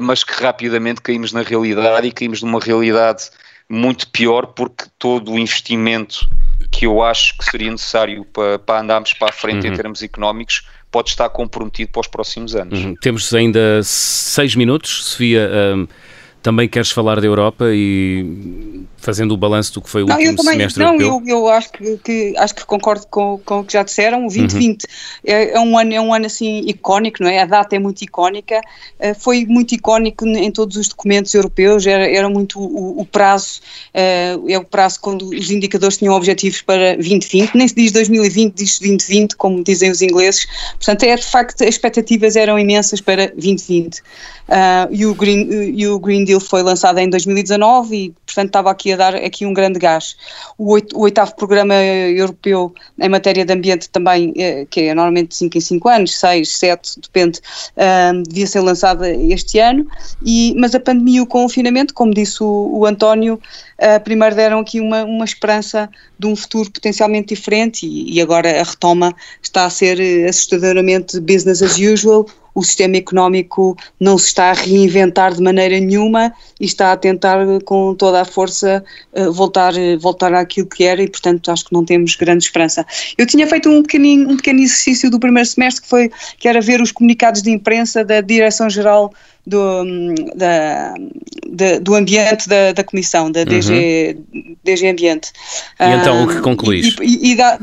mas 0.00 0.22
que 0.22 0.32
rapidamente 0.42 1.00
caímos 1.00 1.32
na 1.32 1.42
realidade 1.42 2.06
e 2.06 2.12
caímos 2.12 2.42
numa 2.42 2.60
realidade 2.60 3.30
muito 3.68 4.08
pior 4.08 4.46
porque 4.48 4.84
todo 4.98 5.32
o 5.32 5.38
investimento 5.38 6.28
que 6.70 6.86
eu 6.86 7.02
acho 7.02 7.36
que 7.38 7.44
seria 7.44 7.70
necessário 7.70 8.24
para, 8.26 8.58
para 8.58 8.80
andarmos 8.80 9.12
para 9.14 9.30
a 9.30 9.32
frente 9.32 9.66
uhum. 9.66 9.72
em 9.72 9.76
termos 9.76 10.02
económicos 10.02 10.62
pode 10.90 11.10
estar 11.10 11.28
comprometido 11.28 11.90
para 11.90 12.00
os 12.00 12.06
próximos 12.06 12.54
anos. 12.54 12.78
Uhum. 12.84 12.94
Temos 13.00 13.34
ainda 13.34 13.80
seis 13.82 14.54
minutos, 14.54 15.06
Sofia. 15.06 15.50
Um, 15.74 15.88
também 16.44 16.68
queres 16.68 16.90
falar 16.90 17.22
da 17.22 17.26
Europa 17.26 17.64
e 17.72 18.84
fazendo 18.98 19.32
o 19.32 19.36
balanço 19.36 19.72
do 19.72 19.80
que 19.80 19.88
foi 19.88 20.02
o 20.02 20.06
não, 20.06 20.16
último 20.16 20.36
também, 20.36 20.52
semestre 20.52 20.84
não, 20.84 20.92
europeu? 20.92 21.22
Eu, 21.26 21.38
eu 21.38 21.48
acho 21.48 21.72
que, 21.72 21.96
que, 22.04 22.34
acho 22.36 22.54
que 22.54 22.66
concordo 22.66 23.06
com, 23.10 23.40
com 23.42 23.60
o 23.60 23.64
que 23.64 23.72
já 23.72 23.82
disseram. 23.82 24.26
O 24.26 24.28
2020 24.28 24.84
uhum. 24.84 24.88
é, 25.24 25.54
é, 25.54 25.60
um 25.60 25.78
ano, 25.78 25.94
é 25.94 26.00
um 26.00 26.12
ano 26.12 26.26
assim 26.26 26.60
icónico, 26.66 27.22
não 27.22 27.30
é? 27.30 27.40
A 27.40 27.46
data 27.46 27.74
é 27.74 27.78
muito 27.78 28.02
icónica. 28.02 28.60
Uh, 29.00 29.14
foi 29.18 29.46
muito 29.46 29.74
icónico 29.74 30.26
em 30.26 30.50
todos 30.50 30.76
os 30.76 30.86
documentos 30.86 31.32
europeus. 31.32 31.86
Era, 31.86 32.06
era 32.06 32.28
muito 32.28 32.60
o, 32.60 33.00
o 33.00 33.06
prazo, 33.06 33.60
uh, 33.94 34.50
é 34.50 34.58
o 34.58 34.64
prazo 34.64 35.00
quando 35.00 35.30
os 35.30 35.50
indicadores 35.50 35.96
tinham 35.96 36.14
objetivos 36.14 36.60
para 36.60 36.94
2020. 36.96 37.54
Nem 37.54 37.68
se 37.68 37.74
diz 37.74 37.90
2020, 37.90 38.54
diz 38.54 38.78
2020, 38.78 39.36
como 39.36 39.64
dizem 39.64 39.90
os 39.90 40.02
ingleses. 40.02 40.46
Portanto, 40.74 41.04
é 41.04 41.16
de 41.16 41.24
facto, 41.24 41.62
as 41.62 41.70
expectativas 41.70 42.36
eram 42.36 42.58
imensas 42.58 43.00
para 43.00 43.28
2020. 43.28 43.98
Uh, 43.98 44.02
e, 44.90 45.06
o 45.06 45.14
Green, 45.14 45.72
e 45.74 45.86
o 45.86 45.98
Green 45.98 46.22
Deal 46.24 46.33
foi 46.38 46.62
lançado 46.62 46.98
em 46.98 47.08
2019 47.08 47.96
e, 47.96 48.10
portanto, 48.26 48.46
estava 48.46 48.70
aqui 48.70 48.92
a 48.92 48.96
dar 48.96 49.14
aqui 49.14 49.46
um 49.46 49.54
grande 49.54 49.78
gás. 49.78 50.16
O, 50.58 50.76
o 50.76 51.00
oitavo 51.00 51.34
programa 51.36 51.74
europeu 51.74 52.74
em 53.00 53.08
matéria 53.08 53.44
de 53.44 53.52
ambiente 53.52 53.88
também, 53.88 54.32
eh, 54.36 54.66
que 54.68 54.82
é 54.82 54.94
normalmente 54.94 55.34
5 55.34 55.56
em 55.56 55.60
5 55.60 55.88
anos, 55.88 56.18
6, 56.18 56.48
7, 56.48 57.00
depende, 57.00 57.40
devia 58.26 58.46
ser 58.46 58.60
lançado 58.60 59.04
este 59.04 59.58
ano, 59.58 59.86
e, 60.22 60.54
mas 60.58 60.74
a 60.74 60.80
pandemia 60.80 61.14
e 61.14 61.20
o 61.20 61.26
confinamento, 61.26 61.94
como 61.94 62.12
disse 62.12 62.42
o, 62.42 62.70
o 62.72 62.86
António, 62.86 63.40
uh, 63.78 64.02
primeiro 64.02 64.34
deram 64.34 64.60
aqui 64.60 64.80
uma, 64.80 65.04
uma 65.04 65.24
esperança 65.24 65.88
de 66.18 66.26
um 66.26 66.36
futuro 66.36 66.70
potencialmente 66.70 67.34
diferente 67.34 67.86
e, 67.86 68.14
e 68.14 68.20
agora 68.20 68.60
a 68.60 68.62
retoma 68.62 69.14
está 69.42 69.64
a 69.64 69.70
ser 69.70 70.00
eh, 70.00 70.28
assustadoramente 70.28 71.20
business 71.20 71.62
as 71.62 71.78
usual, 71.78 72.26
o 72.54 72.62
sistema 72.62 72.96
económico 72.96 73.76
não 73.98 74.16
se 74.16 74.28
está 74.28 74.50
a 74.50 74.52
reinventar 74.52 75.34
de 75.34 75.42
maneira 75.42 75.78
nenhuma 75.80 76.32
e 76.60 76.64
está 76.64 76.92
a 76.92 76.96
tentar 76.96 77.38
com 77.64 77.94
toda 77.94 78.20
a 78.20 78.24
força 78.24 78.84
eh, 79.12 79.28
voltar, 79.28 79.72
voltar 79.98 80.32
àquilo 80.32 80.68
que 80.68 80.84
era 80.84 81.02
e 81.02 81.08
portanto 81.08 81.50
acho 81.50 81.64
que 81.64 81.72
não 81.72 81.84
temos 81.84 82.14
grande 82.14 82.44
esperança. 82.44 82.86
Eu 83.18 83.26
tinha 83.26 83.46
feito 83.46 83.68
um, 83.68 83.78
um 83.78 84.36
pequeno 84.36 84.60
exercício 84.60 85.10
do 85.10 85.18
primeiro 85.18 85.48
semestre 85.48 85.82
que 85.82 85.88
foi 85.88 86.10
que 86.38 86.48
era 86.48 86.60
ver 86.60 86.80
os 86.80 86.92
comunicados 86.92 87.42
de 87.42 87.50
imprensa 87.50 88.04
da 88.04 88.20
Direção-Geral 88.20 89.12
do, 89.46 89.84
da, 90.34 90.94
de, 91.46 91.78
do 91.80 91.94
ambiente 91.94 92.48
da, 92.48 92.72
da 92.72 92.82
Comissão, 92.82 93.30
da 93.30 93.44
DG, 93.44 94.16
uhum. 94.34 94.56
DG 94.64 94.88
Ambiente. 94.88 95.32
E 95.78 95.94
então 95.94 96.24
o 96.24 96.28
que 96.28 96.40
concluís? 96.40 96.96
E, 97.02 97.32
e 97.32 97.36
dá, 97.36 97.58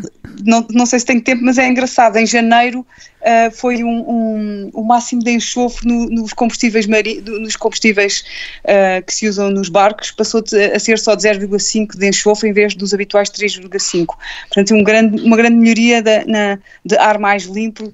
não, 0.45 0.65
não 0.69 0.85
sei 0.85 0.99
se 0.99 1.05
tenho 1.05 1.21
tempo, 1.21 1.43
mas 1.43 1.57
é 1.57 1.67
engraçado. 1.67 2.17
Em 2.17 2.25
janeiro 2.25 2.85
uh, 3.21 3.51
foi 3.51 3.83
um, 3.83 3.99
um, 4.07 4.69
o 4.73 4.83
máximo 4.83 5.23
de 5.23 5.31
enxofre 5.31 5.87
no, 5.87 6.07
nos 6.07 6.33
combustíveis, 6.33 6.85
mari, 6.85 7.21
nos 7.25 7.55
combustíveis 7.55 8.23
uh, 8.63 9.03
que 9.05 9.13
se 9.13 9.27
usam 9.27 9.49
nos 9.49 9.69
barcos, 9.69 10.11
passou 10.11 10.43
a 10.73 10.79
ser 10.79 10.99
só 10.99 11.15
de 11.15 11.23
0,5 11.23 11.97
de 11.97 12.07
enxofre 12.07 12.49
em 12.49 12.53
vez 12.53 12.75
dos 12.75 12.93
habituais 12.93 13.29
3,5. 13.29 14.05
Portanto, 14.47 14.75
um 14.75 14.83
grande, 14.83 15.21
uma 15.23 15.35
grande 15.35 15.55
melhoria 15.55 16.01
de, 16.01 16.25
na, 16.25 16.59
de 16.85 16.95
ar 16.97 17.17
mais 17.17 17.45
limpo 17.45 17.91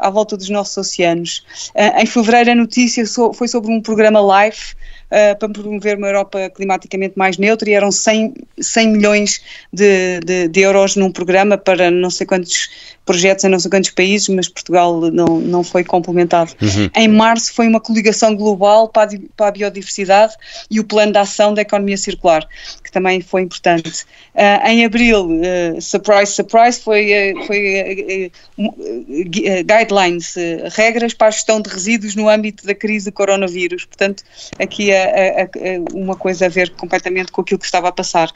à 0.00 0.10
volta 0.10 0.36
dos 0.36 0.48
nossos 0.48 0.76
oceanos. 0.76 1.44
Uh, 1.74 2.00
em 2.00 2.06
fevereiro 2.06 2.50
a 2.50 2.54
notícia 2.54 3.04
foi 3.34 3.48
sobre 3.48 3.70
um 3.70 3.80
programa 3.80 4.20
LIFE 4.20 4.74
uh, 4.74 5.38
para 5.38 5.48
promover 5.48 5.98
uma 5.98 6.08
Europa 6.08 6.50
climaticamente 6.50 7.14
mais 7.16 7.36
neutra 7.36 7.68
e 7.68 7.74
eram 7.74 7.92
100, 7.92 8.34
100 8.58 8.88
milhões 8.88 9.42
de, 9.72 10.20
de, 10.20 10.48
de, 10.48 10.60
euros 10.60 10.96
num 10.96 11.12
programa 11.12 11.58
para 11.58 11.90
não 11.90 12.10
sei 12.10 12.26
quantos 12.26 12.68
projetos 13.06 13.44
em 13.44 13.48
não 13.48 13.58
sei 13.58 13.70
quantos 13.70 13.90
países, 13.90 14.28
mas 14.28 14.48
Portugal 14.48 15.00
não, 15.12 15.40
não 15.40 15.62
foi 15.62 15.84
complementado. 15.84 16.52
Uhum. 16.60 16.90
Em 16.94 17.08
março 17.08 17.54
foi 17.54 17.68
uma 17.68 17.80
coligação 17.80 18.34
global 18.34 18.88
para 18.88 19.14
a, 19.14 19.18
para 19.36 19.46
a, 19.46 19.50
biodiversidade 19.52 20.34
e 20.68 20.80
o 20.80 20.84
plano 20.84 21.12
de 21.12 21.18
ação 21.18 21.54
da 21.54 21.62
economia 21.62 21.96
circular, 21.96 22.46
que 22.82 22.90
também 22.90 23.20
foi 23.20 23.42
importante. 23.42 24.04
Uh, 24.34 24.66
em 24.66 24.84
abril, 24.84 25.28
uh, 25.28 25.80
surprise, 25.80 26.32
surprise, 26.32 26.80
foi, 26.80 27.32
uh, 27.32 27.46
foi 27.46 28.32
guidelines, 29.64 30.34
regras 30.74 31.14
para 31.14 31.28
a 31.28 31.30
gestão 31.30 31.60
de 31.60 31.70
resíduos 31.70 32.16
no 32.16 32.28
âmbito 32.28 32.66
da 32.66 32.74
crise 32.74 33.06
do 33.06 33.12
coronavírus. 33.12 33.84
Portanto, 33.84 34.24
aqui 34.58 34.90
é, 34.90 35.48
uma 35.94 36.16
coisa 36.16 36.46
a 36.46 36.48
ver 36.48 36.70
completamente 36.70 37.30
com 37.30 37.40
aquilo 37.40 37.60
que 37.60 37.66
estava 37.66 37.88
a 37.88 37.92
passar. 37.92 38.30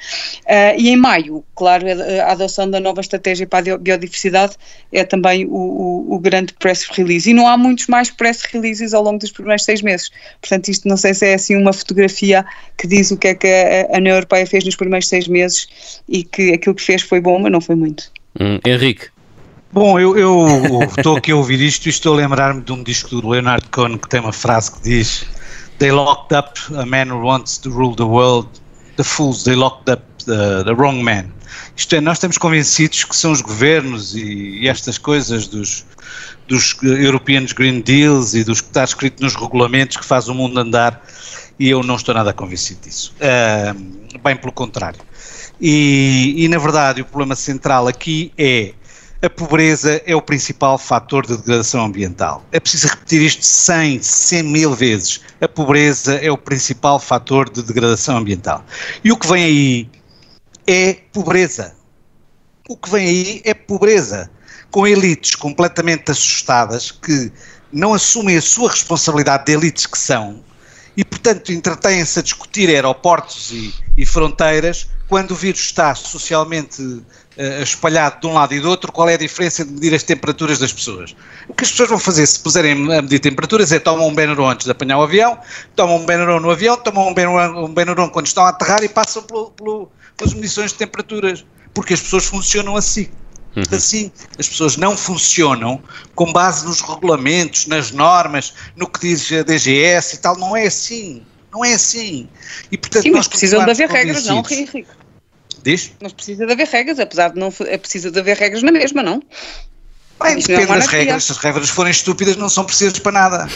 e 0.79 0.91
em 0.91 0.97
maio, 0.97 1.45
claro, 1.57 1.87
a 2.25 2.33
adoção 2.33 2.71
da 2.71 2.79
nova 2.79 3.01
estratégia 3.01 3.47
para 3.47 3.75
a 3.75 3.79
biodiversidade 3.79 4.57
é 4.93 5.05
também 5.05 5.47
o, 5.47 5.51
o, 5.51 6.15
o, 6.15 6.19
grande 6.19 6.53
press 6.55 6.85
release. 6.85 7.31
E 7.31 7.35
não 7.35 7.47
há 7.47 7.57
muitos 7.57 7.87
mais 7.87 8.11
press 8.11 8.43
releases 8.43 8.93
ao 8.93 9.03
longo 9.03 9.19
dos 9.19 9.31
primeiros 9.31 9.65
seis 9.65 9.83
meses. 9.83 10.11
Portanto, 10.41 10.69
isto 10.69 10.89
não 10.89 10.97
sei 10.97 11.15
se 11.15 11.27
é 11.27 11.35
assim 11.35 11.57
uma 11.57 11.73
fotografia 11.73 12.45
que 12.77 12.87
diz 12.87 13.11
o 13.11 13.17
que 13.17 13.29
é 13.29 13.35
que 13.35 13.47
a, 13.47 13.95
a 13.95 13.99
União 13.99 14.17
Europeia 14.17 14.47
fez 14.47 14.65
nos 14.65 14.77
primeiros 14.77 15.09
seis 15.09 15.29
meses 15.29 16.01
e 16.09 16.25
que 16.25 16.53
aquilo 16.53 16.75
que 16.75 16.83
fez 16.83 17.03
foi 17.03 17.21
bom, 17.21 17.39
mas 17.39 17.53
não 17.53 17.61
foi 17.61 17.77
muito. 17.77 18.11
Hum, 18.39 18.59
Henrique. 18.67 19.09
Bom, 19.73 20.01
eu, 20.01 20.19
eu 20.19 20.83
estou 20.97 21.17
aqui 21.17 21.31
a 21.31 21.37
ouvir 21.37 21.61
isto 21.61 21.87
e 21.87 21.91
estou 21.91 22.15
a 22.15 22.17
lembrar-me 22.17 22.61
de 22.61 22.73
um 22.73 22.83
disco 22.83 23.21
do 23.21 23.29
Leonard 23.29 23.69
Cohen 23.69 23.99
que 23.99 24.09
tem 24.09 24.19
uma 24.19 24.33
frase 24.33 24.73
que 24.73 24.83
diz 24.83 25.25
They 25.79 25.93
locked 25.93 26.37
up 26.37 26.59
a 26.77 26.85
man 26.85 27.11
who 27.11 27.25
wants 27.25 27.57
to 27.59 27.71
rule 27.71 27.95
the 27.95 28.05
world, 28.05 28.49
the 28.97 29.05
fools, 29.05 29.45
they 29.45 29.55
locked 29.55 29.91
up 29.91 30.03
the, 30.24 30.64
the 30.64 30.74
wrong 30.74 31.03
man. 31.03 31.26
Isto 31.76 31.97
é, 31.97 32.01
nós 32.01 32.18
estamos 32.18 32.38
convencidos 32.38 33.05
que 33.05 33.16
são 33.16 33.32
os 33.32 33.41
governos 33.41 34.14
e, 34.14 34.61
e 34.61 34.68
estas 34.68 34.99
coisas 34.99 35.47
dos, 35.47 35.84
dos 36.47 36.76
Europeans 36.82 37.53
Green 37.53 37.80
Deals 37.80 38.34
e 38.34 38.45
dos 38.45 38.61
que 38.61 38.68
está 38.68 38.84
escrito 38.84 39.22
nos 39.22 39.34
regulamentos 39.34 39.97
que 39.97 40.05
faz 40.05 40.28
o 40.28 40.34
mundo 40.34 40.59
andar 40.59 41.03
e 41.59 41.68
eu 41.68 41.82
não 41.82 41.97
estou 41.97 42.14
nada 42.14 42.32
convencido 42.32 42.80
disso. 42.82 43.14
Uh, 43.20 44.18
bem 44.18 44.36
pelo 44.36 44.53
contrário. 44.53 45.01
E, 45.61 46.34
e, 46.38 46.49
na 46.49 46.59
verdade 46.59 47.03
o 47.03 47.05
problema 47.05 47.36
central 47.36 47.86
aqui 47.86 48.32
é 48.38 48.72
a 49.23 49.29
pobreza 49.29 50.01
é 50.07 50.16
o 50.16 50.23
principal 50.23 50.79
fator 50.79 51.27
de 51.27 51.37
degradação 51.37 51.85
ambiental. 51.85 52.45
É 52.51 52.59
preciso 52.59 52.89
repetir 52.89 53.21
isto 53.21 53.45
100, 53.45 54.03
100 54.03 54.43
mil 54.43 54.75
vezes. 54.75 55.21
A 55.41 55.49
pobreza 55.49 56.14
é 56.14 56.31
o 56.31 56.39
principal 56.39 56.99
fator 56.99 57.51
de 57.51 57.62
degradação 57.62 58.16
ambiental. 58.16 58.64
E 59.05 59.12
o 59.12 59.16
que 59.16 59.27
vem 59.27 59.45
aí 59.45 59.91
é 60.66 60.95
pobreza. 61.12 61.75
O 62.66 62.77
que 62.77 62.89
vem 62.89 63.07
aí 63.07 63.43
é 63.45 63.53
pobreza. 63.53 64.31
Com 64.71 64.87
elites 64.87 65.35
completamente 65.35 66.11
assustadas 66.11 66.91
que 66.91 67.31
não 67.71 67.93
assumem 67.93 68.39
a 68.39 68.43
sua 68.43 68.71
responsabilidade 68.71 69.45
de 69.45 69.53
elites 69.53 69.85
que 69.85 69.99
são 69.99 70.43
e, 70.97 71.05
portanto, 71.05 71.53
entretêm-se 71.53 72.18
a 72.18 72.23
discutir 72.23 72.68
aeroportos 72.68 73.51
e, 73.53 73.73
e, 73.97 74.05
fronteiras 74.05 74.89
quando 75.09 75.33
o 75.33 75.35
vírus 75.35 75.61
está 75.61 75.95
socialmente 75.95 77.03
uh, 77.41 77.62
espalhado 77.62 78.20
de 78.20 78.26
um 78.26 78.34
lado 78.34 78.55
e 78.55 78.61
do 78.61 78.68
outro, 78.68 78.93
qual 78.93 79.09
é 79.09 79.14
a 79.14 79.18
diferença 79.18 79.64
de 79.64 79.72
medir 79.72 79.95
as 79.95 80.03
temperaturas 80.03 80.59
das 80.59 80.72
pessoas? 80.72 81.16
O 81.49 81.55
que 81.55 81.64
as 81.64 81.70
pessoas 81.70 81.88
vão 81.88 81.99
fazer 81.99 82.26
se 82.26 82.38
puserem 82.41 82.72
a 82.72 83.03
medir 83.03 83.18
temperaturas 83.18 83.72
é 83.72 83.78
tomam 83.78 84.09
um 84.09 84.14
Benuron 84.14 84.51
antes 84.51 84.66
de 84.66 84.72
apanhar 84.72 84.99
o 84.99 85.03
avião, 85.03 85.38
tomam 85.74 85.97
um 85.97 86.07
Benuron 86.07 86.41
no 86.41 86.51
avião, 86.51 86.76
tomam 86.76 87.09
um 87.09 87.14
Benuron, 87.14 87.64
um 87.64 87.72
Benuron 87.72 88.11
quando 88.11 88.26
estão 88.26 88.45
a 88.45 88.51
aterrar 88.51 88.82
e 88.84 88.88
passam 88.88 89.22
pelo, 89.22 89.51
pelo 89.51 89.91
as 90.22 90.34
medições 90.34 90.72
de 90.72 90.78
temperaturas, 90.78 91.45
porque 91.72 91.95
as 91.95 92.01
pessoas 92.01 92.26
funcionam 92.26 92.76
assim. 92.76 93.09
Uhum. 93.57 93.64
Assim, 93.72 94.12
as 94.38 94.49
pessoas 94.49 94.76
não 94.76 94.97
funcionam 94.97 95.82
com 96.14 96.32
base 96.32 96.64
nos 96.64 96.80
regulamentos, 96.80 97.66
nas 97.66 97.91
normas, 97.91 98.55
no 98.76 98.86
que 98.86 99.01
diz 99.01 99.32
a 99.32 99.43
DGS 99.43 100.16
e 100.16 100.18
tal. 100.18 100.36
Não 100.36 100.57
é 100.57 100.66
assim. 100.66 101.22
Não 101.53 101.64
é 101.64 101.74
assim. 101.74 102.28
E, 102.70 102.78
portanto, 102.78 103.03
Sim, 103.03 103.11
mas 103.11 103.26
precisam 103.26 103.64
de 103.64 103.70
haver 103.70 103.88
regras, 103.88 104.24
não, 104.26 104.38
Henrique? 104.49 104.86
Diz? 105.63 105.93
Mas 106.01 106.13
precisa 106.13 106.47
de 106.47 106.53
haver 106.53 106.67
regras, 106.67 106.99
apesar 106.99 107.31
de 107.31 107.39
não. 107.39 107.53
É 107.67 107.77
preciso 107.79 108.11
de 108.11 108.19
haver 108.19 108.37
regras 108.37 108.63
na 108.63 108.73
mesma, 108.73 109.03
não? 109.03 109.23
Bem, 110.23 110.39
Isto 110.39 110.49
depende 110.49 110.73
é 110.73 110.75
das 110.75 110.87
regras. 110.87 111.25
Se 111.25 111.33
as 111.33 111.39
regras 111.39 111.71
forem 111.71 111.91
estúpidas, 111.91 112.37
não 112.37 112.49
são 112.49 112.65
precisas 112.65 112.99
para 112.99 113.13
nada. 113.13 113.49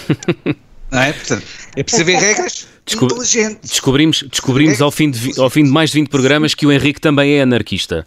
não 0.91 1.03
é? 1.03 1.13
Portanto, 1.13 1.47
é 1.77 1.83
preciso 1.83 2.03
haver 2.03 2.19
regras 2.19 2.67
Descob 2.87 3.13
inteligentes. 3.13 3.71
Descobrimos, 3.71 4.23
descobrimos 4.23 4.83
ao, 4.83 4.91
fim 4.91 5.11
de, 5.11 5.41
ao 5.41 5.49
fim 5.49 5.65
de 5.65 5.71
mais 5.71 5.91
de 5.91 6.01
20 6.01 6.09
programas 6.09 6.55
que 6.55 6.67
o 6.67 6.73
Henrique 6.73 7.01
também 7.01 7.39
é 7.39 7.43
anarquista. 7.43 8.07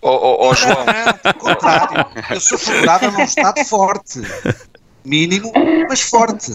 Oh, 0.00 0.10
oh, 0.10 0.48
oh 0.48 0.54
João. 0.54 0.84
Não, 0.84 1.32
contrário. 1.34 2.06
Eu 2.30 2.40
sou 2.40 2.58
favorável 2.58 3.10
a 3.10 3.18
um 3.18 3.24
Estado 3.24 3.64
forte. 3.64 4.20
Mínimo, 5.04 5.52
mas 5.88 6.00
forte. 6.00 6.52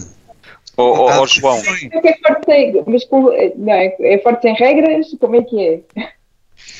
Oh, 0.76 0.82
oh, 0.82 1.22
oh 1.22 1.26
João. 1.26 1.56
É 1.58 2.18
forte 2.22 2.44
sem, 2.44 2.84
mas 2.86 3.04
com, 3.06 3.30
não, 3.56 3.72
é, 3.72 3.96
é 4.00 4.18
forte 4.18 4.42
sem 4.42 4.54
regras? 4.54 5.06
Como 5.18 5.36
é 5.36 5.42
que 5.42 5.66
é? 5.66 6.08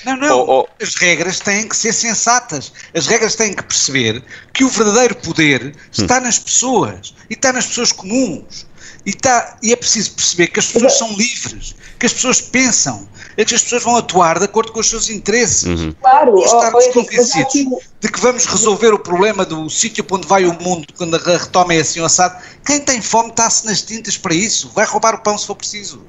Não, 0.05 0.17
não. 0.17 0.39
Oh, 0.41 0.61
oh. 0.61 0.69
As 0.83 0.95
regras 0.95 1.41
têm 1.41 1.69
que 1.69 1.77
ser 1.77 1.93
sensatas. 1.93 2.73
As 2.95 3.07
regras 3.07 3.35
têm 3.35 3.55
que 3.55 3.63
perceber 3.63 4.23
que 4.53 4.65
o 4.65 4.69
verdadeiro 4.69 5.17
poder 5.17 5.75
está 5.93 6.19
hum. 6.19 6.23
nas 6.23 6.39
pessoas 6.39 7.15
e 7.29 7.35
está 7.35 7.53
nas 7.53 7.67
pessoas 7.67 7.93
comuns. 7.93 8.67
E, 9.07 9.13
tá, 9.15 9.57
e 9.63 9.73
é 9.73 9.77
preciso 9.77 10.13
perceber 10.13 10.49
que 10.49 10.61
as 10.61 10.67
pessoas 10.67 10.99
são 10.99 11.11
livres, 11.17 11.75
que 11.99 12.05
as 12.05 12.13
pessoas 12.13 12.41
pensam, 12.43 13.09
é 13.39 13.45
que 13.45 13.55
as 13.55 13.63
pessoas 13.63 13.83
vão 13.83 13.97
atuar 13.97 14.39
de 14.39 14.45
acordo 14.45 14.71
com 14.73 14.81
os 14.81 14.91
seus 14.91 15.09
interesses. 15.09 15.81
Uhum. 15.81 15.95
Claro, 16.01 16.39
e 16.39 16.45
estarmos 16.45 16.85
oh, 16.89 16.93
convencidos 16.93 17.55
de 18.01 18.09
que 18.13 18.21
vamos 18.21 18.45
resolver 18.45 18.93
o 18.93 18.99
problema 18.99 19.47
do 19.47 19.71
sítio 19.71 20.05
para 20.05 20.19
onde 20.19 20.27
vai 20.27 20.45
o 20.45 20.53
mundo 20.61 20.87
quando 20.97 21.15
a 21.15 21.19
retoma 21.19 21.73
é 21.73 21.81
assim 21.81 22.05
assado. 22.05 22.43
Quem 22.67 22.81
tem 22.81 23.01
fome 23.01 23.31
está-se 23.31 23.65
nas 23.65 23.81
tintas 23.81 24.19
para 24.19 24.35
isso, 24.35 24.71
vai 24.75 24.85
roubar 24.85 25.15
o 25.15 25.23
pão 25.23 25.39
se 25.39 25.47
for 25.47 25.55
preciso. 25.55 26.03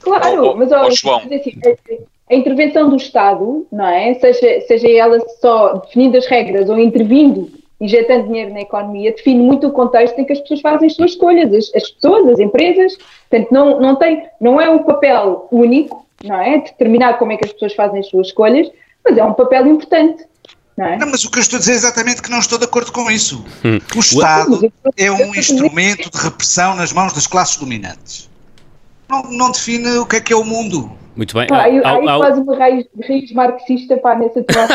Claro, 0.00 0.44
oh, 0.44 0.50
oh, 0.52 0.56
mas 0.56 0.70
oh, 0.70 0.90
João. 0.92 1.18
Assim, 1.18 1.60
a 2.30 2.34
intervenção 2.34 2.88
do 2.88 2.96
Estado, 2.96 3.66
não 3.70 3.86
é? 3.86 4.14
Seja, 4.14 4.60
seja 4.66 4.88
ela 4.90 5.18
só 5.40 5.74
definindo 5.74 6.16
as 6.16 6.26
regras 6.26 6.68
ou 6.68 6.78
intervindo 6.78 7.50
injetando 7.80 8.28
dinheiro 8.28 8.52
na 8.52 8.62
economia, 8.62 9.12
define 9.12 9.40
muito 9.40 9.66
o 9.66 9.72
contexto 9.72 10.18
em 10.18 10.24
que 10.24 10.32
as 10.32 10.40
pessoas 10.40 10.60
fazem 10.60 10.86
as 10.86 10.94
suas 10.94 11.10
escolhas, 11.10 11.52
as, 11.52 11.74
as 11.74 11.90
pessoas, 11.90 12.32
as 12.32 12.38
empresas, 12.38 12.96
portanto 13.28 13.52
não, 13.52 13.80
não, 13.80 13.96
tem, 13.96 14.26
não 14.40 14.60
é 14.60 14.70
um 14.70 14.82
papel 14.84 15.48
único, 15.50 16.06
não 16.22 16.40
é? 16.40 16.58
Determinar 16.58 17.14
como 17.14 17.32
é 17.32 17.36
que 17.36 17.44
as 17.44 17.52
pessoas 17.52 17.74
fazem 17.74 18.00
as 18.00 18.08
suas 18.08 18.28
escolhas, 18.28 18.70
mas 19.04 19.18
é 19.18 19.24
um 19.24 19.34
papel 19.34 19.66
importante. 19.66 20.24
Não, 20.76 20.86
é? 20.86 20.96
não, 20.96 21.10
mas 21.10 21.24
o 21.24 21.30
que 21.30 21.38
eu 21.38 21.42
estou 21.42 21.56
a 21.56 21.60
dizer 21.60 21.72
é 21.72 21.76
exatamente 21.76 22.22
que 22.22 22.30
não 22.30 22.38
estou 22.38 22.58
de 22.58 22.64
acordo 22.64 22.90
com 22.90 23.08
isso. 23.10 23.44
Hum. 23.64 23.78
O 23.94 24.00
Estado 24.00 24.72
é 24.96 25.10
um 25.10 25.34
instrumento 25.34 26.10
de 26.10 26.18
repressão 26.18 26.74
nas 26.74 26.92
mãos 26.92 27.12
das 27.12 27.26
classes 27.26 27.56
dominantes. 27.56 28.28
Não, 29.08 29.22
não 29.24 29.52
define 29.52 29.98
o 29.98 30.06
que 30.06 30.16
é 30.16 30.20
que 30.20 30.32
é 30.32 30.36
o 30.36 30.42
mundo. 30.42 30.90
Muito 31.16 31.36
bem. 31.36 31.46
Pá, 31.46 31.62
aí, 31.62 31.80
aí 31.84 32.04
quase 32.04 32.40
uma 32.40 32.56
raiz, 32.56 32.86
raiz 33.06 33.32
marxista 33.32 33.96
para 33.96 34.18
nessa 34.18 34.42
tua 34.42 34.66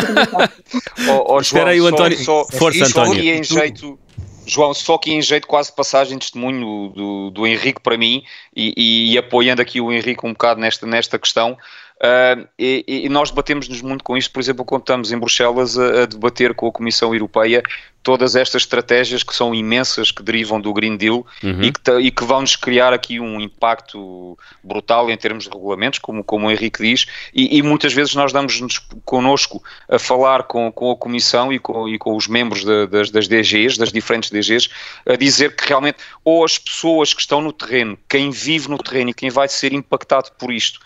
oh, 1.10 1.36
oh, 1.36 1.44
João, 1.44 1.66
aí 1.66 1.82
o 1.82 1.88
António. 1.88 2.18
Só, 2.18 2.46
só, 2.46 2.58
Força, 2.58 2.86
António. 2.86 3.22
em 3.22 3.44
jeito, 3.44 4.00
João, 4.46 4.74
só 4.74 4.98
que 4.98 5.12
em 5.12 5.22
jeito 5.22 5.48
quase 5.48 5.74
passagem 5.74 6.18
de 6.18 6.26
testemunho 6.26 6.90
do, 6.90 7.30
do 7.30 7.48
Henrique 7.48 7.82
para 7.82 7.98
mim 7.98 8.24
e, 8.56 9.12
e, 9.12 9.18
apoiando 9.18 9.62
aqui 9.62 9.80
o 9.80 9.92
Henrique 9.92 10.26
um 10.26 10.32
bocado 10.32 10.60
nesta, 10.60 10.88
nesta 10.88 11.20
questão, 11.20 11.58
Uh, 12.00 12.48
e, 12.58 12.86
e, 12.88 13.10
nós 13.10 13.30
debatemos-nos 13.30 13.82
muito 13.82 14.06
com 14.06 14.16
isto, 14.16 14.32
por 14.32 14.40
exemplo, 14.40 14.64
quando 14.64 14.84
estamos 14.84 15.12
em 15.12 15.18
Bruxelas 15.18 15.78
a, 15.78 16.04
a, 16.04 16.06
debater 16.06 16.54
com 16.54 16.66
a 16.68 16.72
Comissão 16.72 17.14
Europeia 17.14 17.62
todas 18.02 18.38
estas 18.38 18.62
estratégias 18.62 19.22
que 19.22 19.36
são 19.36 19.54
imensas, 19.54 20.10
que 20.10 20.24
derivam 20.24 20.62
do 20.62 20.72
Green 20.74 20.96
Deal 20.96 21.28
uhum. 21.44 21.62
e, 21.62 21.74
que, 21.74 21.92
e 22.00 22.10
que 22.10 22.24
vão-nos 22.24 22.56
criar 22.56 22.94
aqui 22.94 23.20
um 23.20 23.42
impacto 23.42 24.38
brutal 24.64 25.10
em 25.10 25.18
termos 25.18 25.44
de 25.44 25.50
regulamentos, 25.50 26.00
como, 26.00 26.24
como 26.24 26.48
o 26.48 26.52
Henrique 26.52 26.82
diz, 26.82 27.06
e, 27.34 27.58
e 27.58 27.62
muitas 27.62 27.92
vezes 27.92 28.16
nós 28.16 28.32
damos-nos 28.32 28.80
connosco 29.04 29.62
a 29.90 30.00
falar 30.00 30.44
com, 30.44 30.72
com 30.72 30.92
a 30.92 30.96
Comissão 30.96 31.52
e 31.52 31.60
com, 31.60 31.90
e 31.90 31.98
com 31.98 32.16
os 32.16 32.30
membros 32.30 32.64
de, 32.64 32.88
das, 32.88 33.10
das 33.10 33.28
DGs, 33.28 33.78
das 33.78 33.92
diferentes 33.92 34.30
DGs, 34.30 34.70
a 35.06 35.18
dizer 35.18 35.54
que 35.54 35.68
realmente 35.68 35.98
ou 36.24 36.46
as 36.46 36.58
pessoas 36.58 37.14
que 37.14 37.20
estão 37.20 37.42
no 37.42 37.52
terreno, 37.52 38.00
quem 38.08 38.32
vive 38.32 38.70
no 38.70 38.78
terreno 38.78 39.10
e 39.10 39.14
quem 39.14 39.30
vai 39.30 39.50
ser 39.50 39.74
impactado 39.74 40.32
por 40.40 40.54
isto, 40.54 40.80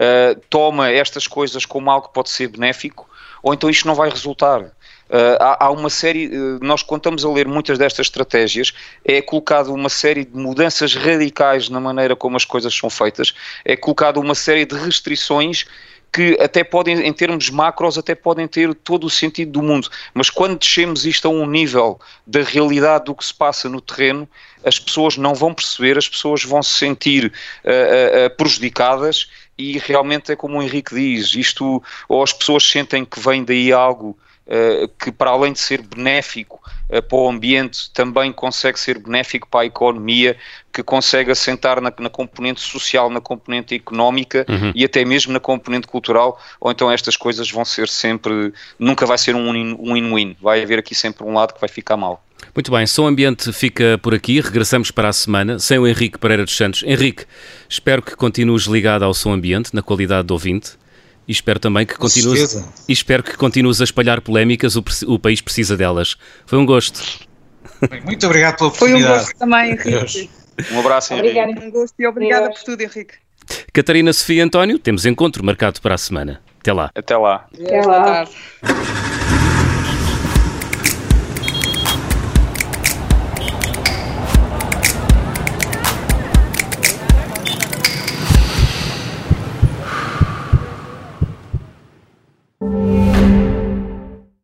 uh, 0.00 0.40
toma 0.48 0.90
estas 0.90 1.26
coisas 1.26 1.66
como 1.66 1.90
algo 1.90 2.08
que 2.08 2.14
pode 2.14 2.30
ser 2.30 2.48
benéfico, 2.48 3.08
ou 3.42 3.52
então 3.52 3.68
isto 3.68 3.86
não 3.86 3.94
vai 3.94 4.08
resultar. 4.08 4.62
Uh, 4.62 5.36
há, 5.40 5.66
há, 5.66 5.70
uma 5.70 5.90
série, 5.90 6.28
uh, 6.28 6.58
nós 6.62 6.80
estamos 6.80 7.24
a 7.24 7.30
ler 7.30 7.46
muitas 7.46 7.76
destas 7.76 8.06
estratégias, 8.06 8.72
é 9.04 9.20
colocado 9.20 9.74
uma 9.74 9.88
série 9.88 10.24
de 10.24 10.36
mudanças 10.36 10.94
radicais 10.94 11.68
na 11.68 11.80
maneira 11.80 12.14
como 12.14 12.36
as 12.36 12.44
coisas 12.44 12.74
são 12.74 12.88
feitas, 12.88 13.34
é 13.64 13.76
colocado 13.76 14.20
uma 14.20 14.34
série 14.34 14.64
de 14.64 14.76
restrições 14.76 15.66
que 16.12 16.36
até 16.40 16.64
podem, 16.64 17.06
em 17.06 17.12
termos 17.12 17.50
macros, 17.50 17.96
até 17.96 18.14
podem 18.14 18.46
ter 18.48 18.74
todo 18.74 19.06
o 19.06 19.10
sentido 19.10 19.52
do 19.52 19.62
mundo, 19.62 19.88
mas 20.12 20.28
quando 20.28 20.58
descemos 20.58 21.06
isto 21.06 21.26
a 21.28 21.30
um 21.30 21.46
nível 21.46 22.00
da 22.26 22.42
realidade 22.42 23.04
do 23.04 23.14
que 23.14 23.24
se 23.24 23.34
passa 23.34 23.68
no 23.68 23.80
terreno, 23.80 24.28
as 24.64 24.78
pessoas 24.78 25.16
não 25.16 25.34
vão 25.34 25.54
perceber, 25.54 25.96
as 25.96 26.08
pessoas 26.08 26.44
vão 26.44 26.62
se 26.62 26.72
sentir 26.72 27.32
uh, 27.64 28.36
prejudicadas 28.36 29.28
e 29.60 29.78
realmente 29.78 30.32
é 30.32 30.36
como 30.36 30.58
o 30.58 30.62
Henrique 30.62 30.94
diz, 30.94 31.34
isto, 31.34 31.82
ou 32.08 32.22
as 32.22 32.32
pessoas 32.32 32.64
sentem 32.64 33.04
que 33.04 33.20
vem 33.20 33.44
daí 33.44 33.70
algo 33.72 34.18
uh, 34.46 34.88
que 34.98 35.12
para 35.12 35.30
além 35.30 35.52
de 35.52 35.60
ser 35.60 35.82
benéfico 35.82 36.58
uh, 36.88 37.02
para 37.02 37.18
o 37.18 37.28
ambiente, 37.28 37.90
também 37.92 38.32
consegue 38.32 38.80
ser 38.80 38.98
benéfico 38.98 39.46
para 39.48 39.60
a 39.60 39.66
economia, 39.66 40.34
que 40.72 40.82
consegue 40.82 41.30
assentar 41.30 41.78
na, 41.78 41.92
na 41.98 42.08
componente 42.08 42.62
social, 42.62 43.10
na 43.10 43.20
componente 43.20 43.74
económica 43.74 44.46
uhum. 44.48 44.72
e 44.74 44.82
até 44.82 45.04
mesmo 45.04 45.32
na 45.32 45.40
componente 45.40 45.86
cultural, 45.86 46.40
ou 46.58 46.70
então 46.70 46.90
estas 46.90 47.16
coisas 47.16 47.50
vão 47.50 47.64
ser 47.64 47.86
sempre, 47.86 48.54
nunca 48.78 49.04
vai 49.04 49.18
ser 49.18 49.34
um 49.34 49.52
win-win, 49.92 50.36
vai 50.40 50.62
haver 50.62 50.78
aqui 50.78 50.94
sempre 50.94 51.22
um 51.22 51.34
lado 51.34 51.52
que 51.52 51.60
vai 51.60 51.68
ficar 51.68 51.98
mal. 51.98 52.24
Muito 52.54 52.70
bem, 52.70 52.86
Som 52.86 53.06
Ambiente 53.06 53.52
fica 53.52 53.98
por 54.02 54.14
aqui. 54.14 54.40
Regressamos 54.40 54.90
para 54.90 55.08
a 55.08 55.12
semana 55.12 55.58
sem 55.58 55.78
o 55.78 55.86
Henrique 55.86 56.18
Pereira 56.18 56.44
dos 56.44 56.56
Santos. 56.56 56.82
Henrique, 56.84 57.24
espero 57.68 58.02
que 58.02 58.16
continues 58.16 58.64
ligado 58.64 59.04
ao 59.04 59.14
Som 59.14 59.32
Ambiente, 59.32 59.74
na 59.74 59.82
qualidade 59.82 60.26
de 60.26 60.32
ouvinte. 60.32 60.72
E 61.28 61.32
espero 61.32 61.60
também 61.60 61.86
que 61.86 61.94
continues, 61.94 62.54
e 62.88 62.92
espero 62.92 63.22
que 63.22 63.36
continues 63.36 63.80
a 63.80 63.84
espalhar 63.84 64.20
polémicas, 64.20 64.74
o, 64.74 64.84
o 65.06 65.18
país 65.18 65.40
precisa 65.40 65.76
delas. 65.76 66.16
Foi 66.44 66.58
um 66.58 66.66
gosto. 66.66 67.00
Muito 68.04 68.26
obrigado 68.26 68.56
pela 68.56 68.68
oportunidade. 68.68 69.04
Foi 69.04 69.12
um 69.12 69.18
gosto 69.18 69.38
também, 69.38 69.70
Henrique. 69.72 70.30
Um 70.72 70.80
abraço, 70.80 71.14
Henrique. 71.14 71.38
Obrigado, 71.38 71.64
um 71.64 71.70
gosto 71.70 71.94
e 71.98 72.06
obrigada 72.06 72.50
por 72.50 72.62
tudo, 72.62 72.80
Henrique. 72.82 73.14
Catarina 73.72 74.12
Sofia 74.12 74.44
António, 74.44 74.78
temos 74.78 75.06
encontro 75.06 75.44
marcado 75.44 75.80
para 75.80 75.94
a 75.94 75.98
semana. 75.98 76.40
Até 76.60 76.72
lá. 76.72 76.90
Até 76.94 77.16
lá. 77.16 77.46
Até 77.54 77.80
lá. 77.80 78.24